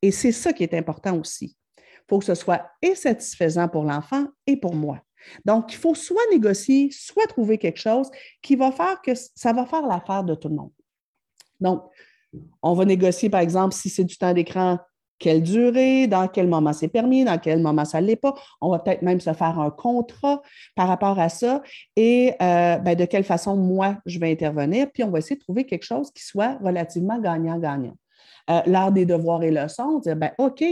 Et 0.02 0.12
c'est 0.12 0.32
ça 0.32 0.54
qui 0.54 0.64
est 0.64 0.74
important 0.74 1.18
aussi. 1.18 1.58
Il 1.78 2.10
faut 2.10 2.20
que 2.20 2.26
ce 2.26 2.36
soit 2.36 2.70
et 2.82 2.96
satisfaisant 2.96 3.68
pour 3.68 3.84
l'enfant 3.84 4.28
et 4.46 4.58
pour 4.58 4.76
moi. 4.76 5.02
Donc, 5.43 5.74
il 5.74 5.78
faut 5.78 5.96
soit 5.96 6.22
négocier, 6.32 6.89
soit 6.91 7.26
trouver 7.28 7.58
quelque 7.58 7.80
chose 7.80 8.12
qui 8.41 8.56
va 8.56 8.72
faire 8.72 9.02
que 9.02 9.14
ça 9.16 9.54
va 9.54 9.66
faire 9.66 9.88
l'affaire 9.88 10.24
de 10.24 10.36
tout 10.36 10.50
le 10.50 10.56
monde. 10.56 10.72
Donc, 11.60 11.84
on 12.62 12.74
va 12.74 12.86
négocier, 12.86 13.30
par 13.30 13.39
exemple, 13.39 13.74
si 13.74 13.89
c'est 13.89 14.04
du 14.04 14.18
temps 14.18 14.34
d'écran, 14.34 14.80
quelle 15.20 15.43
durée, 15.43 16.07
dans 16.07 16.28
quel 16.28 16.47
moment 16.47 16.74
c'est 16.74 16.88
permis, 16.88 17.24
dans 17.24 17.38
quel 17.38 17.61
moment 17.61 17.86
ça 17.86 18.01
ne 18.01 18.07
l'est 18.07 18.16
pas. 18.16 18.34
On 18.61 18.72
va 18.72 18.80
peut-être 18.80 19.01
même 19.01 19.20
se 19.20 19.34
faire 19.34 19.59
un 19.59 19.72
contrat 19.72 20.41
par 20.76 20.88
rapport 20.88 21.20
à 21.20 21.30
ça 21.30 21.61
et 21.95 22.34
euh, 22.41 22.78
ben, 22.78 22.95
de 22.95 23.05
quelle 23.05 23.24
façon 23.24 23.55
moi 23.55 23.97
je 24.05 24.20
vais 24.20 24.32
intervenir. 24.32 24.88
Puis 24.93 25.03
on 25.03 25.11
va 25.11 25.20
essayer 25.20 25.36
de 25.36 25.41
trouver 25.41 25.66
quelque 25.66 25.84
chose 25.84 26.11
qui 26.11 26.24
soit 26.24 26.57
relativement 26.61 27.20
gagnant-gagnant. 27.20 27.95
Euh, 28.51 28.91
des 28.91 29.05
devoirs 29.05 29.41
et 29.41 29.49
leçons, 29.49 29.99
dire 29.99 30.16
ben, 30.16 30.32
OK, 30.38 30.63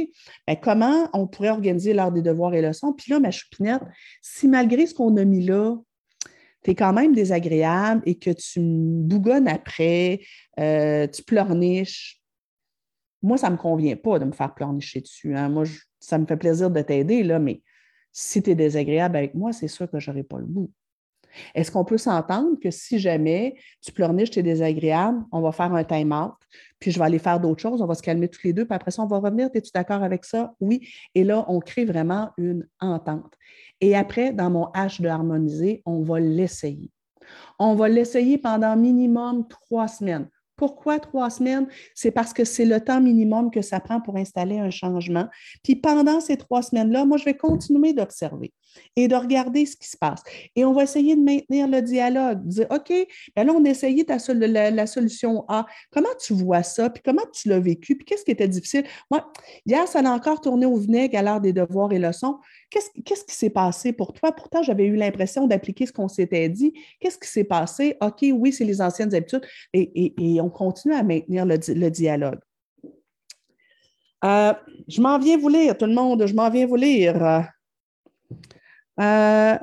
ben, 0.48 0.56
comment 0.62 1.10
on 1.14 1.26
pourrait 1.26 1.50
organiser 1.50 1.94
l'heure 1.94 2.12
des 2.12 2.22
devoirs 2.22 2.54
et 2.54 2.62
leçons? 2.62 2.94
Puis 2.94 3.12
là, 3.12 3.20
ma 3.20 3.32
choupinette, 3.32 3.82
si 4.22 4.48
malgré 4.48 4.86
ce 4.86 4.94
qu'on 4.94 5.18
a 5.18 5.24
mis 5.24 5.44
là, 5.44 5.76
tu 6.64 6.72
es 6.72 6.76
quand 6.76 6.94
même 6.94 7.14
désagréable 7.14 8.02
et 8.06 8.16
que 8.16 8.30
tu 8.30 8.60
bougonnes 8.62 9.48
après, 9.48 10.22
euh, 10.60 11.08
tu 11.08 11.24
pleurniches, 11.24 12.23
moi, 13.24 13.38
ça 13.38 13.48
ne 13.48 13.54
me 13.54 13.58
convient 13.58 13.96
pas 13.96 14.20
de 14.20 14.26
me 14.26 14.34
faire 14.34 14.54
pleurnicher 14.54 15.02
dessus. 15.02 15.36
Hein. 15.36 15.50
Moi, 15.50 15.64
ça 16.00 16.18
me 16.18 16.26
fait 16.26 16.38
plaisir 16.38 16.70
de 16.70 16.82
t'aider, 16.82 17.24
là, 17.24 17.40
mais 17.40 17.62
si 18.12 18.44
tu 18.44 18.52
es 18.52 18.56
désagréable 18.56 19.16
avec 19.16 19.34
moi, 19.34 19.54
c'est 19.54 19.68
sûr 19.68 19.90
que 19.90 20.00
je 20.00 20.12
n'aurai 20.12 20.24
pas 20.24 20.38
le 20.38 20.46
goût. 20.46 20.70
Est-ce 21.56 21.72
qu'on 21.72 21.86
peut 21.86 21.98
s'entendre 21.98 22.60
que 22.62 22.70
si 22.70 23.00
jamais 23.00 23.56
tu 23.82 23.92
pleurniches, 23.92 24.30
tu 24.30 24.40
es 24.40 24.44
désagréable, 24.44 25.24
on 25.32 25.42
va 25.42 25.52
faire 25.52 25.74
un 25.74 25.84
time-out, 25.84 26.34
puis 26.80 26.92
je 26.92 27.00
vais 27.00 27.06
aller 27.06 27.18
faire 27.18 27.40
d'autres 27.40 27.62
choses, 27.62 27.82
on 27.82 27.88
va 27.88 27.96
se 27.96 28.04
calmer 28.04 28.28
tous 28.28 28.44
les 28.44 28.54
deux, 28.54 28.66
puis 28.66 28.76
après 28.76 28.92
ça, 28.92 29.02
on 29.02 29.08
va 29.08 29.18
revenir. 29.18 29.50
Es-tu 29.54 29.72
d'accord 29.74 30.04
avec 30.04 30.26
ça? 30.26 30.54
Oui. 30.60 30.88
Et 31.16 31.24
là, 31.24 31.46
on 31.48 31.60
crée 31.60 31.86
vraiment 31.86 32.30
une 32.38 32.68
entente. 32.80 33.34
Et 33.82 33.96
après, 33.96 34.32
dans 34.32 34.52
mon 34.52 34.66
H 34.74 35.02
de 35.02 35.08
harmoniser, 35.08 35.82
on 35.86 36.04
va 36.04 36.20
l'essayer. 36.20 36.92
On 37.58 37.74
va 37.74 37.90
l'essayer 37.90 38.38
pendant 38.38 38.76
minimum 38.76 39.48
trois 39.48 39.88
semaines. 39.88 40.28
Pourquoi 40.56 41.00
trois 41.00 41.30
semaines? 41.30 41.68
C'est 41.96 42.12
parce 42.12 42.34
que 42.34 42.46
c'est 42.46 42.66
le 42.66 42.80
temps 42.80 43.02
minimum 43.02 43.52
que 43.52 43.62
ça 43.62 43.80
prend 43.80 44.02
pour 44.02 44.18
installer 44.18 44.60
un 44.60 44.70
changement. 44.70 45.28
Puis 45.64 45.76
pendant 45.76 46.20
ces 46.20 46.38
trois 46.38 46.62
semaines-là, 46.62 47.06
moi, 47.06 47.18
je 47.18 47.26
vais 47.26 47.36
continuer 47.36 47.94
d'observer 47.94 48.54
et 48.96 49.08
de 49.08 49.16
regarder 49.16 49.66
ce 49.66 49.76
qui 49.76 49.88
se 49.88 49.98
passe. 49.98 50.22
Et 50.56 50.66
on 50.66 50.74
va 50.74 50.84
essayer 50.84 51.16
de 51.16 51.22
maintenir 51.22 51.68
le 51.68 51.82
dialogue, 51.82 52.46
dire, 52.46 52.68
OK, 52.70 52.92
bien 53.36 53.44
là, 53.44 53.54
on 53.54 53.64
a 53.66 53.70
essayé 53.70 54.06
la, 54.08 54.88
solution 54.88 55.46
A. 55.48 55.66
Comment 55.92 56.10
tu 56.20 56.34
vois 56.34 56.64
ça? 56.64 56.90
Puis 56.90 57.02
comment 57.04 57.24
tu 57.34 57.50
l'as 57.50 57.60
vécu? 57.60 57.96
Puis 57.96 58.06
qu'est-ce 58.06 58.24
qui 58.24 58.32
était 58.32 58.48
difficile? 58.48 58.84
Moi, 59.10 59.26
hier, 59.66 59.88
ça 59.88 60.00
a 60.00 60.10
encore 60.10 60.42
tourné 60.42 60.66
au 60.66 60.78
vinaigre 60.78 61.18
à 61.18 61.22
l'heure 61.22 61.42
des 61.42 61.54
devoirs 61.54 61.92
et 61.92 62.00
leçons. 62.00 62.40
Qu'est-ce 62.70 63.24
qui 63.24 63.36
s'est 63.36 63.50
passé 63.50 63.94
pour 63.94 64.14
toi? 64.14 64.32
Pourtant, 64.32 64.64
j'avais 64.64 64.86
eu 64.86 64.96
l'impression 64.96 65.48
d'appliquer 65.48 65.86
ce 65.86 65.94
qu'on 65.94 66.08
s'était 66.08 66.50
dit. 66.50 66.74
Qu'est-ce 67.00 67.18
qui 67.18 67.30
s'est 67.30 67.44
passé? 67.44 67.98
OK, 68.02 68.26
oui, 68.34 68.52
c'est 68.52 68.66
les 68.66 68.82
anciennes 68.82 69.14
habitudes. 69.14 69.46
Et, 69.74 70.40
on 70.42 70.50
continue 70.50 70.94
à 70.94 71.04
maintenir 71.04 71.46
le, 71.46 71.90
dialogue. 71.90 72.40
Euh, 74.26 74.54
je 74.88 75.02
m'en 75.02 75.20
viens 75.20 75.38
vous 75.38 75.50
lire, 75.50 75.78
tout 75.78 75.86
le 75.86 75.94
monde, 75.94 76.26
je 76.26 76.34
m'en 76.34 76.50
viens 76.50 76.66
vous 76.66 76.76
lire. 76.76 77.46
Euh, 79.00 79.58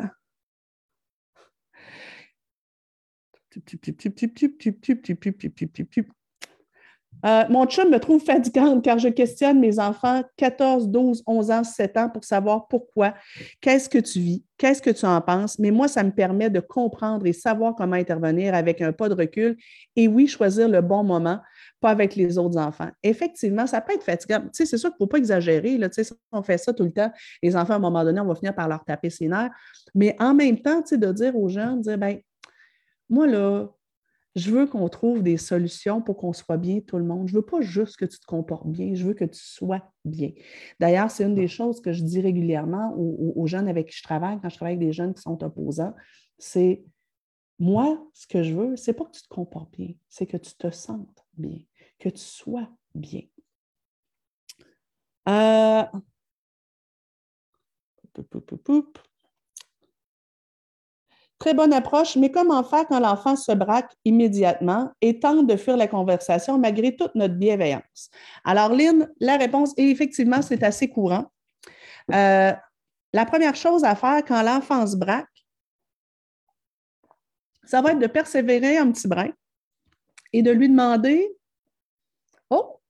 euh, 7.27 7.45
mon 7.51 7.67
chum 7.67 7.91
me 7.91 7.99
trouve 7.99 8.23
fatigante 8.23 8.83
car 8.83 8.99
je 8.99 9.09
questionne 9.09 9.61
mes 9.61 9.79
enfants 9.79 10.23
14, 10.37 10.89
12, 10.89 11.23
11 11.27 11.51
ans, 11.51 11.65
7 11.65 11.97
ans 11.99 12.09
pour 12.09 12.25
savoir 12.25 12.67
pourquoi, 12.69 13.15
qu'est-ce 13.61 13.89
que 13.89 13.99
tu 13.99 14.21
vis, 14.21 14.45
qu'est-ce 14.57 14.81
que 14.81 14.91
tu 14.91 15.05
en 15.05 15.21
penses. 15.21 15.59
Mais 15.59 15.71
moi, 15.71 15.87
ça 15.87 16.03
me 16.03 16.13
permet 16.13 16.49
de 16.49 16.61
comprendre 16.61 17.27
et 17.27 17.33
savoir 17.33 17.75
comment 17.75 17.97
intervenir 17.97 18.55
avec 18.55 18.81
un 18.81 18.93
pas 18.93 19.09
de 19.09 19.15
recul 19.15 19.57
et 19.97 20.09
oui, 20.09 20.29
choisir 20.29 20.69
le 20.69 20.81
bon 20.81 21.05
moment, 21.05 21.41
pas 21.81 21.91
avec 21.91 22.15
les 22.15 22.39
autres 22.39 22.59
enfants. 22.59 22.91
Effectivement, 23.03 23.67
ça 23.67 23.81
peut 23.81 23.95
être 23.95 24.03
fatigant. 24.03 24.41
Tu 24.41 24.49
sais, 24.53 24.67
c'est 24.67 24.79
sûr 24.79 24.91
qu'il 24.91 24.97
ne 24.97 25.05
faut 25.05 25.09
pas 25.09 25.19
exagérer. 25.19 25.79
Là, 25.79 25.89
tu 25.89 26.05
sais, 26.05 26.15
on 26.33 26.43
fait 26.43 26.59
ça 26.59 26.73
tout 26.73 26.85
le 26.85 26.93
temps, 26.93 27.11
les 27.43 27.57
enfants, 27.57 27.75
à 27.75 27.77
un 27.77 27.81
moment 27.81 28.05
donné, 28.05 28.21
on 28.21 28.27
va 28.27 28.35
finir 28.35 28.55
par 28.55 28.69
leur 28.69 28.85
taper 28.85 29.11
ses 29.11 29.29
nerfs. 29.29 29.51
Mais 29.95 30.15
en 30.19 30.35
même 30.35 30.61
temps, 30.61 30.83
tu 30.83 30.91
sais, 30.91 30.99
de 30.99 31.11
dire 31.13 31.37
aux 31.37 31.49
gens, 31.49 31.77
dire, 31.77 31.99
ben, 31.99 32.19
moi, 33.09 33.27
là, 33.27 33.69
je 34.37 34.51
veux 34.51 34.67
qu'on 34.67 34.89
trouve 34.89 35.23
des 35.23 35.37
solutions 35.37 36.01
pour 36.01 36.17
qu'on 36.17 36.33
soit 36.33 36.57
bien 36.57 36.81
tout 36.81 36.99
le 36.99 37.05
monde. 37.05 37.29
Je 37.29 37.35
ne 37.35 37.41
veux 37.41 37.45
pas 37.45 37.61
juste 37.61 37.97
que 37.97 38.05
tu 38.05 38.19
te 38.19 38.27
comportes 38.27 38.69
bien, 38.69 38.95
je 38.95 39.05
veux 39.05 39.15
que 39.15 39.25
tu 39.25 39.41
sois 39.41 39.93
bien. 40.05 40.31
D'ailleurs, 40.79 41.11
c'est 41.11 41.25
une 41.25 41.35
des 41.35 41.49
choses 41.49 41.81
que 41.81 41.93
je 41.93 42.03
dis 42.03 42.21
régulièrement 42.21 42.95
aux, 42.97 43.47
jeunes 43.47 43.69
avec 43.69 43.89
qui 43.89 43.97
je 43.97 44.03
travaille, 44.03 44.39
quand 44.41 44.49
je 44.49 44.57
travaille 44.57 44.77
avec 44.77 44.87
des 44.87 44.93
jeunes 44.93 45.15
qui 45.15 45.23
sont 45.23 45.43
opposants, 45.43 45.95
c'est 46.39 46.85
moi, 47.59 48.03
ce 48.15 48.27
que 48.27 48.43
je 48.43 48.55
veux, 48.55 48.77
c'est 48.77 48.93
pas 48.93 49.05
que 49.05 49.11
tu 49.11 49.23
te 49.23 49.29
comportes 49.29 49.73
bien, 49.73 49.93
c'est 50.09 50.27
que 50.27 50.37
tu 50.37 50.55
te 50.55 50.71
sentes 50.71 51.27
bien, 51.37 51.59
que 52.01 52.09
tu 52.09 52.25
sois 52.25 52.69
bien. 52.95 53.23
Euh... 55.29 55.85
Très 61.39 61.55
bonne 61.55 61.73
approche, 61.73 62.17
mais 62.17 62.31
comment 62.31 62.63
faire 62.65 62.87
quand 62.87 63.01
l'enfant 63.01 63.37
se 63.37 63.53
braque 63.53 63.95
immédiatement 64.05 64.91
et 65.01 65.21
tente 65.21 65.47
de 65.47 65.57
fuir 65.57 65.77
la 65.77 65.87
conversation 65.87 66.59
malgré 66.59 66.97
toute 66.97 67.15
notre 67.15 67.35
bienveillance? 67.35 68.11
Alors, 68.45 68.71
Lynn, 68.71 69.09
la 69.21 69.37
réponse 69.37 69.73
est 69.77 69.89
effectivement, 69.89 70.43
c'est 70.43 70.63
assez 70.63 70.91
courant. 70.91 71.31
Euh, 72.13 72.53
la 73.13 73.27
première 73.27 73.55
chose 73.55 73.85
à 73.85 73.95
faire 73.95 74.23
quand 74.27 74.43
l'enfant 74.43 74.87
se 74.87 74.97
braque, 74.97 75.27
ça 77.65 77.81
va 77.81 77.93
être 77.93 78.01
de 78.01 78.07
persévérer 78.07 78.77
un 78.77 78.91
petit 78.91 79.09
brin 79.09 79.31
et 80.33 80.43
de 80.43 80.51
lui 80.51 80.69
demander 80.69 81.40
Oh, 82.51 82.81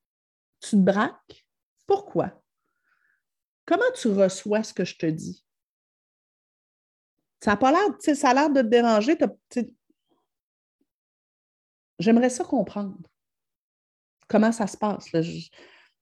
tu 0.60 0.70
te 0.70 0.76
braques? 0.76 1.46
Pourquoi? 1.86 2.42
Comment 3.66 3.90
tu 3.94 4.08
reçois 4.08 4.62
ce 4.62 4.74
que 4.74 4.84
je 4.84 4.96
te 4.96 5.06
dis? 5.06 5.44
Ça 7.42 7.52
a 7.52 7.56
pas 7.56 7.70
l'air, 7.70 8.16
ça 8.16 8.30
a 8.30 8.34
l'air 8.34 8.50
de 8.50 8.60
te 8.60 8.66
déranger. 8.66 9.16
J'aimerais 11.98 12.30
ça 12.30 12.44
comprendre. 12.44 12.96
Comment 14.28 14.52
ça 14.52 14.66
se 14.66 14.76
passe? 14.76 15.06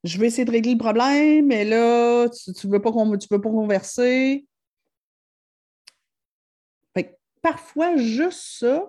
Je, 0.05 0.19
vais 0.19 0.27
essayer 0.27 0.45
de 0.45 0.51
régler 0.51 0.73
le 0.73 0.79
problème, 0.79 1.47
mais 1.47 1.65
là, 1.65 2.29
tu 2.29 2.67
ne 2.67 2.73
veux, 2.73 2.81
pas 2.81 2.91
veux 2.91 3.41
pas 3.41 3.51
converser. 3.51 4.47
parfois, 7.41 7.97
juste 7.97 8.59
ça 8.59 8.85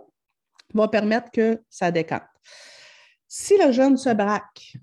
va 0.74 0.88
permettre 0.88 1.32
que 1.32 1.62
ça 1.70 1.92
décante. 1.92 2.24
Si 3.30 3.58
le 3.58 3.72
jeune 3.72 3.96
se 3.96 4.10
braque, 4.10 4.76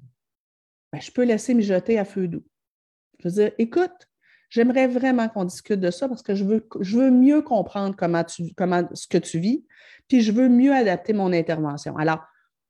ben, 0.93 1.01
je 1.01 1.11
peux 1.11 1.25
laisser 1.25 1.53
mijoter 1.53 1.99
à 1.99 2.07
feu 2.07 2.29
doux. 2.29 2.45
Je 3.19 3.29
veux 3.29 3.35
dire, 3.35 3.53
écoute, 3.59 4.09
J'aimerais 4.49 4.87
vraiment 4.87 5.29
qu'on 5.29 5.45
discute 5.45 5.81
de 5.81 5.91
ça 5.91 6.09
parce 6.09 6.23
que 6.23 6.35
je 6.35 6.45
veux, 6.45 7.11
mieux 7.11 7.43
comprendre 7.43 7.97
comment, 7.97 8.25
ce 8.27 9.07
que 9.09 9.19
tu 9.19 9.39
vis, 9.39 9.65
puis 10.09 10.23
je 10.23 10.33
veux 10.33 10.49
mieux 10.49 10.73
adapter 10.73 11.13
mon 11.13 11.33
intervention. 11.33 11.97
Alors, 11.97 12.21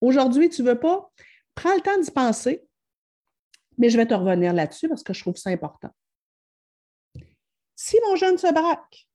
aujourd'hui, 0.01 0.49
tu 0.49 0.63
ne 0.63 0.69
veux 0.69 0.81
pas, 0.81 1.11
prends 1.55 1.75
le 1.75 1.83
temps 1.83 1.99
d'y 2.01 2.11
penser, 2.11 2.67
mais 3.79 3.91
je 3.91 3.97
vais 3.99 4.07
te 4.07 4.15
revenir 4.15 4.55
là-dessus 4.55 4.89
parce 4.89 5.03
que 5.03 5.13
je 5.13 5.21
trouve 5.21 5.37
ça 5.37 5.51
important. 5.51 5.91
Si 7.75 7.99
mon 8.09 8.17
jeune 8.17 8.39
se 8.39 8.51
braque, 8.53 9.07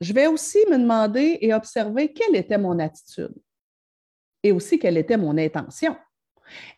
je 0.00 0.12
vais 0.12 0.26
aussi 0.26 0.58
me 0.68 0.78
demander 0.78 1.38
et 1.40 1.54
observer 1.54 2.12
quelle 2.12 2.34
était 2.34 2.58
mon 2.58 2.80
attitude. 2.80 3.34
Et 4.42 4.52
aussi 4.52 4.78
quelle 4.78 4.96
était 4.96 5.16
mon 5.16 5.36
intention. 5.38 5.96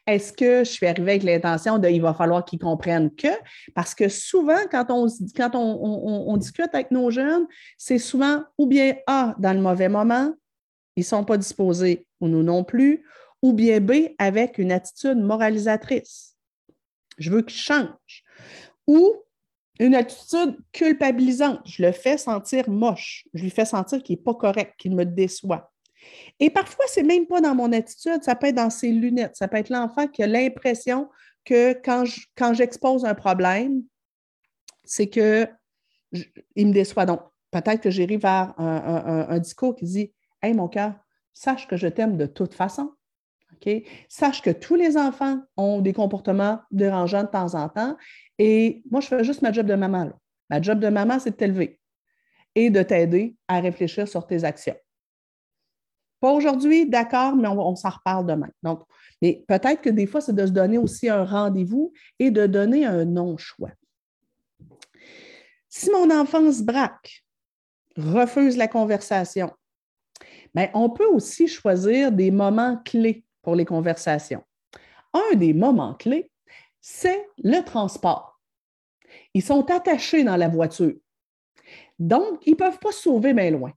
Est-ce 0.07 0.33
que 0.33 0.65
je 0.65 0.71
suis 0.71 0.87
arrivée 0.87 1.13
avec 1.13 1.23
l'intention 1.23 1.79
de 1.79 1.89
il 1.89 2.03
va 2.03 2.15
falloir 2.15 2.45
qu'ils 2.45 2.59
comprennent 2.59 3.15
que? 3.15 3.29
Parce 3.75 3.95
que 3.95 4.09
souvent, 4.09 4.59
quand 4.71 4.87
on, 4.91 6.37
discute 6.37 6.75
avec 6.75 6.91
nos 6.91 7.11
jeunes, 7.11 7.47
c'est 7.79 7.99
souvent 7.99 8.43
ou 8.59 8.67
bien 8.67 8.97
A, 9.07 9.35
dans 9.39 9.55
le 9.55 9.63
mauvais 9.63 9.89
moment, 9.89 10.33
ils 10.97 11.01
ne 11.01 11.05
sont 11.05 11.25
pas 11.25 11.39
disposés, 11.39 12.07
ou 12.21 12.29
nous 12.29 12.43
non 12.43 12.65
plus, 12.65 13.07
ou 13.41 13.53
bien 13.53 13.81
B, 13.81 14.15
avec 14.19 14.59
une 14.59 14.73
attitude 14.73 15.19
moralisatrice. 15.19 16.37
Je 17.19 17.31
veux 17.31 17.43
qu'ils 17.43 17.61
changent. 17.61 18.25
Ou 18.87 19.15
une 19.79 19.95
attitude 19.95 20.59
culpabilisante. 20.73 21.61
Je 21.65 21.83
le 21.83 21.93
fais 21.93 22.19
sentir 22.19 22.69
moche. 22.69 23.27
Je 23.35 23.43
lui 23.43 23.51
fais 23.51 23.65
sentir 23.65 24.03
qu'il 24.03 24.17
n'est 24.17 24.23
pas 24.23 24.35
correct, 24.35 24.75
qu'il 24.79 24.95
me 24.95 25.05
déçoit. 25.05 25.72
Et 26.41 26.51
parfois, 26.51 26.85
ce 26.89 27.01
n'est 27.01 27.07
même 27.07 27.27
pas 27.27 27.41
dans 27.41 27.55
mon 27.55 27.73
attitude, 27.73 28.23
ça 28.23 28.35
peut 28.35 28.49
être 28.49 28.57
dans 28.57 28.71
ses 28.71 28.91
lunettes. 28.91 29.37
Ça 29.37 29.49
peut 29.49 29.59
être 29.59 29.69
l'enfant 29.69 30.09
qui 30.09 30.23
a 30.23 30.27
l'impression 30.27 31.09
que 31.45 31.73
quand, 31.75 32.55
j'expose 32.55 33.05
un 33.05 33.15
problème, 33.15 33.83
c'est 34.85 35.09
qu'il 35.09 35.49
me 36.57 36.73
déçoit. 36.73 37.07
Donc, 37.07 37.21
peut-être 37.51 37.81
que 37.81 37.91
j'arrive 37.91 38.21
vers 38.21 38.55
un, 38.59 39.39
discours 39.39 39.75
qui 39.77 39.85
dit 39.85 40.13
Hey, 40.43 40.55
mon 40.55 40.69
cœur, 40.69 40.95
sache 41.33 41.69
que 41.69 41.77
je 41.77 41.89
t'aime 41.89 42.17
de 42.17 42.27
toute 42.27 42.55
façon. 42.55 42.93
Sache 44.09 44.43
que 44.43 44.51
tous 44.51 44.75
les 44.75 44.97
enfants 44.97 45.41
ont 45.57 45.81
des 45.81 45.93
comportements 45.93 46.61
dérangeants 46.71 47.23
de 47.23 47.29
temps 47.29 47.55
en 47.55 47.69
temps. 47.69 47.97
Et 48.39 48.83
moi, 48.91 49.01
je 49.01 49.09
fais 49.09 49.25
juste 49.25 49.43
ma 49.43 49.53
job 49.53 49.67
de 49.67 49.75
maman. 49.75 50.11
Ma 50.51 50.61
job 50.61 50.81
de 50.81 50.89
maman, 50.89 51.19
c'est 51.19 51.31
de 51.31 51.37
t'élever 51.37 51.81
et 52.55 52.71
de 52.71 52.83
t'aider 52.83 53.37
à 53.49 53.61
réfléchir 53.61 54.09
sur 54.09 54.27
tes 54.27 54.45
actions. 54.45 54.77
Pas 56.23 56.31
aujourd'hui, 56.31 56.89
d'accord, 56.89 57.35
mais 57.35 57.49
on, 57.49 57.75
s'en 57.75 57.91
reparle 57.91 58.25
demain. 58.25 58.49
Donc, 58.63 58.85
mais 59.21 59.45
peut-être 59.49 59.83
que 59.83 59.91
des 59.91 60.07
fois, 60.07 60.21
c'est 60.21 60.33
de 60.33 60.47
se 60.47 60.53
donner 60.53 60.79
aussi 60.79 61.09
un 61.09 61.25
rendez-vous 61.25 61.93
et 62.21 62.31
de 62.31 62.47
donner 62.47 62.87
un 62.87 63.05
non-choix. 63.05 63.73
Si 65.69 65.91
mon 65.91 66.09
enfant 66.13 66.53
se 66.53 66.63
braque, 66.63 67.25
refuse 67.97 68.57
la 68.57 68.69
conversation, 68.69 69.51
bien, 70.55 70.71
on 70.75 70.91
peut 70.91 71.09
aussi 71.09 71.49
choisir 71.49 72.13
des 72.13 72.31
moments 72.31 72.81
clés 72.85 73.25
pour 73.43 73.57
les 73.57 73.65
conversations. 73.65 74.45
Un 75.13 75.35
des 75.35 75.53
moments 75.53 75.95
clés, 75.95 76.31
c'est 76.81 77.27
le 77.39 77.65
transport. 77.65 78.41
Ils 79.35 79.43
sont 79.43 79.69
attachés 79.73 80.23
dans 80.23 80.37
la 80.37 80.47
voiture. 80.47 80.95
Donc, 81.99 82.47
ils 82.47 82.53
ne 82.53 82.57
peuvent 82.57 82.79
pas 82.79 82.93
se 82.93 83.03
sauver 83.03 83.35
bien 83.35 83.51
loin 83.51 83.73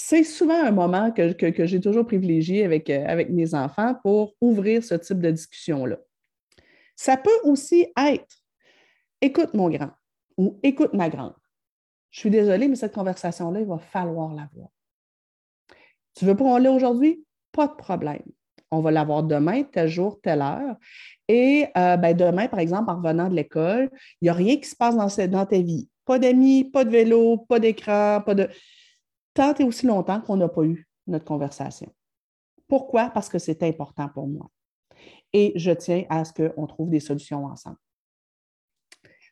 c'est 0.00 0.22
souvent 0.22 0.64
un 0.64 0.70
moment 0.70 1.10
que, 1.10 1.34
j'ai 1.66 1.80
toujours 1.80 2.06
privilégié 2.06 2.64
avec, 2.64 2.88
euh, 2.88 3.04
avec 3.08 3.30
mes 3.30 3.52
enfants 3.56 3.96
pour 4.04 4.36
ouvrir 4.40 4.84
ce 4.84 4.94
type 4.94 5.18
de 5.18 5.32
discussion-là. 5.32 5.96
Ça 6.94 7.16
peut 7.16 7.36
aussi 7.42 7.84
être 7.96 8.36
écoute 9.20 9.54
mon 9.54 9.68
grand 9.68 9.90
ou 10.36 10.60
écoute 10.62 10.94
ma 10.94 11.08
grande. 11.08 11.34
Je 12.12 12.20
suis 12.20 12.30
désolée, 12.30 12.68
mais 12.68 12.76
cette 12.76 12.94
conversation-là, 12.94 13.58
il 13.58 13.66
va 13.66 13.78
falloir 13.78 14.28
l'avoir. 14.28 14.68
Tu 16.14 16.26
veux 16.26 16.36
pas 16.36 16.44
en 16.44 16.54
aller 16.54 16.68
aujourd'hui? 16.68 17.24
Pas 17.50 17.66
de 17.66 17.74
problème. 17.74 18.22
On 18.70 18.80
va 18.80 18.92
l'avoir 18.92 19.24
demain, 19.24 19.64
tel 19.64 19.88
jour, 19.88 20.20
telle 20.22 20.42
heure. 20.42 20.76
Et 21.26 21.66
euh, 21.76 21.96
ben, 21.96 22.16
demain, 22.16 22.46
par 22.46 22.60
exemple, 22.60 22.88
en 22.88 22.98
revenant 22.98 23.28
de 23.28 23.34
l'école, 23.34 23.90
il 24.20 24.26
n'y 24.26 24.28
a 24.28 24.34
rien 24.34 24.58
qui 24.58 24.68
se 24.68 24.76
passe 24.76 24.94
dans, 24.94 25.26
dans 25.26 25.46
ta 25.46 25.60
vie. 25.60 25.88
Pas 26.04 26.20
d'amis, 26.20 26.70
pas 26.70 26.84
de 26.84 26.90
vélo, 26.90 27.38
pas 27.38 27.58
d'écran, 27.58 28.22
pas 28.24 28.36
de 28.36 28.48
tant 29.38 29.54
et 29.54 29.62
aussi 29.62 29.86
longtemps 29.86 30.20
qu'on 30.20 30.36
n'a 30.36 30.48
pas 30.48 30.64
eu 30.64 30.88
notre 31.06 31.24
conversation. 31.24 31.94
Pourquoi? 32.66 33.10
Parce 33.10 33.28
que 33.28 33.38
c'est 33.38 33.62
important 33.62 34.08
pour 34.08 34.26
moi. 34.26 34.50
Et 35.32 35.52
je 35.54 35.70
tiens 35.70 36.04
à 36.08 36.24
ce 36.24 36.32
qu'on 36.32 36.66
trouve 36.66 36.90
des 36.90 36.98
solutions 36.98 37.44
ensemble. 37.44 37.76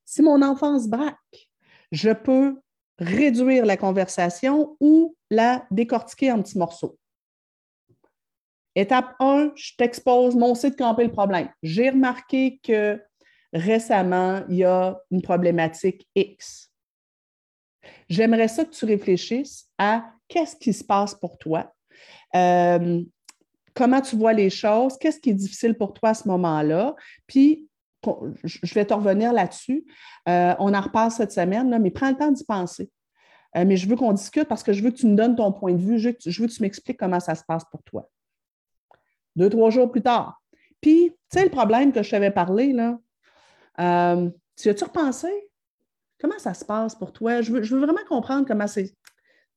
Si 0.05 0.23
mon 0.23 0.41
enfant 0.43 0.79
se 0.79 0.89
braque, 0.89 1.51
je 1.91 2.11
peux 2.11 2.61
réduire 2.99 3.67
la 3.67 3.77
conversation 3.77 4.77
ou 4.79 5.17
la 5.29 5.67
décortiquer 5.73 6.31
en 6.31 6.41
petits 6.41 6.59
morceaux. 6.59 6.97
Étape 8.77 9.17
1, 9.19 9.53
je 9.57 9.73
t'expose 9.77 10.37
mon 10.37 10.55
site 10.55 10.79
camper 10.79 11.05
le 11.05 11.11
problème. 11.11 11.51
J'ai 11.65 11.91
remarqué 11.91 12.61
que 12.63 13.03
récemment, 13.53 14.45
il 14.49 14.59
y 14.59 14.65
a 14.65 14.97
une 15.11 15.23
problématique 15.23 16.07
X. 16.15 16.66
J'aimerais 18.09 18.49
ça 18.49 18.65
que 18.65 18.71
tu 18.71 18.85
réfléchisses 18.85 19.69
à 19.79 20.05
qu'est-ce 20.29 20.57
qui 20.57 20.73
se 20.73 20.85
passe 20.85 21.15
pour 21.15 21.39
toi, 21.39 21.73
euh, 22.35 23.03
comment 23.75 24.01
tu 24.01 24.17
vois 24.17 24.33
les 24.33 24.51
choses, 24.51 24.97
qu'est-ce 24.99 25.21
qui 25.21 25.31
est 25.31 25.35
difficile 25.35 25.75
pour 25.75 25.93
toi 25.93 26.11
à 26.11 26.15
ce 26.15 26.29
moment-là, 26.29 26.95
puis 27.27 27.69
je 28.45 28.75
vais 28.75 28.85
te 28.85 28.95
revenir 28.95 29.33
là-dessus. 29.33 29.85
Euh, 30.29 30.55
on 30.61 30.73
en 30.75 30.81
reparle 30.81 31.11
cette 31.11 31.33
semaine, 31.33 31.77
mais 31.81 31.91
prends 31.91 32.11
le 32.11 32.17
temps 32.17 32.31
d'y 32.31 32.45
penser. 32.45 32.89
Euh, 33.57 33.65
mais 33.67 33.77
je 33.77 33.89
veux 33.89 33.97
qu'on 33.97 34.13
discute 34.13 34.45
parce 34.45 34.63
que 34.63 34.73
je 34.73 34.83
veux 34.83 34.91
que 34.91 34.97
tu 34.97 35.07
me 35.07 35.17
donnes 35.17 35.35
ton 35.35 35.51
point 35.51 35.73
de 35.73 35.83
vue, 35.83 35.99
je 35.99 36.11
veux 36.11 36.13
que 36.15 36.53
tu, 36.53 36.63
m'expliques 36.63 36.99
comment 36.99 37.19
ça 37.19 37.35
se 37.35 37.43
passe 37.43 37.65
pour 37.65 37.83
toi. 37.83 38.09
Deux, 39.35 39.51
trois 39.51 39.71
jours 39.71 39.91
plus 39.91 40.03
tard. 40.03 40.41
Puis, 40.81 41.11
tu 41.11 41.39
sais, 41.39 41.43
le 41.43 41.51
problème 41.51 41.93
que 41.93 42.03
je 42.03 42.11
t'avais 42.11 42.31
parlé, 42.31 42.73
là, 42.73 42.99
tu 44.57 44.69
as-tu 44.69 44.85
repensé? 44.85 45.29
Comment 46.21 46.39
ça 46.39 46.55
se 46.55 46.65
passe 46.65 46.95
pour 46.95 47.13
toi? 47.13 47.43
Je 47.43 47.53
veux, 47.53 47.79
vraiment 47.79 48.05
comprendre 48.09 48.47
comment 48.47 48.67
c'est 48.67 48.95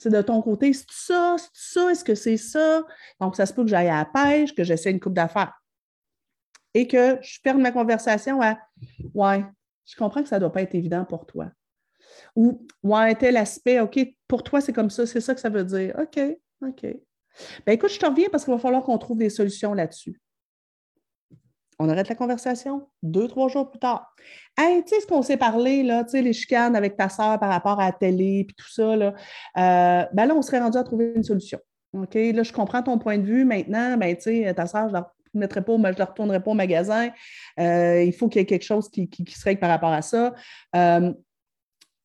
de 0.06 0.22
ton 0.22 0.42
côté. 0.42 0.74
C'est 0.74 0.86
ça? 0.90 1.36
C'est 1.38 1.50
ça? 1.54 1.92
Est-ce 1.92 2.04
que 2.04 2.16
c'est 2.16 2.38
ça? 2.38 2.84
Donc, 3.20 3.36
ça 3.36 3.46
se 3.46 3.54
peut 3.54 3.64
que 3.64 3.70
j'aille 3.70 3.90
à 3.90 3.98
la 3.98 4.06
pêche, 4.06 4.54
que 4.54 4.64
j'essaie 4.64 4.92
une 4.92 5.00
coupe 5.00 5.14
d'affaires. 5.14 5.54
Et 6.74 6.88
que 6.88 7.18
je 7.22 7.40
ferme 7.42 7.62
ma 7.62 7.72
conversation 7.72 8.42
à 8.42 8.58
Ouais, 9.14 9.44
je 9.86 9.96
comprends 9.96 10.22
que 10.22 10.30
ça 10.30 10.36
ne 10.36 10.42
doit 10.42 10.52
pas 10.52 10.62
être 10.62 10.76
évident 10.76 11.06
pour 11.06 11.26
toi. 11.26 11.50
Ou 12.36 12.66
Ouais, 12.84 13.16
tel 13.16 13.38
aspect, 13.38 13.80
OK, 13.80 14.00
pour 14.28 14.44
toi, 14.44 14.62
c'est 14.62 14.74
comme 14.74 14.90
ça, 14.90 15.06
c'est 15.06 15.22
ça 15.22 15.34
que 15.34 15.42
ça 15.42 15.50
veut 15.50 15.64
dire. 15.64 15.96
OK, 16.00 16.20
OK. 16.62 16.82
Bien, 16.82 17.74
écoute, 17.74 17.92
je 17.92 18.00
te 18.00 18.06
reviens 18.06 18.28
parce 18.32 18.44
qu'il 18.44 18.54
va 18.54 18.60
falloir 18.60 18.84
qu'on 18.84 18.98
trouve 18.98 19.18
des 19.18 19.30
solutions 19.30 19.74
là-dessus 19.74 20.20
on 21.80 21.88
arrête 21.90 22.10
la 22.10 22.16
conversation 22.16 22.88
deux, 23.02 23.28
trois 23.28 23.48
jours 23.48 23.70
plus 23.70 23.80
tard. 23.80 24.14
Hey, 24.58 24.84
tu 24.84 24.90
sais 24.90 25.02
ce 25.02 25.08
qu'on 25.08 25.22
s'est 25.22 25.38
parlé, 25.38 25.82
là, 25.82 26.04
tu 26.04 26.12
sais, 26.12 26.22
les 26.22 26.34
chicanes 26.34 26.76
avec 26.76 26.98
ta 26.98 27.08
soeur 27.08 27.40
par 27.40 27.50
rapport 27.50 27.80
à 27.80 27.86
la 27.86 27.92
télé, 27.94 28.44
puis 28.46 28.56
tout 28.56 28.70
ça, 28.70 28.96
là, 28.96 29.14
euh, 29.58 30.06
ben 30.14 30.26
là, 30.26 30.36
on 30.36 30.42
serait 30.42 30.60
rendu 30.60 30.78
à 30.78 30.84
trouver 30.84 31.14
une 31.16 31.24
solution. 31.24 31.60
OK? 31.94 32.14
Là, 32.14 32.44
je 32.44 32.52
comprends 32.52 32.84
ton 32.84 33.00
point 33.00 33.18
de 33.18 33.26
vue. 33.26 33.46
Maintenant, 33.46 33.98
ben, 33.98 34.16
tu 34.16 34.24
sais, 34.24 34.54
ta 34.54 34.68
soeur, 34.68 34.90
je 34.90 34.94
la 34.94 35.12
mettrai 35.34 35.64
pas, 35.64 35.76
je 35.78 35.98
la 35.98 36.06
retournerai 36.06 36.44
pas 36.44 36.52
au 36.52 36.56
magasin. 36.56 37.10
Euh, 37.60 38.04
il 38.04 38.14
faut 38.14 38.28
qu'il 38.28 38.42
y 38.42 38.44
ait 38.44 38.46
quelque 38.46 38.66
chose 38.66 38.90
qui, 38.90 39.10
qui, 39.10 39.26
se 39.32 39.44
règle 39.46 39.62
par 39.62 39.70
rapport 39.70 39.94
à 39.94 40.02
ça. 40.02 40.36
Euh, 40.76 41.14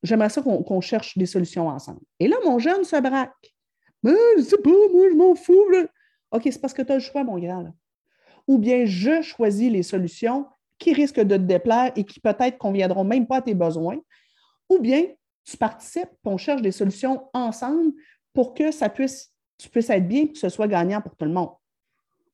j'aimerais 0.03 0.29
ça 0.29 0.41
qu'on 0.41 0.81
cherche 0.81 1.18
des 1.18 1.27
solutions 1.27 1.68
ensemble. 1.68 2.01
Et 2.20 2.29
là, 2.29 2.37
mon 2.45 2.59
jeune 2.59 2.85
se 2.85 3.01
braque. 3.01 3.33
Mais 4.05 4.12
je 4.37 4.43
sais 4.43 4.59
pas, 4.59 4.70
moi, 4.70 5.09
je 5.11 5.16
m'en 5.16 5.35
fous. 5.35 5.66
OK, 6.31 6.43
c'est 6.45 6.61
parce 6.61 6.75
que 6.75 6.83
tu 6.83 6.93
as 6.93 6.97
le 6.97 7.01
choix, 7.01 7.25
mon. 7.25 7.37
Là 7.37 7.72
ou 8.47 8.59
bien 8.59 8.84
je 8.84 9.22
choisis 9.22 9.70
les 9.70 9.82
solutions 9.82 10.47
qui 10.78 10.92
risquent 10.92 11.20
de 11.20 11.36
te 11.36 11.42
déplaire 11.42 11.92
et 11.97 12.05
qui 12.05 12.20
peut-être 12.20 12.59
conviendront 12.59 13.05
même 13.05 13.26
pas 13.26 13.36
à 13.36 13.42
tes 13.42 13.55
besoins, 13.55 13.99
ou 14.68 14.78
bien 14.78 15.05
tu 15.45 15.57
participes, 15.57 16.11
on 16.24 16.36
cherche 16.36 16.62
des 16.62 16.72
solutions 16.72 17.28
ensemble 17.32 17.92
pour 18.32 18.55
que 18.55 18.70
ça 18.70 18.88
puisse, 18.88 19.32
tu 19.59 19.68
puisses 19.68 19.90
être 19.90 20.09
bien 20.09 20.26
que 20.26 20.38
ce 20.38 20.49
soit 20.49 20.68
gagnant 20.68 21.01
pour 21.01 21.14
tout 21.16 21.24
le 21.24 21.32
monde. 21.32 21.51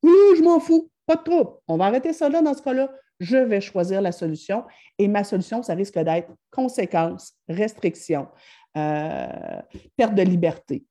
Oui, 0.02 0.12
je 0.36 0.42
m'en 0.42 0.60
fous, 0.60 0.90
pas 1.06 1.16
de 1.16 1.22
trouble. 1.22 1.50
On 1.68 1.76
va 1.76 1.86
arrêter 1.86 2.12
ça 2.12 2.28
là 2.28 2.40
dans 2.40 2.54
ce 2.54 2.62
cas-là. 2.62 2.90
Je 3.18 3.36
vais 3.36 3.60
choisir 3.60 4.00
la 4.00 4.12
solution 4.12 4.64
et 4.96 5.06
ma 5.06 5.24
solution, 5.24 5.62
ça 5.62 5.74
risque 5.74 5.98
d'être 5.98 6.30
conséquences, 6.50 7.34
restrictions, 7.48 8.28
euh, 8.76 9.60
perte 9.96 10.14
de 10.14 10.22
liberté. 10.22 10.84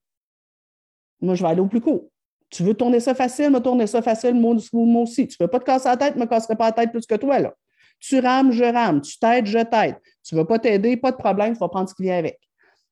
Moi, 1.21 1.35
je 1.35 1.43
vais 1.43 1.49
aller 1.49 1.61
au 1.61 1.67
plus 1.67 1.81
court. 1.81 2.09
Tu 2.49 2.63
veux 2.63 2.73
tourner 2.73 2.99
ça 2.99 3.13
facile, 3.13 3.51
me 3.51 3.59
tourner 3.59 3.87
ça 3.87 4.01
facile, 4.01 4.33
moi, 4.35 4.55
aussi. 5.01 5.27
Tu 5.27 5.37
ne 5.39 5.45
veux 5.45 5.49
pas 5.49 5.59
te 5.59 5.65
casser 5.65 5.87
la 5.87 5.97
tête, 5.97 6.13
je 6.13 6.19
ne 6.19 6.23
me 6.23 6.29
casserai 6.29 6.55
pas 6.55 6.65
la 6.65 6.71
tête 6.71 6.91
plus 6.91 7.05
que 7.05 7.15
toi. 7.15 7.39
Là. 7.39 7.53
Tu 7.99 8.19
rames, 8.19 8.51
je 8.51 8.63
rame. 8.63 9.01
Tu 9.01 9.19
t'aides, 9.19 9.45
je 9.45 9.59
t'aide. 9.59 9.97
Tu 10.23 10.35
ne 10.35 10.39
veux 10.39 10.47
pas 10.47 10.59
t'aider, 10.59 10.97
pas 10.97 11.11
de 11.11 11.17
problème, 11.17 11.53
il 11.53 11.57
faut 11.57 11.67
prendre 11.67 11.89
ce 11.89 11.93
qui 11.93 12.03
vient 12.03 12.17
avec. 12.17 12.39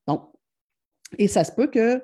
Donc, 0.05 0.29
et 1.17 1.27
ça 1.27 1.43
se 1.43 1.51
peut 1.51 1.67
que 1.67 2.03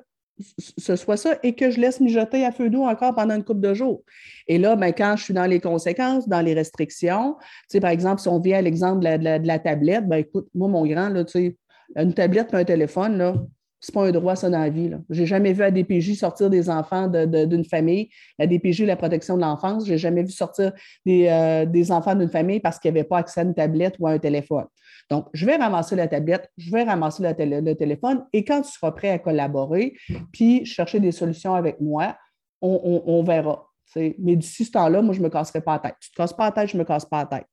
ce 0.77 0.95
soit 0.95 1.17
ça 1.17 1.37
et 1.43 1.53
que 1.53 1.69
je 1.69 1.79
laisse 1.79 1.99
mijoter 1.99 2.43
à 2.43 2.51
feu 2.51 2.69
d'eau 2.69 2.83
encore 2.83 3.13
pendant 3.13 3.35
une 3.35 3.43
couple 3.43 3.61
de 3.61 3.73
jours. 3.73 4.03
Et 4.47 4.57
là, 4.57 4.75
ben, 4.75 4.91
quand 4.91 5.15
je 5.15 5.25
suis 5.25 5.33
dans 5.33 5.45
les 5.45 5.59
conséquences, 5.59 6.27
dans 6.27 6.41
les 6.41 6.53
restrictions, 6.53 7.35
tu 7.69 7.79
par 7.79 7.91
exemple, 7.91 8.21
si 8.21 8.27
on 8.27 8.39
vient 8.39 8.57
à 8.57 8.61
l'exemple 8.61 9.03
de 9.03 9.47
la, 9.47 9.59
tablette, 9.59 10.07
ben, 10.07 10.17
écoute, 10.17 10.47
moi, 10.55 10.67
mon 10.67 10.85
grand, 10.85 11.09
là, 11.09 11.23
tu 11.23 11.57
une 11.95 12.13
tablette 12.13 12.51
et 12.53 12.55
un 12.55 12.63
téléphone, 12.63 13.17
là, 13.17 13.35
c'est 13.83 13.93
pas 13.93 14.05
un 14.07 14.11
droit, 14.11 14.37
ça, 14.37 14.49
dans 14.49 14.59
la 14.59 14.69
vie. 14.69 14.89
Je 15.09 15.19
n'ai 15.19 15.27
jamais 15.27 15.51
vu 15.51 15.59
la 15.59 15.69
DPJ 15.69 16.15
sortir 16.15 16.49
des 16.49 16.69
enfants 16.69 17.09
d'une 17.09 17.65
famille. 17.65 18.09
La 18.39 18.47
DPJ, 18.47 18.83
la 18.83 18.95
protection 18.95 19.35
de 19.35 19.41
l'enfance, 19.41 19.85
je 19.85 19.91
n'ai 19.91 19.97
jamais 19.97 20.23
vu 20.23 20.31
sortir 20.31 20.71
des, 21.05 21.27
euh, 21.27 21.83
enfants 21.89 22.15
d'une 22.15 22.29
famille 22.29 22.61
parce 22.61 22.79
qu'ils 22.79 22.93
n'avaient 22.93 23.03
pas 23.03 23.17
accès 23.17 23.41
à 23.41 23.43
une 23.43 23.53
tablette 23.53 23.95
ou 23.99 24.07
à 24.07 24.11
un 24.11 24.19
téléphone. 24.19 24.63
Donc, 25.09 25.27
je 25.33 25.45
vais 25.45 25.57
ramasser 25.57 25.97
la 25.97 26.07
tablette, 26.07 26.49
je 26.55 26.71
vais 26.71 26.83
ramasser 26.83 27.23
le 27.23 27.73
téléphone 27.73 28.25
et 28.31 28.45
quand 28.45 28.61
tu 28.61 28.71
seras 28.71 28.91
prêt 28.93 29.09
à 29.09 29.19
collaborer 29.19 29.97
puis 30.31 30.63
chercher 30.63 31.01
des 31.01 31.11
solutions 31.11 31.53
avec 31.53 31.81
moi, 31.81 32.15
on, 32.61 33.21
verra. 33.23 33.67
Mais 33.97 34.37
d'ici 34.37 34.63
ce 34.63 34.71
temps-là, 34.71 35.01
moi, 35.01 35.13
je 35.13 35.19
ne 35.19 35.25
me 35.25 35.29
casserai 35.29 35.59
pas 35.59 35.73
la 35.73 35.79
tête. 35.79 35.95
Tu 35.99 36.09
ne 36.09 36.13
te 36.13 36.17
casses 36.21 36.33
pas 36.33 36.45
la 36.45 36.51
tête, 36.53 36.69
je 36.69 36.77
ne 36.77 36.83
me 36.83 36.87
casse 36.87 37.03
pas 37.03 37.27
la 37.29 37.37
tête. 37.37 37.47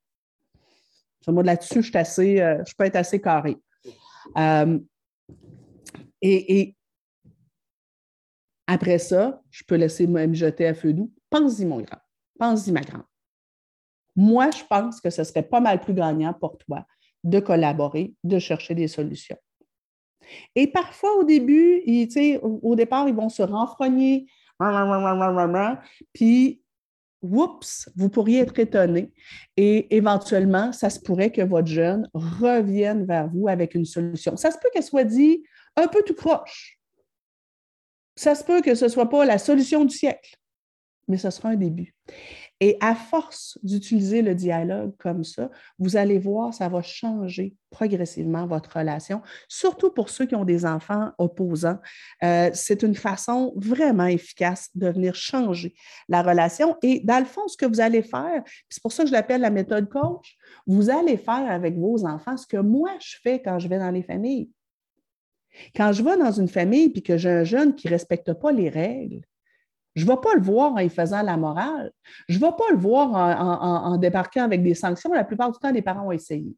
moi, 1.26 1.42
là-dessus, 1.42 1.82
je, 1.82 1.90
euh, 1.98 2.62
je 2.64 2.74
peux 2.78 2.84
être 2.84 2.94
assez 2.94 3.20
carré. 3.20 3.56
Euh, 4.38 4.78
et, 6.22 6.76
après 8.66 8.98
ça, 8.98 9.42
je 9.50 9.64
peux 9.64 9.74
laisser 9.74 10.06
me 10.06 10.32
jeter 10.32 10.66
à 10.66 10.74
feu 10.74 10.92
doux. 10.92 11.12
Pense-y, 11.28 11.64
mon 11.64 11.80
grand. 11.80 11.98
Pense-y, 12.38 12.70
ma 12.70 12.82
grande. 12.82 13.02
Moi, 14.14 14.50
je 14.50 14.62
pense 14.68 15.00
que 15.00 15.10
ce 15.10 15.24
serait 15.24 15.42
pas 15.42 15.60
mal 15.60 15.80
plus 15.80 15.94
gagnant 15.94 16.32
pour 16.32 16.56
toi 16.58 16.86
de 17.24 17.40
collaborer, 17.40 18.14
de 18.22 18.38
chercher 18.38 18.74
des 18.74 18.86
solutions. 18.86 19.36
Et 20.54 20.68
parfois, 20.68 21.16
au 21.16 21.24
début, 21.24 21.82
au 22.40 22.76
départ, 22.76 23.08
ils 23.08 23.14
vont 23.14 23.28
se 23.28 23.42
renfrogner, 23.42 24.26
puis, 26.12 26.62
oups, 27.22 27.90
vous 27.96 28.08
pourriez 28.08 28.40
être 28.40 28.58
étonné. 28.58 29.12
Et 29.56 29.96
éventuellement, 29.96 30.72
ça 30.72 30.90
se 30.90 31.00
pourrait 31.00 31.32
que 31.32 31.42
votre 31.42 31.66
jeune 31.66 32.08
revienne 32.14 33.04
vers 33.04 33.28
vous 33.28 33.48
avec 33.48 33.74
une 33.74 33.84
solution. 33.84 34.36
Ça 34.36 34.50
se 34.50 34.58
peut 34.58 34.68
qu'elle 34.72 34.84
soit 34.84 35.04
dit 35.04 35.42
un 35.76 35.88
peu 35.88 36.02
tout 36.02 36.14
croche. 36.14 36.78
Ça 38.16 38.34
se 38.34 38.44
peut 38.44 38.60
que 38.60 38.74
ce 38.74 38.84
ne 38.84 38.90
soit 38.90 39.08
pas 39.08 39.24
la 39.24 39.38
solution 39.38 39.84
du 39.84 39.94
siècle, 39.94 40.36
mais 41.08 41.16
ce 41.16 41.30
sera 41.30 41.50
un 41.50 41.56
début. 41.56 41.94
Et 42.62 42.76
à 42.80 42.94
force 42.94 43.58
d'utiliser 43.62 44.20
le 44.20 44.34
dialogue 44.34 44.92
comme 44.98 45.24
ça, 45.24 45.50
vous 45.78 45.96
allez 45.96 46.18
voir, 46.18 46.52
ça 46.52 46.68
va 46.68 46.82
changer 46.82 47.54
progressivement 47.70 48.46
votre 48.46 48.76
relation, 48.76 49.22
surtout 49.48 49.90
pour 49.90 50.10
ceux 50.10 50.26
qui 50.26 50.34
ont 50.34 50.44
des 50.44 50.66
enfants 50.66 51.12
opposants. 51.16 51.78
Euh, 52.22 52.50
c'est 52.52 52.82
une 52.82 52.94
façon 52.94 53.54
vraiment 53.56 54.04
efficace 54.04 54.68
de 54.74 54.88
venir 54.88 55.14
changer 55.14 55.74
la 56.10 56.22
relation. 56.22 56.76
Et 56.82 57.00
dans 57.00 57.18
le 57.18 57.24
fond, 57.24 57.48
ce 57.48 57.56
que 57.56 57.64
vous 57.64 57.80
allez 57.80 58.02
faire, 58.02 58.42
c'est 58.68 58.82
pour 58.82 58.92
ça 58.92 59.04
que 59.04 59.08
je 59.08 59.14
l'appelle 59.14 59.40
la 59.40 59.50
méthode 59.50 59.88
coach, 59.88 60.36
vous 60.66 60.90
allez 60.90 61.16
faire 61.16 61.50
avec 61.50 61.78
vos 61.78 62.04
enfants 62.04 62.36
ce 62.36 62.46
que 62.46 62.58
moi 62.58 62.90
je 63.00 63.16
fais 63.22 63.40
quand 63.40 63.58
je 63.58 63.68
vais 63.68 63.78
dans 63.78 63.90
les 63.90 64.02
familles. 64.02 64.50
Quand 65.74 65.92
je 65.92 66.02
vais 66.02 66.16
dans 66.16 66.32
une 66.32 66.48
famille 66.48 66.92
et 66.94 67.02
que 67.02 67.16
j'ai 67.16 67.30
un 67.30 67.44
jeune 67.44 67.74
qui 67.74 67.86
ne 67.86 67.92
respecte 67.92 68.32
pas 68.34 68.52
les 68.52 68.68
règles, 68.68 69.22
je 69.96 70.04
ne 70.04 70.10
vais 70.10 70.20
pas 70.22 70.34
le 70.34 70.42
voir 70.42 70.72
en 70.72 70.78
y 70.78 70.88
faisant 70.88 71.22
la 71.22 71.36
morale. 71.36 71.92
Je 72.28 72.36
ne 72.36 72.40
vais 72.40 72.52
pas 72.52 72.70
le 72.70 72.78
voir 72.78 73.10
en, 73.12 73.96
débarquant 73.98 74.44
avec 74.44 74.62
des 74.62 74.74
sanctions. 74.74 75.12
La 75.12 75.24
plupart 75.24 75.50
du 75.50 75.58
temps, 75.58 75.72
les 75.72 75.82
parents 75.82 76.06
ont 76.06 76.12
essayé. 76.12 76.56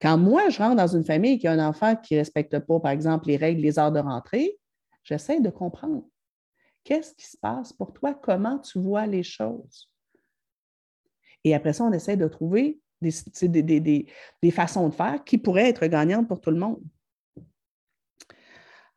Quand 0.00 0.18
moi, 0.18 0.48
je 0.48 0.58
rentre 0.58 0.76
dans 0.76 0.86
une 0.86 1.04
famille 1.04 1.38
qui 1.38 1.48
a 1.48 1.52
un 1.52 1.66
enfant 1.66 1.96
qui 1.96 2.14
ne 2.14 2.20
respecte 2.20 2.58
pas, 2.58 2.80
par 2.80 2.90
exemple, 2.92 3.26
les 3.28 3.36
règles, 3.36 3.62
les 3.62 3.78
heures 3.78 3.90
de 3.90 3.98
rentrée, 3.98 4.58
j'essaie 5.02 5.40
de 5.40 5.50
comprendre. 5.50 6.04
Qu'est-ce 6.84 7.14
qui 7.14 7.26
se 7.26 7.36
passe 7.36 7.72
pour 7.72 7.92
toi? 7.92 8.14
Comment 8.14 8.58
tu 8.58 8.78
vois 8.78 9.06
les 9.06 9.22
choses? 9.22 9.90
Et 11.44 11.54
après 11.54 11.72
ça, 11.72 11.84
on 11.84 11.92
essaie 11.92 12.16
de 12.16 12.28
trouver 12.28 12.78
des, 13.00 14.06
des 14.42 14.50
façons 14.50 14.88
de 14.88 14.94
faire 14.94 15.24
qui 15.24 15.38
pourraient 15.38 15.68
être 15.68 15.86
gagnantes 15.86 16.28
pour 16.28 16.40
tout 16.40 16.50
le 16.50 16.58
monde. 16.58 16.82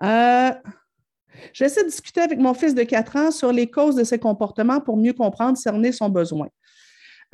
Euh, 0.03 0.51
J'essaie 1.53 1.83
de 1.83 1.89
discuter 1.89 2.21
avec 2.21 2.39
mon 2.39 2.53
fils 2.53 2.75
de 2.75 2.83
4 2.83 3.15
ans 3.15 3.31
sur 3.31 3.51
les 3.51 3.69
causes 3.69 3.95
de 3.95 4.03
ses 4.03 4.19
comportements 4.19 4.79
pour 4.79 4.97
mieux 4.97 5.13
comprendre, 5.13 5.57
cerner 5.57 5.91
son 5.91 6.09
besoin 6.09 6.47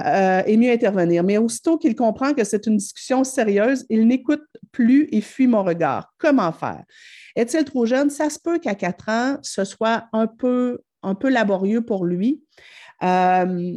euh, 0.06 0.42
et 0.46 0.58
mieux 0.58 0.72
intervenir. 0.72 1.24
Mais 1.24 1.38
aussitôt 1.38 1.78
qu'il 1.78 1.96
comprend 1.96 2.34
que 2.34 2.44
c'est 2.44 2.68
une 2.68 2.78
discussion 2.78 3.24
sérieuse, 3.24 3.86
il 3.90 4.08
n'écoute 4.08 4.44
plus 4.72 5.08
et 5.12 5.22
fuit 5.22 5.48
mon 5.48 5.64
regard. 5.64 6.14
Comment 6.18 6.52
faire? 6.52 6.84
Est-il 7.36 7.64
trop 7.66 7.86
jeune? 7.86 8.10
Ça 8.10 8.30
se 8.30 8.40
peut 8.40 8.60
qu'à 8.60 8.76
4 8.76 9.10
ans, 9.10 9.38
ce 9.42 9.64
soit 9.64 10.06
un 10.14 10.28
peu, 10.28 10.80
un 11.04 11.16
peu 11.16 11.30
laborieux 11.30 11.82
pour 11.82 12.06
lui. 12.06 12.42
Euh, 13.04 13.74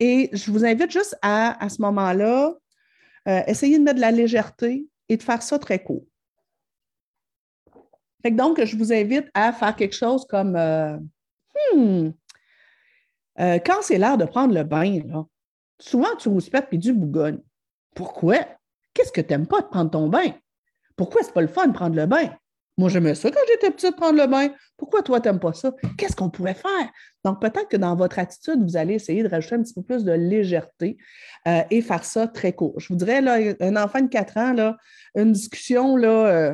et 0.00 0.30
je 0.32 0.50
vous 0.50 0.64
invite 0.64 0.90
juste 0.90 1.16
à, 1.22 1.62
à 1.62 1.68
ce 1.68 1.82
moment-là, 1.82 2.54
essayer 3.46 3.78
de 3.78 3.82
mettre 3.82 3.96
de 3.96 4.00
la 4.00 4.10
légèreté 4.10 4.86
et 5.10 5.16
de 5.18 5.22
faire 5.22 5.42
ça 5.42 5.58
très 5.58 5.82
court 5.82 6.06
donc, 8.24 8.62
je 8.62 8.76
vous 8.76 8.92
invite 8.92 9.28
à 9.34 9.52
faire 9.52 9.76
quelque 9.76 9.94
chose 9.94 10.26
comme 10.28 10.56
euh, 10.56 10.96
hmm, 11.74 12.10
euh, 13.40 13.58
quand 13.64 13.82
c'est 13.82 13.98
l'heure 13.98 14.18
de 14.18 14.24
prendre 14.24 14.54
le 14.54 14.64
bain, 14.64 15.00
souvent 15.78 16.14
tu 16.18 16.28
rouspètes 16.28 16.68
puis 16.68 16.78
du 16.78 16.92
bougonne. 16.92 17.40
Pourquoi? 17.94 18.38
Qu'est-ce 18.94 19.12
que 19.12 19.20
tu 19.20 19.28
n'aimes 19.28 19.46
pas 19.46 19.60
de 19.60 19.66
prendre 19.66 19.90
ton 19.90 20.08
bain? 20.08 20.32
Pourquoi 20.96 21.22
c'est 21.22 21.32
pas 21.32 21.42
le 21.42 21.48
fun 21.48 21.68
de 21.68 21.72
prendre 21.72 21.94
le 21.94 22.06
bain? 22.06 22.30
Moi, 22.76 22.88
j'aimais 22.88 23.16
ça 23.16 23.30
quand 23.30 23.40
j'étais 23.48 23.72
petite, 23.72 23.96
prendre 23.96 24.20
le 24.20 24.26
bain. 24.28 24.50
Pourquoi 24.76 25.02
toi, 25.02 25.20
tu 25.20 25.28
n'aimes 25.28 25.40
pas 25.40 25.52
ça? 25.52 25.72
Qu'est-ce 25.96 26.14
qu'on 26.14 26.30
pourrait 26.30 26.54
faire? 26.54 26.90
Donc, 27.24 27.40
peut-être 27.40 27.68
que 27.68 27.76
dans 27.76 27.96
votre 27.96 28.20
attitude, 28.20 28.62
vous 28.62 28.76
allez 28.76 28.94
essayer 28.94 29.24
de 29.24 29.28
rajouter 29.28 29.56
un 29.56 29.62
petit 29.62 29.74
peu 29.74 29.82
plus 29.82 30.04
de 30.04 30.12
légèreté 30.12 30.96
euh, 31.48 31.62
et 31.70 31.82
faire 31.82 32.04
ça 32.04 32.28
très 32.28 32.52
court. 32.52 32.78
Je 32.78 32.88
vous 32.88 32.96
dirais, 32.96 33.56
un 33.60 33.76
enfant 33.76 34.00
de 34.00 34.08
4 34.08 34.36
ans, 34.36 34.74
une 35.16 35.32
discussion, 35.32 35.96
là, 35.96 36.52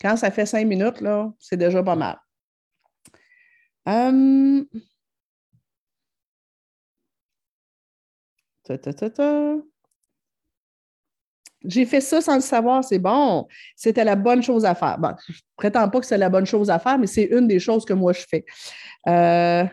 quand 0.00 0.16
ça 0.16 0.30
fait 0.30 0.46
cinq 0.46 0.66
minutes, 0.66 1.00
là, 1.00 1.32
c'est 1.38 1.56
déjà 1.56 1.82
pas 1.82 1.96
mal. 1.96 2.18
Hum. 3.86 4.66
J'ai 11.64 11.84
fait 11.86 12.00
ça 12.00 12.20
sans 12.20 12.34
le 12.36 12.40
savoir, 12.40 12.84
c'est 12.84 12.98
bon. 12.98 13.46
C'était 13.76 14.04
la 14.04 14.16
bonne 14.16 14.42
chose 14.42 14.64
à 14.64 14.74
faire. 14.74 14.98
Bon, 14.98 15.14
je 15.28 15.32
ne 15.32 15.38
prétends 15.56 15.88
pas 15.88 16.00
que 16.00 16.06
c'est 16.06 16.18
la 16.18 16.28
bonne 16.28 16.46
chose 16.46 16.70
à 16.70 16.78
faire, 16.78 16.98
mais 16.98 17.06
c'est 17.06 17.24
une 17.24 17.48
des 17.48 17.58
choses 17.58 17.84
que 17.84 17.92
moi 17.92 18.12
je 18.12 18.24
fais. 18.28 18.44
Euh, 19.08 19.64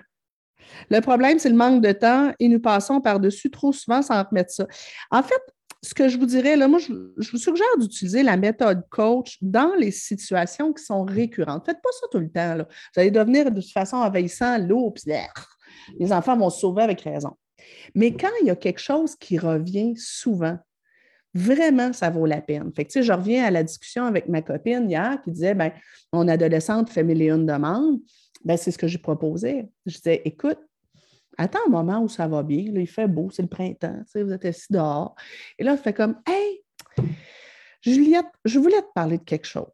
le 0.89 0.99
problème, 1.01 1.39
c'est 1.39 1.49
le 1.49 1.55
manque 1.55 1.81
de 1.81 1.91
temps 1.91 2.31
et 2.39 2.47
nous 2.47 2.59
passons 2.59 3.01
par-dessus 3.01 3.51
trop 3.51 3.71
souvent 3.71 4.01
sans 4.01 4.23
remettre 4.23 4.51
ça. 4.51 4.67
En 5.11 5.23
fait, 5.23 5.41
ce 5.83 5.93
que 5.93 6.07
je 6.07 6.17
vous 6.17 6.25
dirais, 6.25 6.55
là, 6.55 6.69
moi, 6.69 6.79
je, 6.79 6.93
vous 6.93 7.37
suggère 7.37 7.77
d'utiliser 7.77 8.23
la 8.23 8.37
méthode 8.37 8.83
coach 8.89 9.37
dans 9.41 9.73
les 9.77 9.91
situations 9.91 10.71
qui 10.71 10.81
sont 10.81 11.03
récurrentes. 11.03 11.65
Faites 11.65 11.81
pas 11.81 11.89
ça 11.99 12.07
tout 12.09 12.19
le 12.19 12.29
temps. 12.29 12.55
Vous 12.57 13.01
allez 13.01 13.11
devenir 13.11 13.51
de 13.51 13.59
toute 13.59 13.71
façon 13.71 13.97
envahissant, 13.97 14.57
l'eau, 14.57 14.91
puis 14.91 15.13
les 15.99 16.13
enfants 16.13 16.37
vont 16.37 16.49
se 16.49 16.61
sauver 16.61 16.83
avec 16.83 17.01
raison. 17.01 17.31
Mais 17.95 18.13
quand 18.13 18.31
il 18.41 18.47
y 18.47 18.49
a 18.49 18.55
quelque 18.55 18.79
chose 18.79 19.15
qui 19.17 19.37
revient 19.37 19.93
souvent, 19.97 20.57
vraiment, 21.33 21.91
ça 21.91 22.09
vaut 22.09 22.25
la 22.25 22.39
peine. 22.39 22.71
Fait 22.73 22.85
que, 22.85 23.01
je 23.01 23.11
reviens 23.11 23.43
à 23.43 23.51
la 23.51 23.63
discussion 23.63 24.05
avec 24.05 24.29
ma 24.29 24.41
copine 24.41 24.89
hier 24.89 25.21
qui 25.21 25.31
disait, 25.31 25.53
ben, 25.53 25.71
mon 26.13 26.29
adolescente 26.29 26.89
fait 26.89 27.03
mille 27.03 27.21
et 27.21 27.29
une 27.29 27.45
demandes. 27.45 27.99
Ben, 28.45 28.55
c'est 28.55 28.71
ce 28.71 28.77
que 28.77 28.87
j'ai 28.87 28.99
proposé. 28.99 29.65
Je 29.85 29.97
disais, 29.97 30.21
écoute, 30.23 30.59
Attends 31.37 31.59
un 31.67 31.69
moment 31.69 32.01
où 32.01 32.09
ça 32.09 32.27
va 32.27 32.43
bien. 32.43 32.71
Là, 32.71 32.81
il 32.81 32.87
fait 32.87 33.07
beau, 33.07 33.29
c'est 33.31 33.41
le 33.41 33.47
printemps. 33.47 34.01
Vous 34.15 34.31
êtes 34.31 34.45
assis 34.45 34.71
dehors. 34.71 35.15
Et 35.57 35.63
là, 35.63 35.73
elle 35.73 35.77
fait 35.77 35.93
comme 35.93 36.15
Hey, 36.27 36.63
Juliette, 37.81 38.27
je 38.45 38.59
voulais 38.59 38.81
te 38.81 38.91
parler 38.93 39.17
de 39.17 39.23
quelque 39.23 39.47
chose. 39.47 39.65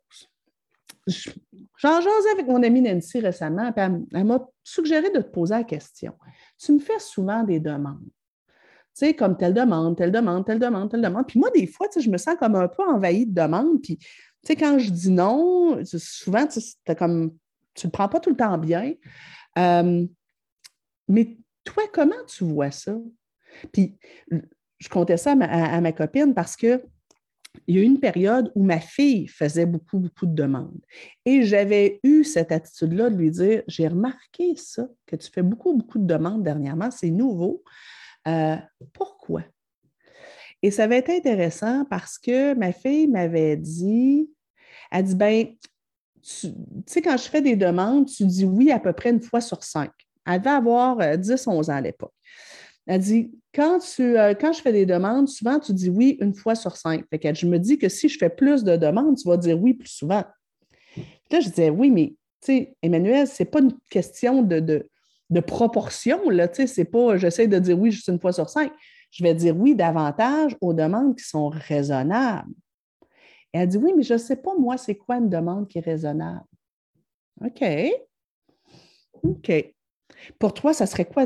J'en 1.07 2.01
jasais 2.01 2.29
avec 2.33 2.47
mon 2.47 2.61
amie 2.61 2.81
Nancy 2.81 3.19
récemment, 3.19 3.71
puis 3.71 3.85
elle, 4.13 4.25
m'a 4.25 4.45
suggéré 4.63 5.09
de 5.11 5.21
te 5.21 5.29
poser 5.29 5.55
la 5.55 5.63
question. 5.63 6.13
Tu 6.59 6.73
me 6.73 6.79
fais 6.79 6.99
souvent 6.99 7.43
des 7.43 7.59
demandes. 7.59 8.03
Tu 8.03 9.05
sais, 9.05 9.13
comme 9.13 9.37
telle 9.37 9.53
demande, 9.53 9.95
telle 9.97 10.11
demande, 10.11 10.45
telle 10.45 10.59
demande, 10.59 10.91
telle 10.91 11.01
demande. 11.01 11.25
Puis 11.27 11.39
moi, 11.39 11.49
des 11.51 11.67
fois, 11.67 11.87
je 11.95 12.09
me 12.09 12.17
sens 12.17 12.35
comme 12.37 12.55
un 12.55 12.67
peu 12.67 12.83
envahie 12.83 13.25
de 13.25 13.33
demandes. 13.33 13.81
Puis, 13.81 13.97
tu 13.97 14.07
sais, 14.43 14.55
quand 14.55 14.77
je 14.77 14.91
dis 14.91 15.11
non, 15.11 15.79
souvent, 15.85 16.45
tu 16.47 16.59
tu 17.75 17.87
le 17.87 17.91
prends 17.91 18.09
pas 18.09 18.19
tout 18.19 18.29
le 18.29 18.35
temps 18.35 18.57
bien. 18.57 18.93
Euh, 19.57 20.05
mais 21.07 21.37
toi, 21.63 21.83
comment 21.93 22.23
tu 22.27 22.43
vois 22.43 22.71
ça? 22.71 22.95
Puis, 23.71 23.97
je 24.79 24.89
comptais 24.89 25.17
ça 25.17 25.31
à 25.31 25.81
ma, 25.81 25.91
copine 25.91 26.33
parce 26.33 26.55
que 26.55 26.81
il 27.67 27.75
y 27.75 27.79
a 27.79 27.81
eu 27.81 27.85
une 27.85 27.99
période 27.99 28.51
où 28.55 28.63
ma 28.63 28.79
fille 28.79 29.27
faisait 29.27 29.65
beaucoup, 29.65 29.97
beaucoup 29.97 30.27
de 30.27 30.35
demandes. 30.35 30.79
Et 31.25 31.43
j'avais 31.43 31.99
eu 32.03 32.23
cette 32.23 32.51
attitude-là 32.51 33.09
de 33.09 33.15
lui 33.15 33.31
dire 33.31 33.63
J'ai 33.67 33.87
remarqué 33.87 34.55
ça, 34.55 34.87
que 35.05 35.15
tu 35.15 35.29
fais 35.31 35.41
beaucoup, 35.41 35.73
beaucoup 35.75 35.99
de 35.99 36.05
demandes 36.05 36.43
dernièrement, 36.43 36.91
c'est 36.91 37.09
nouveau. 37.09 37.63
Euh, 38.27 38.57
pourquoi? 38.93 39.43
Et 40.61 40.71
ça 40.71 40.83
avait 40.83 40.99
été 40.99 41.17
intéressant 41.17 41.85
parce 41.85 42.17
que 42.17 42.53
ma 42.53 42.71
fille 42.71 43.07
m'avait 43.07 43.57
dit 43.57 44.29
Elle 44.91 45.05
dit 45.05 45.15
Ben, 45.15 45.47
tu 46.21 46.53
sais, 46.85 47.01
quand 47.01 47.17
je 47.17 47.29
fais 47.29 47.41
des 47.41 47.55
demandes, 47.55 48.07
tu 48.07 48.25
dis 48.25 48.45
oui 48.45 48.71
à 48.71 48.79
peu 48.79 48.93
près 48.93 49.09
une 49.09 49.21
fois 49.21 49.41
sur 49.41 49.63
cinq. 49.63 49.91
Elle 50.29 50.39
devait 50.39 50.49
avoir 50.51 50.99
10-11 50.99 51.69
euh, 51.69 51.73
ans 51.73 51.75
à 51.75 51.81
l'époque. 51.81 52.13
Elle 52.85 53.01
dit 53.01 53.31
quand, 53.53 53.79
tu, 53.79 54.17
euh, 54.17 54.33
quand 54.39 54.53
je 54.53 54.61
fais 54.61 54.71
des 54.71 54.85
demandes, 54.85 55.27
souvent 55.27 55.59
tu 55.59 55.73
dis 55.73 55.89
oui 55.89 56.17
une 56.21 56.33
fois 56.33 56.55
sur 56.55 56.77
cinq. 56.77 57.03
Fait 57.09 57.35
je 57.35 57.45
me 57.47 57.57
dis 57.57 57.77
que 57.77 57.89
si 57.89 58.09
je 58.09 58.17
fais 58.17 58.29
plus 58.29 58.63
de 58.63 58.75
demandes, 58.77 59.17
tu 59.17 59.27
vas 59.27 59.37
dire 59.37 59.59
oui 59.59 59.73
plus 59.73 59.89
souvent. 59.89 60.23
là, 61.31 61.39
je 61.39 61.49
disais 61.49 61.69
oui, 61.69 61.89
mais 61.89 62.15
tu 62.41 62.53
sais, 62.53 62.75
Emmanuel, 62.81 63.27
ce 63.27 63.43
n'est 63.43 63.49
pas 63.49 63.59
une 63.59 63.73
question 63.89 64.41
de, 64.43 64.59
de, 64.59 65.39
proportion. 65.41 66.29
Là, 66.29 66.47
c'est 66.53 66.85
pas 66.85 67.17
j'essaie 67.17 67.47
de 67.47 67.59
dire 67.59 67.77
oui 67.77 67.91
juste 67.91 68.07
une 68.07 68.19
fois 68.19 68.33
sur 68.33 68.49
cinq. 68.49 68.71
Je 69.11 69.23
vais 69.23 69.33
dire 69.33 69.57
oui 69.57 69.75
davantage 69.75 70.55
aux 70.61 70.73
demandes 70.73 71.15
qui 71.15 71.25
sont 71.25 71.49
raisonnables. 71.49 72.53
Elle 73.51 73.67
dit 73.67 73.77
oui, 73.77 73.93
mais 73.95 74.03
je 74.03 74.13
ne 74.13 74.19
sais 74.19 74.35
pas, 74.35 74.53
moi, 74.57 74.77
c'est 74.77 74.95
quoi 74.95 75.17
une 75.17 75.29
demande 75.29 75.67
qui 75.67 75.79
est 75.79 75.81
raisonnable? 75.81 76.45
OK. 77.43 77.63
OK. 79.23 79.73
Pour 80.37 80.53
toi, 80.53 80.73
ça 80.73 80.85
serait 80.85 81.05
quoi? 81.05 81.25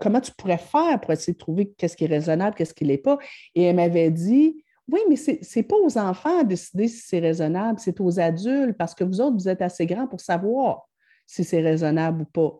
comment 0.00 0.20
tu 0.20 0.32
pourrais 0.32 0.58
faire 0.58 1.00
pour 1.00 1.12
essayer 1.12 1.32
de 1.32 1.38
trouver 1.38 1.72
qu'est-ce 1.76 1.96
qui 1.96 2.04
est 2.04 2.08
raisonnable, 2.08 2.54
qu'est-ce 2.56 2.74
qui 2.74 2.84
n'est 2.84 2.98
pas? 2.98 3.18
Et 3.54 3.62
elle 3.64 3.76
m'avait 3.76 4.10
dit, 4.10 4.62
oui, 4.88 5.00
mais 5.08 5.16
ce 5.16 5.32
n'est 5.32 5.62
pas 5.62 5.76
aux 5.76 5.98
enfants 5.98 6.40
à 6.40 6.44
décider 6.44 6.88
si 6.88 7.02
c'est 7.06 7.20
raisonnable, 7.20 7.78
c'est 7.80 8.00
aux 8.00 8.20
adultes, 8.20 8.76
parce 8.76 8.94
que 8.94 9.04
vous 9.04 9.20
autres, 9.20 9.36
vous 9.36 9.48
êtes 9.48 9.62
assez 9.62 9.86
grands 9.86 10.06
pour 10.06 10.20
savoir 10.20 10.88
si 11.26 11.44
c'est 11.44 11.60
raisonnable 11.62 12.22
ou 12.22 12.24
pas. 12.26 12.58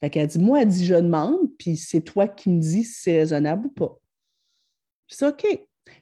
Fait 0.00 0.10
qu'elle 0.10 0.26
dit, 0.26 0.38
moi, 0.38 0.62
elle 0.62 0.68
dit, 0.68 0.84
je 0.84 0.94
demande, 0.94 1.50
puis 1.58 1.76
c'est 1.76 2.00
toi 2.00 2.28
qui 2.28 2.50
me 2.50 2.60
dis 2.60 2.84
si 2.84 3.02
c'est 3.02 3.18
raisonnable 3.18 3.66
ou 3.66 3.70
pas. 3.70 3.98
C'est 5.08 5.26
OK. 5.26 5.42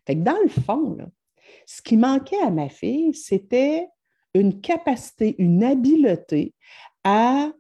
Fait 0.07 0.15
que 0.17 0.21
dans 0.21 0.39
le 0.43 0.49
fond, 0.49 0.97
ce 1.67 1.83
qui 1.83 1.97
manquait 1.97 2.41
à 2.43 2.51
ma 2.51 2.69
fille, 2.69 3.15
c'était 3.15 3.87
une 4.35 4.61
capacité, 4.61 5.35
une 5.39 5.63
habileté 5.65 6.55
à 7.05 7.51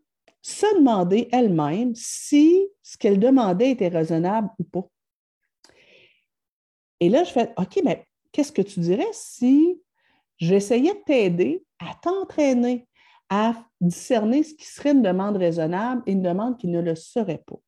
se 0.42 0.66
demander 0.76 1.28
elle-même 1.32 1.94
si 1.94 2.66
ce 2.82 2.96
qu'elle 2.96 3.18
demandait 3.18 3.70
était 3.70 3.88
raisonnable 3.88 4.48
ou 4.58 4.64
pas. 4.64 4.88
Et 7.00 7.08
là, 7.08 7.24
je 7.24 7.32
fais 7.32 7.52
OK, 7.56 7.80
mais 7.84 8.06
qu'est-ce 8.32 8.52
que 8.52 8.62
tu 8.62 8.80
dirais 8.80 9.08
si 9.12 9.80
j'essayais 10.38 10.94
de 10.94 11.02
t'aider 11.04 11.64
à 11.78 11.94
t'entraîner 12.02 12.86
à 13.28 13.54
discerner 13.80 14.42
ce 14.42 14.54
qui 14.54 14.66
serait 14.66 14.90
une 14.90 15.02
demande 15.02 15.36
raisonnable 15.36 16.02
et 16.06 16.12
une 16.12 16.22
demande 16.22 16.58
qui 16.58 16.66
ne 16.66 16.80
le 16.80 16.94
serait 16.94 17.42
pas? 17.46 17.60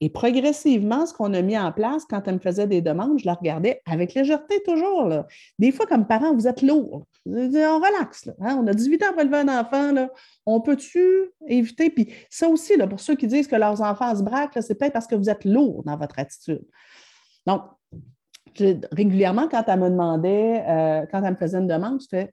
Et 0.00 0.10
progressivement, 0.10 1.06
ce 1.06 1.14
qu'on 1.14 1.32
a 1.32 1.40
mis 1.42 1.58
en 1.58 1.72
place, 1.72 2.04
quand 2.04 2.28
elle 2.28 2.34
me 2.34 2.40
faisait 2.40 2.66
des 2.66 2.82
demandes, 2.82 3.18
je 3.18 3.26
la 3.26 3.34
regardais 3.34 3.80
avec 3.86 4.14
légèreté 4.14 4.62
toujours. 4.62 5.24
Des 5.58 5.72
fois, 5.72 5.86
comme 5.86 6.06
parent, 6.06 6.34
vous 6.34 6.46
êtes 6.46 6.62
lourd. 6.62 7.06
On 7.26 7.80
relaxe. 7.80 8.30
Hein? 8.40 8.56
On 8.60 8.66
a 8.66 8.74
18 8.74 9.02
ans 9.02 9.12
pour 9.12 9.22
élever 9.22 9.38
un 9.38 9.60
enfant. 9.60 9.92
Là. 9.92 10.10
On 10.44 10.60
peut-tu 10.60 11.00
éviter? 11.48 11.90
Puis 11.90 12.12
ça 12.30 12.48
aussi, 12.48 12.76
là, 12.76 12.86
pour 12.86 13.00
ceux 13.00 13.16
qui 13.16 13.26
disent 13.26 13.48
que 13.48 13.56
leurs 13.56 13.80
enfants 13.82 14.14
se 14.14 14.22
braquent, 14.22 14.58
c'est 14.60 14.76
peut-être 14.76 14.92
parce 14.92 15.06
que 15.06 15.16
vous 15.16 15.28
êtes 15.28 15.44
lourd 15.44 15.82
dans 15.84 15.96
votre 15.96 16.18
attitude. 16.18 16.64
Donc, 17.46 17.62
régulièrement, 18.92 19.48
quand 19.48 19.64
elle 19.66 19.80
me 19.80 19.90
demandait, 19.90 20.64
euh, 20.66 21.06
quand 21.10 21.22
elle 21.22 21.32
me 21.32 21.36
faisait 21.36 21.58
une 21.58 21.66
demande, 21.66 22.00
je 22.00 22.06
fais 22.08 22.32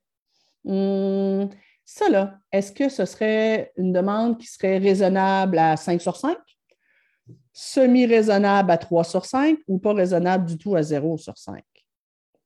hum, 0.65 1.49
ça 1.83 2.09
là, 2.09 2.37
est-ce 2.51 2.71
que 2.71 2.87
ce 2.87 3.05
serait 3.05 3.73
une 3.77 3.91
demande 3.91 4.37
qui 4.37 4.47
serait 4.47 4.77
raisonnable 4.77 5.57
à 5.57 5.75
5 5.75 6.01
sur 6.01 6.15
5? 6.15 6.37
semi-raisonnable 7.53 8.71
à 8.71 8.77
3 8.77 9.03
sur 9.03 9.25
5 9.25 9.59
ou 9.67 9.77
pas 9.77 9.93
raisonnable 9.93 10.45
du 10.45 10.57
tout 10.57 10.75
à 10.75 10.81
0 10.81 11.17
sur 11.17 11.37
5. 11.37 11.63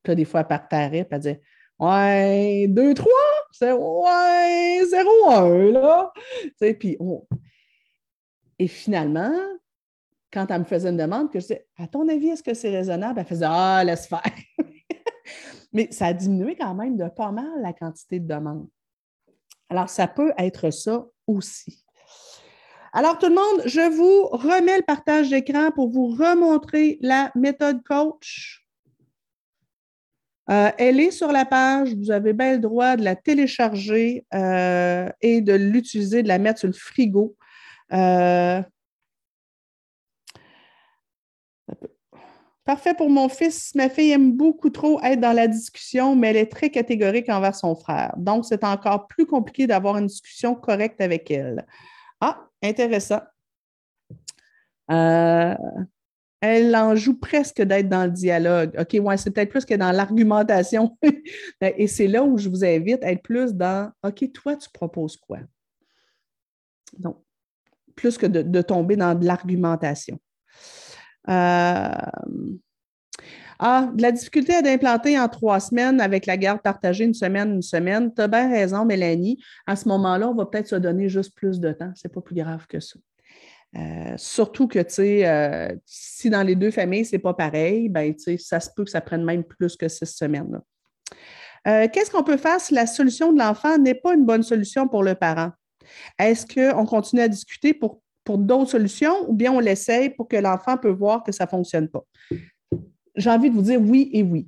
Puis 0.04 0.16
des 0.16 0.26
fois, 0.26 0.42
elle 0.42 0.48
partarait, 0.48 1.06
puis 1.06 1.08
elle 1.12 1.20
disait 1.20 1.42
Ouais, 1.80 2.68
2, 2.70 2.94
3, 2.94 3.12
c'est 3.52 3.72
ouais, 3.72 4.82
0, 4.86 5.30
1, 5.30 5.72
là. 5.72 6.12
puis 6.80 6.98
Et 8.58 8.68
finalement, 8.68 9.32
quand 10.34 10.50
elle 10.50 10.60
me 10.60 10.66
faisait 10.66 10.90
une 10.90 10.98
demande, 10.98 11.32
que 11.32 11.40
je 11.40 11.46
disais 11.46 11.68
À 11.78 11.88
ton 11.88 12.08
avis, 12.10 12.30
est-ce 12.30 12.44
que 12.44 12.54
c'est 12.54 12.70
raisonnable? 12.70 13.20
Elle 13.20 13.26
faisait 13.26 13.46
Ah, 13.48 13.84
laisse 13.84 14.08
faire. 14.08 14.22
Mais 15.74 15.90
ça 15.92 16.08
a 16.08 16.14
diminué 16.14 16.56
quand 16.56 16.74
même 16.74 16.98
de 16.98 17.08
pas 17.10 17.32
mal 17.32 17.62
la 17.62 17.74
quantité 17.74 18.20
de 18.20 18.28
demandes. 18.28 18.68
Alors, 19.70 19.90
ça 19.90 20.08
peut 20.08 20.34
être 20.38 20.72
ça 20.72 21.06
aussi. 21.28 21.86
Alors, 22.94 23.20
tout 23.20 23.28
le 23.28 23.36
monde, 23.36 23.64
je 23.66 23.82
vous 23.96 24.28
remets 24.28 24.78
le 24.78 24.84
partage 24.84 25.30
d'écran 25.30 25.72
pour 25.72 25.90
vous 25.90 26.08
remontrer 26.08 26.98
la 27.02 27.32
méthode 27.36 27.84
coach. 27.84 28.67
Euh, 30.50 30.72
elle 30.78 31.00
est 31.00 31.12
sur 31.12 31.32
la 31.32 31.46
page. 31.46 31.94
Vous 31.96 32.12
avez 32.12 32.34
bien 32.34 32.54
le 32.54 32.60
droit 32.60 32.96
de 32.96 33.04
la 33.04 33.16
télécharger 33.16 34.26
euh, 34.34 35.10
et 35.22 35.42
de 35.42 35.54
l'utiliser, 35.54 36.24
de 36.24 36.28
la 36.28 36.40
mettre 36.40 36.60
sur 36.60 36.68
le 36.68 36.74
frigo. 36.74 37.36
Euh, 37.94 38.62
parfait 42.64 42.94
pour 42.94 43.10
mon 43.10 43.28
fils. 43.28 43.76
Ma 43.76 43.90
fille 43.90 44.12
aime 44.12 44.32
beaucoup 44.34 44.70
trop 44.70 45.02
être 45.02 45.20
dans 45.20 45.34
la 45.34 45.48
discussion, 45.48 46.16
mais 46.16 46.30
elle 46.30 46.38
est 46.38 46.52
très 46.52 46.70
catégorique 46.70 47.30
envers 47.30 47.56
son 47.56 47.76
frère. 47.76 48.14
Donc, 48.18 48.46
c'est 48.46 48.64
encore 48.64 49.08
plus 49.08 49.26
compliqué 49.26 49.68
d'avoir 49.68 49.98
une 49.98 50.08
discussion 50.08 50.56
correcte 50.56 51.02
avec 51.02 51.30
elle. 51.30 51.66
Ah, 52.22 52.48
intéressant. 52.64 53.22
Elle 56.42 56.76
en 56.76 56.96
joue 56.96 57.18
presque 57.18 57.62
d'être 57.62 57.90
dans 57.90 58.06
le 58.06 58.12
dialogue. 58.12 58.76
OK, 58.80 58.98
ouais, 59.04 59.18
c'est 59.18 59.32
peut-être 59.32 59.50
plus 59.50 59.66
que 59.66 59.74
dans 59.74 59.92
l'argumentation. 59.92 60.98
Et 61.62 61.88
c'est 61.88 62.08
là 62.08 62.24
où 62.24 62.38
je 62.38 62.50
vous 62.50 62.64
invite 62.64 63.04
à 63.04 63.12
être 63.12 63.24
plus 63.24 63.54
dans 63.54 63.92
OK, 64.04 64.32
toi, 64.34 64.56
tu 64.56 64.70
proposes 64.70 65.18
quoi? 65.18 65.40
Donc, 66.98 67.18
plus 67.96 68.18
que 68.18 68.28
de, 68.28 68.62
tomber 68.62 68.96
dans 68.96 69.16
de 69.16 69.26
l'argumentation. 69.26 70.20
Euh, 71.30 71.92
ah, 73.60 73.90
de 73.92 74.02
la 74.04 74.12
difficulté 74.12 74.54
à 74.54 74.62
d'implanter 74.62 75.20
en 75.20 75.28
trois 75.28 75.60
semaines 75.60 76.00
avec 76.00 76.28
la 76.28 76.38
garde 76.38 76.62
partagée 76.62 77.06
une 77.06 77.16
semaine, 77.16 77.56
une 77.56 77.62
semaine. 77.64 78.14
Tu 78.14 78.22
as 78.22 78.28
bien 78.28 78.50
raison, 78.50 78.86
Mélanie. 78.86 79.42
À 79.66 79.76
ce 79.76 79.88
moment-là, 79.90 80.30
on 80.30 80.36
va 80.36 80.46
peut-être 80.46 80.68
se 80.68 80.76
donner 80.76 81.10
juste 81.10 81.36
plus 81.36 81.60
de 81.60 81.72
temps. 81.72 81.92
Ce 81.96 82.08
n'est 82.08 82.14
pas 82.14 82.22
plus 82.22 82.36
grave 82.36 82.68
que 82.68 82.80
ça. 82.80 83.00
Euh, 83.76 84.14
surtout 84.18 84.68
que, 84.68 84.80
tu 84.80 84.94
sais, 84.94 85.28
euh, 85.28 85.76
si 85.86 86.30
dans 86.30 86.44
les 86.44 86.56
deux 86.56 86.72
familles, 86.72 87.06
ce 87.06 87.16
n'est 87.16 87.22
pas 87.22 87.34
pareil, 87.34 87.90
ben, 87.90 88.14
tu 88.16 88.24
sais, 88.24 88.38
ça 88.38 88.60
se 88.60 88.70
peut 88.76 88.86
que 88.86 88.90
ça 88.90 89.02
prenne 89.02 89.24
même 89.24 89.44
plus 89.44 89.76
que 89.76 89.88
six 89.88 90.06
semaines. 90.06 90.62
Euh, 91.68 91.88
qu'est-ce 91.92 92.10
qu'on 92.10 92.24
peut 92.24 92.38
faire 92.38 92.62
si 92.62 92.74
la 92.74 92.88
solution 92.88 93.34
de 93.34 93.40
l'enfant 93.40 93.78
n'est 93.78 93.96
pas 93.96 94.14
une 94.14 94.26
bonne 94.26 94.44
solution 94.44 94.88
pour 94.88 95.04
le 95.04 95.16
parent? 95.16 95.52
Est-ce 96.18 96.46
qu'on 96.46 96.86
continue 96.86 97.22
à 97.22 97.28
discuter 97.28 97.74
pour, 97.74 98.02
pour 98.24 98.38
d'autres 98.38 98.72
solutions 98.72 99.30
ou 99.30 99.34
bien 99.34 99.52
on 99.52 99.60
l'essaye 99.60 100.10
pour 100.10 100.28
que 100.28 100.38
l'enfant 100.38 100.78
peut 100.78 100.92
voir 100.92 101.24
que 101.24 101.32
ça 101.32 101.46
ne 101.46 101.50
fonctionne 101.50 101.90
pas? 101.90 102.04
J'ai 103.18 103.30
envie 103.30 103.50
de 103.50 103.56
vous 103.56 103.64
dire 103.64 103.82
oui 103.82 104.10
et 104.14 104.24
oui. 104.24 104.48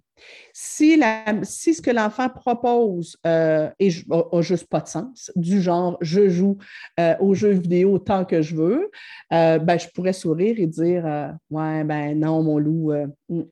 Si, 0.54 0.98
la, 0.98 1.24
si 1.44 1.74
ce 1.74 1.82
que 1.82 1.92
l'enfant 1.92 2.28
propose 2.30 3.18
euh, 3.26 3.70
n'a 3.80 4.42
juste 4.42 4.68
pas 4.68 4.82
de 4.82 4.88
sens, 4.88 5.32
du 5.36 5.62
genre 5.62 5.98
je 6.02 6.28
joue 6.30 6.58
euh, 7.00 7.16
aux 7.20 7.34
jeux 7.34 7.52
vidéo 7.52 7.94
autant 7.94 8.26
que 8.26 8.42
je 8.42 8.56
veux, 8.56 8.92
euh, 9.34 9.60
ben, 9.60 9.80
je 9.80 9.88
pourrais 9.88 10.14
sourire 10.14 10.56
et 10.60 10.68
dire 10.68 11.06
euh, 11.06 11.30
Ouais, 11.50 11.84
ben 11.84 12.20
non, 12.20 12.44
mon 12.44 12.58
loup, 12.58 12.92
hmm, 13.30 13.44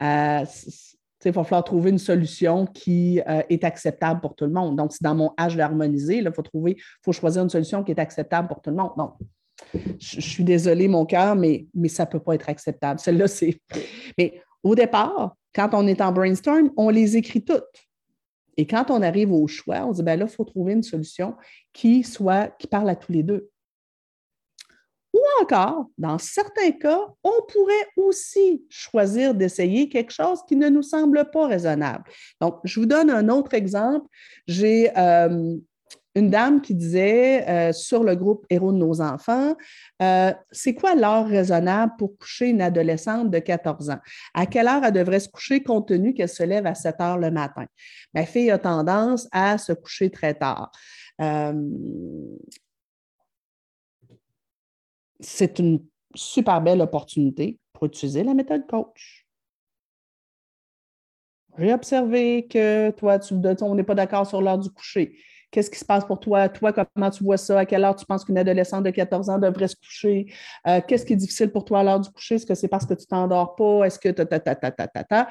il 0.00 1.32
va 1.32 1.44
falloir 1.44 1.64
trouver 1.64 1.90
une 1.90 1.98
solution 1.98 2.64
qui 2.64 3.20
est 3.26 3.64
acceptable 3.64 4.20
pour 4.20 4.34
tout 4.34 4.44
le 4.44 4.52
monde. 4.52 4.76
Donc, 4.76 4.92
c'est 4.92 5.02
dans 5.02 5.14
mon 5.14 5.32
âge 5.38 5.56
d'harmoniser, 5.56 6.18
il 6.18 6.32
faut 6.32 6.42
trouver, 6.42 6.76
faut 7.04 7.12
choisir 7.12 7.42
une 7.42 7.50
solution 7.50 7.82
qui 7.82 7.90
est 7.92 7.98
acceptable 7.98 8.48
pour 8.48 8.62
tout 8.62 8.70
le 8.70 8.76
monde. 8.76 8.92
Non, 8.96 9.12
je, 9.98 10.20
suis 10.20 10.44
désolée, 10.44 10.88
mon 10.88 11.04
cœur, 11.04 11.34
mais, 11.36 11.66
mais 11.74 11.88
ça 11.88 12.04
ne 12.04 12.10
peut 12.10 12.20
pas 12.20 12.34
être 12.34 12.48
acceptable. 12.48 13.00
Celle-là, 13.00 13.28
c'est. 13.28 13.60
Mais 14.16 14.40
au 14.62 14.74
départ, 14.74 15.36
quand 15.54 15.70
on 15.72 15.86
est 15.86 16.00
en 16.00 16.12
brainstorm, 16.12 16.70
on 16.76 16.88
les 16.88 17.16
écrit 17.16 17.44
toutes. 17.44 17.88
Et 18.56 18.66
quand 18.66 18.90
on 18.90 19.02
arrive 19.02 19.32
au 19.32 19.46
choix, 19.46 19.86
on 19.86 19.92
dit, 19.92 20.02
ben 20.02 20.18
là, 20.18 20.26
il 20.28 20.30
faut 20.30 20.44
trouver 20.44 20.72
une 20.72 20.82
solution 20.82 21.36
qui 21.72 22.02
soit, 22.02 22.48
qui 22.58 22.66
parle 22.66 22.90
à 22.90 22.96
tous 22.96 23.12
les 23.12 23.22
deux. 23.22 23.50
Ou 25.14 25.20
encore, 25.40 25.86
dans 25.96 26.18
certains 26.18 26.72
cas, 26.72 27.00
on 27.22 27.32
pourrait 27.50 27.86
aussi 27.96 28.64
choisir 28.68 29.34
d'essayer 29.34 29.88
quelque 29.88 30.12
chose 30.12 30.40
qui 30.46 30.56
ne 30.56 30.68
nous 30.68 30.82
semble 30.82 31.30
pas 31.30 31.46
raisonnable. 31.46 32.04
Donc, 32.40 32.60
je 32.64 32.80
vous 32.80 32.86
donne 32.86 33.10
un 33.10 33.28
autre 33.28 33.54
exemple. 33.54 34.06
J'ai 34.46 34.96
euh, 34.98 35.56
une 36.14 36.30
dame 36.30 36.60
qui 36.60 36.74
disait 36.74 37.48
euh, 37.48 37.72
sur 37.72 38.02
le 38.02 38.14
groupe 38.16 38.46
Héros 38.50 38.72
de 38.72 38.78
nos 38.78 39.00
enfants, 39.00 39.54
euh, 40.02 40.32
c'est 40.50 40.74
quoi 40.74 40.94
l'heure 40.94 41.26
raisonnable 41.26 41.92
pour 41.98 42.16
coucher 42.18 42.48
une 42.48 42.60
adolescente 42.60 43.30
de 43.30 43.38
14 43.38 43.90
ans? 43.90 44.00
À 44.34 44.46
quelle 44.46 44.66
heure 44.66 44.84
elle 44.84 44.92
devrait 44.92 45.20
se 45.20 45.28
coucher 45.28 45.62
compte 45.62 45.88
tenu 45.88 46.14
qu'elle 46.14 46.28
se 46.28 46.42
lève 46.42 46.66
à 46.66 46.74
7 46.74 47.00
heures 47.00 47.18
le 47.18 47.30
matin? 47.30 47.66
Ma 48.14 48.24
fille 48.24 48.50
a 48.50 48.58
tendance 48.58 49.28
à 49.32 49.58
se 49.58 49.72
coucher 49.72 50.10
très 50.10 50.34
tard. 50.34 50.72
Euh, 51.20 51.52
c'est 55.20 55.58
une 55.58 55.84
super 56.14 56.60
belle 56.60 56.80
opportunité 56.80 57.58
pour 57.72 57.86
utiliser 57.86 58.24
la 58.24 58.34
méthode 58.34 58.66
coach. 58.66 59.26
J'ai 61.58 61.72
observé 61.72 62.46
que 62.46 62.90
toi, 62.90 63.18
tu, 63.18 63.34
on 63.62 63.74
n'est 63.74 63.82
pas 63.82 63.96
d'accord 63.96 64.26
sur 64.26 64.40
l'heure 64.40 64.58
du 64.58 64.70
coucher. 64.70 65.18
Qu'est-ce 65.50 65.70
qui 65.70 65.78
se 65.78 65.84
passe 65.84 66.04
pour 66.04 66.20
toi? 66.20 66.48
Toi, 66.48 66.72
comment 66.72 67.10
tu 67.10 67.24
vois 67.24 67.38
ça? 67.38 67.60
À 67.60 67.64
quelle 67.66 67.84
heure 67.84 67.96
tu 67.96 68.04
penses 68.04 68.24
qu'une 68.24 68.36
adolescente 68.36 68.84
de 68.84 68.90
14 68.90 69.30
ans 69.30 69.38
devrait 69.38 69.68
se 69.68 69.76
coucher? 69.76 70.26
Euh, 70.66 70.80
qu'est-ce 70.86 71.06
qui 71.06 71.14
est 71.14 71.16
difficile 71.16 71.50
pour 71.50 71.64
toi 71.64 71.80
à 71.80 71.84
l'heure 71.84 72.00
du 72.00 72.10
coucher? 72.10 72.34
Est-ce 72.34 72.46
que 72.46 72.54
c'est 72.54 72.68
parce 72.68 72.84
que 72.84 72.94
tu 72.94 73.06
t'endors 73.06 73.56
pas? 73.56 73.84
Est-ce 73.84 73.98
que 73.98 74.10
ta, 74.10 74.26
ta, 74.26 74.40
ta, 74.40 74.54
ta, 74.54 74.70
ta, 74.70 75.04
ta, 75.04 75.28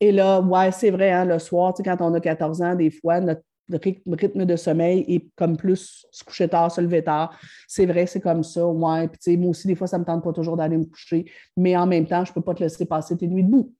Et 0.00 0.10
là, 0.10 0.40
ouais, 0.40 0.72
c'est 0.72 0.90
vrai, 0.90 1.12
hein, 1.12 1.24
le 1.24 1.38
soir, 1.38 1.74
quand 1.84 1.96
on 2.00 2.12
a 2.14 2.20
14 2.20 2.60
ans, 2.60 2.74
des 2.74 2.90
fois, 2.90 3.20
notre 3.20 3.42
rythme 3.70 4.44
de 4.44 4.56
sommeil 4.56 5.04
est 5.08 5.28
comme 5.36 5.56
plus 5.56 6.06
se 6.10 6.24
coucher 6.24 6.48
tard, 6.48 6.70
se 6.72 6.80
lever 6.80 7.04
tard. 7.04 7.38
C'est 7.68 7.86
vrai, 7.86 8.06
c'est 8.06 8.20
comme 8.20 8.42
ça. 8.42 8.66
Ouais. 8.66 9.08
Puis, 9.08 9.36
moi 9.36 9.50
aussi, 9.50 9.68
des 9.68 9.76
fois, 9.76 9.86
ça 9.86 9.96
ne 9.96 10.02
me 10.02 10.06
tente 10.06 10.24
pas 10.24 10.32
toujours 10.32 10.56
d'aller 10.56 10.76
me 10.76 10.84
coucher, 10.86 11.24
mais 11.56 11.76
en 11.76 11.86
même 11.86 12.06
temps, 12.06 12.24
je 12.24 12.30
ne 12.32 12.34
peux 12.34 12.42
pas 12.42 12.54
te 12.54 12.62
laisser 12.62 12.84
passer 12.84 13.16
tes 13.16 13.28
nuits 13.28 13.44
debout. 13.44 13.72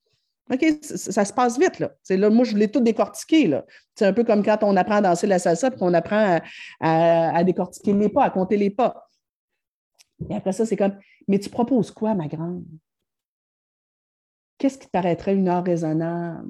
OK, 0.53 0.64
ça, 0.82 1.24
se 1.24 1.32
passe 1.32 1.59
vite, 1.59 1.78
là. 1.78 1.92
là 2.11 2.30
moi, 2.30 2.44
je 2.44 2.50
voulais 2.50 2.68
tout 2.68 2.80
décortiquer, 2.80 3.59
C'est 3.94 4.05
un 4.05 4.12
peu 4.12 4.22
comme 4.22 4.44
quand 4.44 4.59
on 4.62 4.76
apprend 4.76 4.96
à 4.96 5.00
danser 5.00 5.26
la 5.26 5.38
salsa 5.38 5.68
et 5.68 5.78
qu'on 5.78 5.94
apprend 5.94 6.40
à, 6.80 7.44
décortiquer 7.44 7.94
les 7.94 8.11
pas, 8.11 8.24
à 8.24 8.30
compter 8.30 8.57
les 8.59 8.70
pas. 8.70 9.09
Et 10.28 10.36
après 10.36 10.53
ça, 10.53 10.66
c'est 10.66 10.76
comme, 10.76 10.96
mais 11.26 11.38
tu 11.38 11.48
proposes 11.48 11.90
quoi, 11.90 12.14
ma 12.14 12.28
grande? 12.28 12.64
Qu'est-ce 14.59 14.78
qui 14.78 14.86
te 14.86 14.90
paraîtrait 14.90 15.34
une 15.34 15.48
heure 15.48 15.64
raisonnable? 15.64 16.48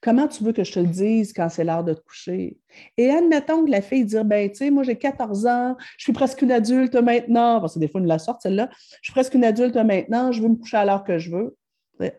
Comment 0.00 0.28
tu 0.28 0.44
veux 0.44 0.52
que 0.52 0.62
je 0.62 0.72
te 0.72 0.80
le 0.80 0.86
dise 0.86 1.32
quand 1.32 1.48
c'est 1.48 1.64
l'heure 1.64 1.84
de 1.84 1.94
te 1.94 2.00
coucher? 2.00 2.58
Et 2.96 3.10
admettons 3.10 3.64
que 3.64 3.70
la 3.70 3.80
fille 3.80 4.04
dit 4.04 4.16
ben, 4.24 4.48
tu 4.50 4.56
sais, 4.56 4.70
moi 4.70 4.82
j'ai 4.82 4.96
14 4.96 5.46
ans, 5.46 5.76
je 5.96 6.04
suis 6.04 6.12
presque 6.12 6.42
une 6.42 6.52
adulte 6.52 6.94
maintenant, 6.94 7.60
parce 7.60 7.74
que 7.74 7.78
des 7.78 7.88
fois, 7.88 8.00
une 8.00 8.06
la 8.06 8.18
sorte, 8.18 8.42
celle-là, 8.42 8.68
je 8.72 8.98
suis 9.02 9.12
presque 9.12 9.34
une 9.34 9.44
adulte 9.44 9.76
maintenant, 9.76 10.30
je 10.32 10.42
veux 10.42 10.48
me 10.48 10.56
coucher 10.56 10.76
à 10.76 10.84
l'heure 10.84 11.02
que 11.02 11.18
je 11.18 11.30
veux. 11.30 11.56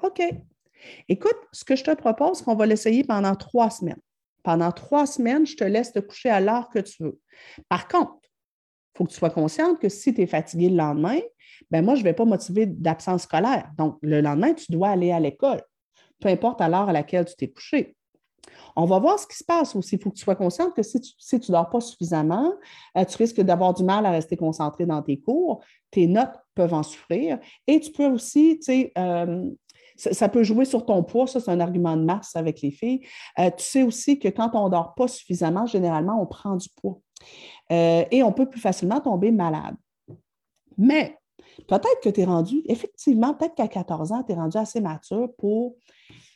OK. 0.02 0.22
Écoute, 1.10 1.38
ce 1.52 1.64
que 1.64 1.76
je 1.76 1.84
te 1.84 1.94
propose, 1.96 2.38
c'est 2.38 2.44
qu'on 2.44 2.56
va 2.56 2.66
l'essayer 2.66 3.04
pendant 3.04 3.36
trois 3.36 3.70
semaines. 3.70 4.02
Pendant 4.44 4.72
trois 4.72 5.06
semaines, 5.06 5.46
je 5.46 5.56
te 5.56 5.64
laisse 5.64 5.94
te 5.94 6.00
coucher 6.00 6.30
à 6.30 6.42
l'heure 6.42 6.70
que 6.70 6.80
tu 6.80 7.04
veux. 7.04 7.20
Par 7.70 7.88
contre, 7.88 8.20
il 8.24 8.98
faut 8.98 9.06
que 9.06 9.12
tu 9.12 9.18
sois 9.18 9.30
consciente 9.30 9.80
que 9.80 9.90
si 9.90 10.14
tu 10.14 10.22
es 10.22 10.28
fatigué 10.28 10.70
le 10.70 10.76
lendemain, 10.76 11.20
ben 11.72 11.84
moi, 11.84 11.96
je 11.96 12.02
ne 12.02 12.06
vais 12.06 12.14
pas 12.14 12.26
motiver 12.26 12.66
d'absence 12.66 13.24
scolaire. 13.24 13.72
Donc, 13.78 13.98
le 14.02 14.22
lendemain, 14.22 14.54
tu 14.54 14.72
dois 14.72 14.90
aller 14.90 15.12
à 15.12 15.20
l'école 15.20 15.62
peu 16.24 16.30
importe 16.30 16.62
à 16.62 16.70
l'heure 16.70 16.90
à 16.90 16.94
laquelle 16.94 17.26
tu 17.26 17.36
t'es 17.36 17.50
couché. 17.50 17.96
On 18.76 18.86
va 18.86 18.98
voir 19.00 19.20
ce 19.20 19.28
qui 19.28 19.38
se 19.38 19.44
passe 19.44 19.76
aussi. 19.76 19.96
Il 19.96 20.02
faut 20.02 20.10
que 20.10 20.16
tu 20.16 20.24
sois 20.24 20.36
consciente 20.36 20.74
que 20.74 20.82
si 20.82 21.00
tu 21.00 21.36
ne 21.36 21.52
dors 21.52 21.70
pas 21.70 21.82
suffisamment, 21.82 22.54
euh, 22.98 23.06
tu 23.06 23.18
risques 23.18 23.42
d'avoir 23.42 23.74
du 23.74 23.84
mal 23.84 24.06
à 24.06 24.12
rester 24.12 24.36
concentré 24.36 24.86
dans 24.86 25.02
tes 25.02 25.20
cours. 25.20 25.64
Tes 25.92 26.08
notes 26.08 26.34
peuvent 26.56 26.74
en 26.74 26.84
souffrir. 26.84 27.40
Et 27.68 27.80
tu 27.80 27.92
peux 27.92 28.08
aussi, 28.08 28.58
tu 28.58 28.64
sais, 28.64 28.92
euh, 28.98 29.50
ça, 29.96 30.30
peut 30.30 30.44
jouer 30.44 30.66
sur 30.66 30.86
ton 30.86 31.04
poids. 31.04 31.28
Ça, 31.28 31.40
c'est 31.40 31.52
un 31.52 31.60
argument 31.60 31.96
de 31.96 32.04
masse 32.04 32.36
avec 32.36 32.62
les 32.62 32.72
filles. 32.72 33.06
Euh, 33.40 33.50
tu 33.56 33.64
sais 33.64 33.84
aussi 33.84 34.20
que 34.20 34.28
quand 34.28 34.52
on 34.54 34.66
ne 34.66 34.72
dort 34.72 34.94
pas 34.96 35.08
suffisamment, 35.08 35.66
généralement, 35.66 36.22
on 36.22 36.26
prend 36.26 36.56
du 36.56 36.70
poids. 36.82 37.00
et 37.70 38.24
on 38.24 38.32
peut 38.32 38.50
plus 38.50 38.60
facilement 38.60 39.00
tomber 39.00 39.32
malade. 39.32 39.76
Mais 40.78 41.18
peut-être 41.68 42.02
que 42.04 42.10
tu 42.10 42.22
es 42.22 42.26
rendu, 42.26 42.62
effectivement, 42.66 43.34
peut-être 43.34 43.56
qu'à 43.56 43.68
14 43.68 44.12
ans, 44.12 44.24
tu 44.24 44.34
es 44.34 44.36
rendu 44.36 44.58
assez 44.58 44.82
mature 44.82 45.30
pour 45.38 45.76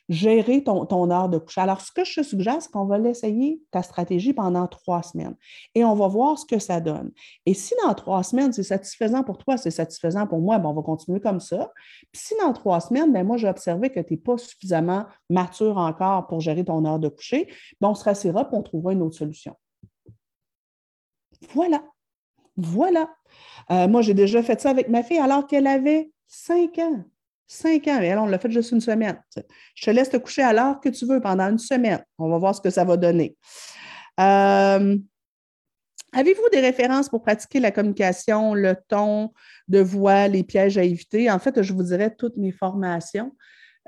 gérer 0.10 0.64
ton, 0.64 1.12
heure 1.12 1.30
de 1.30 1.38
coucher. 1.38 1.62
Alors, 1.62 1.82
ce 1.82 1.91
que 1.91 2.05
je 2.05 2.22
te 2.22 2.26
suggère, 2.26 2.62
c'est 2.62 2.72
qu'on 2.72 2.86
va 2.86 2.97
l'essayer, 2.97 3.62
ta 3.72 3.84
stratégie, 3.84 4.34
pendant 4.34 4.68
trois 4.68 5.03
semaines. 5.03 5.36
Et 5.76 5.84
on 5.84 5.95
va 5.95 6.08
voir 6.08 6.39
ce 6.39 6.45
que 6.45 6.60
ça 6.60 6.80
donne. 6.80 7.12
Et 7.45 7.53
si 7.53 7.74
dans 7.84 7.93
trois 7.93 8.24
semaines, 8.24 8.53
c'est 8.53 8.64
satisfaisant 8.64 9.24
pour 9.24 9.38
toi, 9.38 9.58
c'est 9.58 9.72
satisfaisant 9.72 10.26
pour 10.26 10.39
moi, 10.39 10.60
ben, 10.60 10.70
on 10.70 10.74
va 10.74 10.82
continuer 10.82 11.20
comme 11.20 11.39
ça. 11.39 11.72
Puis 12.12 12.22
si 12.22 12.34
dans 12.41 12.53
trois 12.53 12.80
semaines, 12.80 13.12
ben, 13.12 13.26
moi, 13.26 13.38
j'ai 13.38 13.49
observé 13.49 13.89
que 13.89 13.99
tu 13.99 14.14
n'es 14.14 14.18
pas 14.18 14.38
suffisamment 14.38 15.05
mature 15.30 15.78
encore 15.78 16.28
pour 16.28 16.39
gérer 16.39 16.64
ton 16.64 16.86
heure 16.86 16.99
de 16.99 17.10
coucher, 17.10 17.51
ben, 17.82 17.89
on 17.89 17.95
se 17.95 18.03
rassira 18.03 18.41
et 18.41 18.55
on 18.55 18.62
trouvera 18.62 18.93
une 18.93 19.01
autre 19.01 19.18
solution. 19.18 19.55
Voilà. 21.53 21.84
Voilà. 22.55 23.10
Euh, 23.72 23.88
moi, 23.88 24.01
j'ai 24.01 24.14
déjà 24.14 24.41
fait 24.41 24.60
ça 24.60 24.70
avec 24.70 24.89
ma 24.89 25.03
fille 25.03 25.20
alors 25.20 25.45
qu'elle 25.45 25.68
avait 25.68 26.12
cinq 26.28 26.80
ans. 26.80 27.03
Cinq 27.49 27.87
ans, 27.87 27.99
mais 28.01 28.11
alors 28.11 28.25
on 28.25 28.27
l'a 28.27 28.39
fait 28.39 28.51
juste 28.51 28.71
une 28.71 28.81
semaine. 28.81 29.21
Je 29.73 29.85
te 29.85 29.89
laisse 29.89 30.09
te 30.09 30.17
coucher 30.17 30.43
à 30.43 30.51
l'heure 30.51 30.81
que 30.81 30.89
tu 30.89 31.05
veux 31.05 31.21
pendant 31.21 31.45
une 31.45 31.57
semaine. 31.57 32.03
On 32.17 32.29
va 32.29 32.37
voir 32.37 32.53
ce 32.53 32.59
que 32.59 32.69
ça 32.69 32.83
va 32.83 32.97
donner. 32.97 33.37
Euh, 34.19 34.97
avez-vous 36.11 36.49
des 36.51 36.59
références 36.59 37.07
pour 37.07 37.21
pratiquer 37.21 37.61
la 37.61 37.71
communication, 37.71 38.53
le 38.53 38.75
ton 38.89 39.31
de 39.69 39.79
voix, 39.79 40.27
les 40.27 40.43
pièges 40.43 40.77
à 40.77 40.83
éviter? 40.83 41.31
En 41.31 41.39
fait, 41.39 41.61
je 41.61 41.71
vous 41.71 41.83
dirais 41.83 42.13
toutes 42.13 42.35
mes 42.35 42.51
formations. 42.51 43.31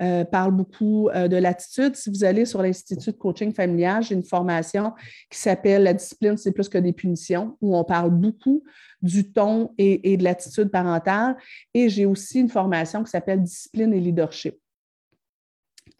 Euh, 0.02 0.24
parle 0.24 0.52
beaucoup 0.52 1.10
euh, 1.10 1.28
de 1.28 1.36
l'attitude. 1.36 1.94
Si 1.94 2.08
vous 2.08 2.24
allez 2.24 2.46
sur 2.46 2.62
l'Institut 2.62 3.12
de 3.12 3.16
coaching 3.16 3.52
familial, 3.52 4.02
j'ai 4.02 4.14
une 4.14 4.24
formation 4.24 4.94
qui 5.28 5.38
s'appelle 5.38 5.82
La 5.82 5.92
discipline, 5.92 6.38
c'est 6.38 6.52
plus 6.52 6.70
que 6.70 6.78
des 6.78 6.94
punitions, 6.94 7.58
où 7.60 7.76
on 7.76 7.84
parle 7.84 8.10
beaucoup 8.10 8.64
du 9.02 9.30
ton 9.30 9.74
et, 9.76 10.16
de 10.16 10.24
l'attitude 10.24 10.70
parentale. 10.70 11.36
Et 11.74 11.90
j'ai 11.90 12.06
aussi 12.06 12.40
une 12.40 12.48
formation 12.48 13.04
qui 13.04 13.10
s'appelle 13.10 13.42
Discipline 13.42 13.92
et 13.92 14.00
leadership. 14.00 14.58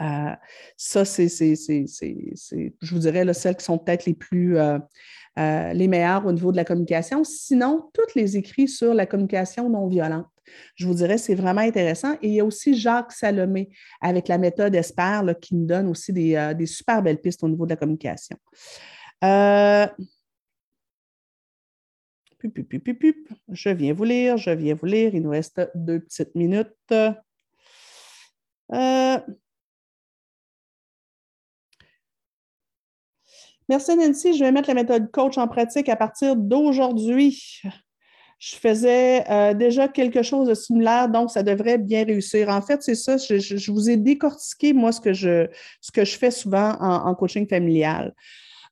Euh, 0.01 0.35
ça, 0.79 1.05
c'est, 1.05 1.29
je 1.29 2.95
vous 2.95 2.99
dirais, 3.01 3.35
celles 3.35 3.57
qui 3.57 3.65
sont 3.67 3.77
peut-être 3.77 4.07
les 4.07 4.15
plus, 4.15 4.57
les 5.37 5.89
meilleures 5.89 6.25
au 6.25 6.33
niveau 6.33 6.53
de 6.53 6.57
la 6.57 6.65
communication. 6.65 7.23
Sinon, 7.23 7.91
toutes 7.93 8.15
les 8.15 8.39
écrits 8.39 8.69
sur 8.69 8.95
la 8.95 9.05
communication 9.05 9.69
non 9.69 9.89
violente. 9.89 10.27
Je 10.75 10.87
vous 10.87 10.95
dirais, 10.95 11.19
c'est 11.19 11.35
vraiment 11.35 11.61
intéressant. 11.61 12.15
Et 12.23 12.29
il 12.29 12.35
y 12.35 12.41
a 12.41 12.45
aussi 12.45 12.75
Jacques 12.75 13.13
Salomé 13.13 13.71
avec 14.01 14.29
la 14.29 14.39
méthode 14.39 14.75
ESPER 14.75 15.23
qui 15.41 15.55
nous 15.55 15.67
donne 15.67 15.89
aussi 15.89 16.37
euh, 16.37 16.55
des, 16.55 16.67
super 16.67 17.03
belles 17.03 17.21
pistes 17.21 17.43
au 17.43 17.49
niveau 17.49 17.65
de 17.65 17.71
la 17.71 17.77
communication. 17.77 18.37
Euh, 19.25 19.87
je 23.53 23.71
viens 23.71 23.93
vous 23.93 24.05
lire, 24.05 24.37
je 24.37 24.51
viens 24.51 24.75
vous 24.75 24.87
lire. 24.87 25.15
Il 25.15 25.23
nous 25.23 25.31
reste 25.31 25.61
deux 25.75 26.01
petites 26.01 26.35
minutes. 26.35 26.71
Euh, 28.73 29.19
merci 33.69 33.97
Nancy. 33.97 34.35
Je 34.35 34.45
vais 34.45 34.53
mettre 34.53 34.69
la 34.69 34.75
méthode 34.75 35.11
coach 35.11 35.37
en 35.39 35.49
pratique 35.49 35.89
à 35.89 35.97
partir 35.97 36.37
d'aujourd'hui 36.37 37.63
je 38.41 38.57
faisais 38.57 39.31
euh, 39.31 39.53
déjà 39.53 39.87
quelque 39.87 40.23
chose 40.23 40.49
de 40.49 40.55
similaire, 40.55 41.11
donc 41.11 41.31
ça 41.31 41.43
devrait 41.43 41.77
bien 41.77 42.05
réussir. 42.05 42.49
En 42.49 42.63
fait, 42.63 42.83
c'est 42.83 42.95
ça, 42.95 43.19
je, 43.19 43.71
vous 43.71 43.91
ai 43.91 43.99
décortiqué, 43.99 44.73
moi, 44.73 44.93
ce 44.93 45.01
que 45.01 45.13
je, 45.13 45.47
ce 45.83 45.93
que 45.93 46.07
je 46.07 46.17
fais 46.17 46.31
souvent 46.31 46.73
en, 46.81 47.15
coaching 47.15 47.47
familial. 47.47 48.15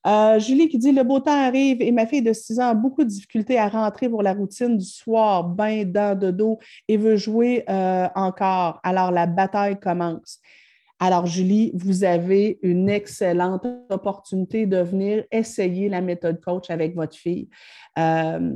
Euh, 0.07 0.39
Julie 0.39 0.69
qui 0.69 0.79
dit 0.79 0.91
Le 0.91 1.03
beau 1.03 1.19
temps 1.19 1.39
arrive 1.39 1.81
et 1.81 1.91
ma 1.91 2.07
fille 2.07 2.23
de 2.23 2.33
6 2.33 2.59
ans 2.59 2.69
a 2.69 2.73
beaucoup 2.73 3.03
de 3.03 3.09
difficultés 3.09 3.59
à 3.59 3.67
rentrer 3.67 4.09
pour 4.09 4.23
la 4.23 4.33
routine 4.33 4.75
du 4.75 4.85
soir, 4.85 5.43
bain, 5.43 5.83
dents 5.85 6.15
de 6.15 6.31
dos 6.31 6.57
et 6.87 6.97
veut 6.97 7.17
jouer 7.17 7.63
euh, 7.69 8.07
encore. 8.15 8.79
Alors 8.83 9.11
la 9.11 9.27
bataille 9.27 9.79
commence. 9.79 10.39
Alors, 11.01 11.25
Julie, 11.25 11.71
vous 11.75 12.03
avez 12.03 12.59
une 12.61 12.89
excellente 12.89 13.65
opportunité 13.89 14.65
de 14.65 14.77
venir 14.77 15.23
essayer 15.31 15.87
la 15.87 16.01
méthode 16.01 16.41
coach 16.41 16.69
avec 16.69 16.93
votre 16.93 17.15
fille. 17.15 17.47
Euh, 17.97 18.51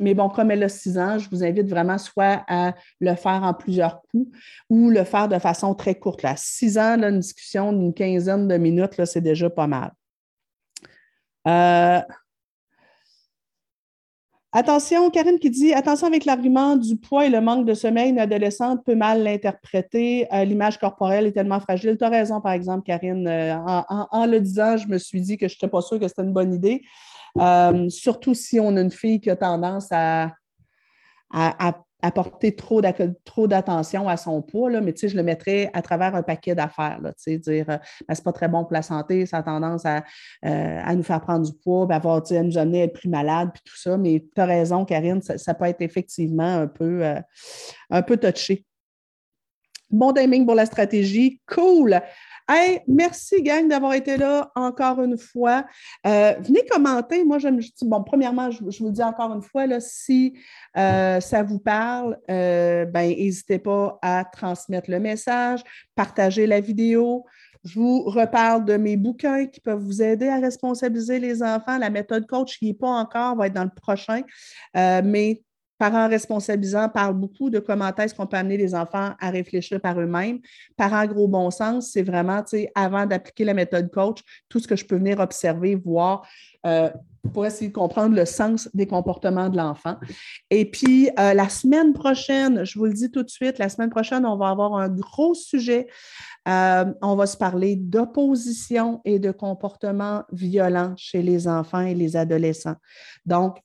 mais 0.00 0.14
bon, 0.14 0.30
comme 0.30 0.50
elle 0.50 0.62
a 0.62 0.70
six 0.70 0.98
ans, 0.98 1.18
je 1.18 1.28
vous 1.28 1.44
invite 1.44 1.68
vraiment 1.68 1.98
soit 1.98 2.44
à 2.48 2.74
le 3.00 3.14
faire 3.14 3.42
en 3.42 3.52
plusieurs 3.52 4.00
coups 4.02 4.34
ou 4.70 4.88
le 4.88 5.04
faire 5.04 5.28
de 5.28 5.38
façon 5.38 5.74
très 5.74 5.94
courte. 5.94 6.22
Là. 6.22 6.34
Six 6.36 6.78
ans, 6.78 6.96
une 6.96 7.20
discussion 7.20 7.74
d'une 7.74 7.92
quinzaine 7.92 8.48
de 8.48 8.56
minutes, 8.56 9.04
c'est 9.04 9.20
déjà 9.20 9.50
pas 9.50 9.66
mal. 9.66 9.92
Euh, 11.46 12.00
Attention, 14.54 15.08
Karine 15.08 15.38
qui 15.38 15.48
dit 15.48 15.72
attention 15.72 16.06
avec 16.06 16.26
l'argument 16.26 16.76
du 16.76 16.96
poids 16.96 17.24
et 17.24 17.30
le 17.30 17.40
manque 17.40 17.64
de 17.64 17.72
sommeil, 17.72 18.10
une 18.10 18.18
adolescente 18.18 18.84
peut 18.84 18.94
mal 18.94 19.22
l'interpréter. 19.22 20.28
Euh, 20.30 20.44
l'image 20.44 20.78
corporelle 20.78 21.26
est 21.26 21.32
tellement 21.32 21.58
fragile. 21.58 21.96
Tu 21.96 22.04
as 22.04 22.10
raison, 22.10 22.38
par 22.42 22.52
exemple, 22.52 22.84
Karine. 22.84 23.26
Euh, 23.26 23.56
en, 23.56 24.26
le 24.26 24.40
disant, 24.40 24.76
je 24.76 24.88
me 24.88 24.98
suis 24.98 25.22
dit 25.22 25.38
que 25.38 25.48
je 25.48 25.54
n'étais 25.54 25.68
pas 25.68 25.80
sûre 25.80 25.98
que 25.98 26.06
c'était 26.06 26.22
une 26.22 26.34
bonne 26.34 26.52
idée. 26.52 26.82
Euh, 27.38 27.88
surtout 27.88 28.34
si 28.34 28.60
on 28.60 28.76
a 28.76 28.82
une 28.82 28.90
fille 28.90 29.20
qui 29.20 29.30
a 29.30 29.36
tendance 29.36 29.88
à, 29.90 30.32
à 31.30 31.78
apporter 32.02 32.54
trop 32.54 32.80
d'attention 33.46 34.08
à 34.08 34.16
son 34.16 34.42
poids, 34.42 34.70
là, 34.70 34.80
mais 34.80 34.92
je 35.00 35.16
le 35.16 35.22
mettrais 35.22 35.70
à 35.72 35.82
travers 35.82 36.14
un 36.14 36.22
paquet 36.22 36.54
d'affaires. 36.54 37.00
Dire 37.26 37.64
euh, 37.68 37.78
ben, 38.08 38.14
c'est 38.14 38.24
pas 38.24 38.32
très 38.32 38.48
bon 38.48 38.64
pour 38.64 38.72
la 38.72 38.82
santé, 38.82 39.24
ça 39.24 39.38
a 39.38 39.42
tendance 39.42 39.86
à, 39.86 40.04
euh, 40.44 40.94
nous 40.94 41.04
faire 41.04 41.20
prendre 41.20 41.46
du 41.46 41.52
poids, 41.58 41.86
à 41.90 42.42
nous 42.42 42.58
amener 42.58 42.82
à 42.82 42.84
être 42.84 42.92
plus 42.92 43.08
malade, 43.08 43.50
puis 43.54 43.62
tout 43.64 43.76
ça. 43.76 43.96
Mais 43.96 44.24
tu 44.34 44.40
as 44.40 44.46
raison, 44.46 44.84
Karine, 44.84 45.22
ça, 45.22 45.54
peut 45.54 45.66
être 45.66 45.80
effectivement 45.80 46.58
un 46.58 46.66
peu, 46.66 47.04
euh, 47.04 47.20
un 47.90 48.02
peu 48.02 48.16
touché. 48.16 48.64
Bon 49.90 50.12
timing 50.12 50.44
pour 50.44 50.54
la 50.54 50.66
stratégie. 50.66 51.40
Cool 51.46 52.00
merci, 52.86 53.42
gang, 53.42 53.68
d'avoir 53.68 53.94
été 53.94 54.16
là 54.16 54.50
encore 54.54 55.02
une 55.02 55.18
fois. 55.18 55.64
Euh, 56.06 56.34
venez 56.40 56.64
commenter. 56.70 57.24
Moi, 57.24 57.38
je 57.38 57.48
me 57.48 57.60
dis, 57.60 57.72
bon, 57.82 58.02
premièrement, 58.02 58.50
je, 58.50 58.62
vous 58.62 58.86
le 58.86 58.92
dis 58.92 59.02
encore 59.02 59.32
une 59.32 59.42
fois, 59.42 59.66
là, 59.66 59.80
si 59.80 60.34
euh, 60.76 61.20
ça 61.20 61.42
vous 61.42 61.58
parle, 61.58 62.18
euh, 62.30 62.84
ben, 62.84 63.08
n'hésitez 63.08 63.58
pas 63.58 63.98
à 64.02 64.24
transmettre 64.24 64.90
le 64.90 65.00
message, 65.00 65.62
partager 65.94 66.46
la 66.46 66.60
vidéo. 66.60 67.24
Je 67.64 67.78
vous 67.78 68.02
reparle 68.02 68.64
de 68.64 68.76
mes 68.76 68.96
bouquins 68.96 69.46
qui 69.46 69.60
peuvent 69.60 69.82
vous 69.82 70.02
aider 70.02 70.28
à 70.28 70.40
responsabiliser 70.40 71.20
les 71.20 71.42
enfants. 71.42 71.78
La 71.78 71.90
méthode 71.90 72.26
coach 72.26 72.58
qui 72.58 72.66
n'est 72.66 72.74
pas 72.74 72.88
encore 72.88 73.36
va 73.36 73.46
être 73.46 73.52
dans 73.52 73.64
le 73.64 73.70
prochain. 73.70 74.22
mais 74.74 75.42
Parents 75.82 76.08
responsabilisants 76.08 76.88
parle 76.90 77.14
beaucoup 77.14 77.50
de 77.50 77.58
comment 77.58 77.92
est-ce 77.92 78.14
qu'on 78.14 78.28
peut 78.28 78.36
amener 78.36 78.56
les 78.56 78.72
enfants 78.72 79.14
à 79.18 79.30
réfléchir 79.30 79.80
par 79.80 79.98
eux-mêmes. 79.98 80.38
Parents 80.76 81.04
gros 81.06 81.26
bon 81.26 81.50
sens, 81.50 81.90
c'est 81.90 82.04
vraiment, 82.04 82.40
tu 82.44 82.50
sais, 82.50 82.72
avant 82.76 83.04
d'appliquer 83.04 83.44
la 83.44 83.52
méthode 83.52 83.90
coach, 83.90 84.20
tout 84.48 84.60
ce 84.60 84.68
que 84.68 84.76
je 84.76 84.84
peux 84.84 84.94
venir 84.94 85.18
observer, 85.18 85.74
voir. 85.74 86.24
Euh, 86.66 86.88
pour 87.32 87.46
essayer 87.46 87.68
de 87.68 87.74
comprendre 87.74 88.14
le 88.14 88.24
sens 88.26 88.68
des 88.74 88.86
comportements 88.86 89.48
de 89.48 89.56
l'enfant. 89.56 89.96
Et 90.50 90.70
puis, 90.70 91.08
euh, 91.18 91.34
la 91.34 91.48
semaine 91.48 91.92
prochaine, 91.94 92.64
je 92.64 92.78
vous 92.78 92.86
le 92.86 92.92
dis 92.92 93.10
tout 93.10 93.24
de 93.24 93.30
suite, 93.30 93.58
la 93.58 93.68
semaine 93.68 93.90
prochaine, 93.90 94.24
on 94.24 94.36
va 94.36 94.50
avoir 94.50 94.74
un 94.76 94.88
gros 94.88 95.34
sujet. 95.34 95.88
Euh, 96.48 96.84
on 97.00 97.16
va 97.16 97.26
se 97.26 97.36
parler 97.36 97.74
d'opposition 97.74 99.00
et 99.04 99.18
de 99.18 99.32
comportements 99.32 100.22
violents 100.30 100.94
chez 100.96 101.22
les 101.22 101.48
enfants 101.48 101.80
et 101.80 101.94
les 101.94 102.16
adolescents. 102.16 102.76
Donc, 103.26 103.58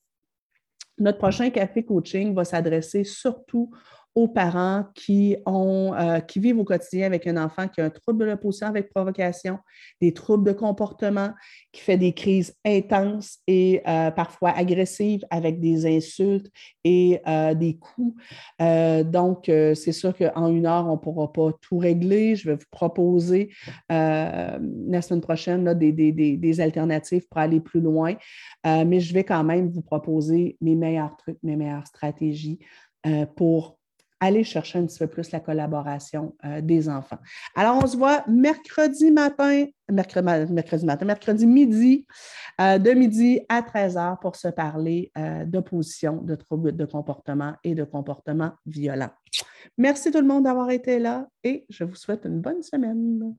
notre 0.97 1.17
prochain 1.17 1.49
café 1.49 1.83
coaching 1.83 2.33
va 2.33 2.43
s'adresser 2.43 3.03
surtout 3.03 3.71
aux 4.17 4.27
parents 4.27 4.83
qui, 4.95 5.37
ont, 5.45 5.93
euh, 5.93 6.19
qui 6.21 6.39
vivent 6.39 6.57
au 6.57 6.63
quotidien 6.63 7.05
avec 7.05 7.27
un 7.27 7.37
enfant 7.37 7.67
qui 7.67 7.81
a 7.81 7.85
un 7.85 7.91
trouble 7.91 8.25
de 8.25 8.31
l'opposition 8.31 8.65
avec 8.65 8.91
provocation, 8.91 9.59
des 10.01 10.11
troubles 10.11 10.43
de 10.43 10.53
comportement, 10.53 11.29
qui 11.71 11.81
fait 11.81 11.97
des 11.97 12.13
crises 12.13 12.55
intenses 12.65 13.37
et 13.45 13.83
euh, 13.87 14.09
parfois 14.09 14.57
agressives 14.57 15.23
avec 15.29 15.59
des 15.59 15.85
insultes 15.85 16.51
et 16.83 17.21
euh, 17.27 17.53
des 17.53 17.77
coups. 17.77 18.15
donc, 19.05 19.43
c'est 19.45 19.91
sûr 19.91 20.17
qu'en 20.17 20.47
une 20.47 20.65
heure, 20.65 20.87
on 20.87 20.93
ne 20.93 20.97
pourra 20.97 21.31
pas 21.31 21.51
tout 21.61 21.77
régler. 21.77 22.35
Je 22.35 22.49
vais 22.49 22.55
vous 22.55 22.71
proposer 22.71 23.51
la 23.87 24.57
semaine 25.03 25.21
prochaine 25.21 25.63
là, 25.63 25.75
des, 25.75 25.91
des, 25.91 26.11
des, 26.11 26.59
alternatives 26.59 27.27
pour 27.29 27.37
aller 27.37 27.59
plus 27.59 27.81
loin, 27.81 28.15
mais 28.65 28.99
je 28.99 29.13
vais 29.13 29.23
quand 29.23 29.43
même 29.43 29.69
vous 29.69 29.83
proposer 29.83 30.57
mes 30.59 30.73
meilleurs 30.73 31.15
trucs, 31.17 31.37
mes 31.43 31.55
meilleures 31.55 31.85
stratégies 31.85 32.57
pour 33.35 33.76
aller 34.19 34.43
chercher 34.43 34.79
un 34.79 34.85
petit 34.85 34.99
peu 34.99 35.07
plus 35.07 35.31
la 35.31 35.39
collaboration 35.39 36.35
euh, 36.45 36.61
des 36.61 36.89
enfants. 36.89 37.19
Alors, 37.55 37.79
on 37.83 37.87
se 37.87 37.97
voit 37.97 38.23
mercredi 38.27 39.11
matin, 39.11 39.65
mercredi, 39.89 40.85
matin, 40.85 41.05
mercredi 41.05 41.45
midi, 41.45 42.05
euh, 42.59 42.77
de 42.77 42.91
midi 42.91 43.41
à 43.49 43.61
13 43.61 43.97
heures 43.97 44.19
pour 44.19 44.35
se 44.35 44.47
parler 44.47 45.11
euh, 45.17 45.45
d'opposition, 45.45 46.21
de 46.21 46.35
troubles 46.35 46.75
de 46.75 46.85
comportement 46.85 47.53
et 47.63 47.75
de 47.75 47.83
comportement 47.83 48.51
violent. 48.65 49.09
Merci 49.77 50.11
tout 50.11 50.21
le 50.21 50.27
monde 50.27 50.43
d'avoir 50.43 50.69
été 50.71 50.99
là 50.99 51.27
et 51.43 51.65
je 51.69 51.83
vous 51.83 51.95
souhaite 51.95 52.25
une 52.25 52.41
bonne 52.41 52.63
semaine. 52.63 53.35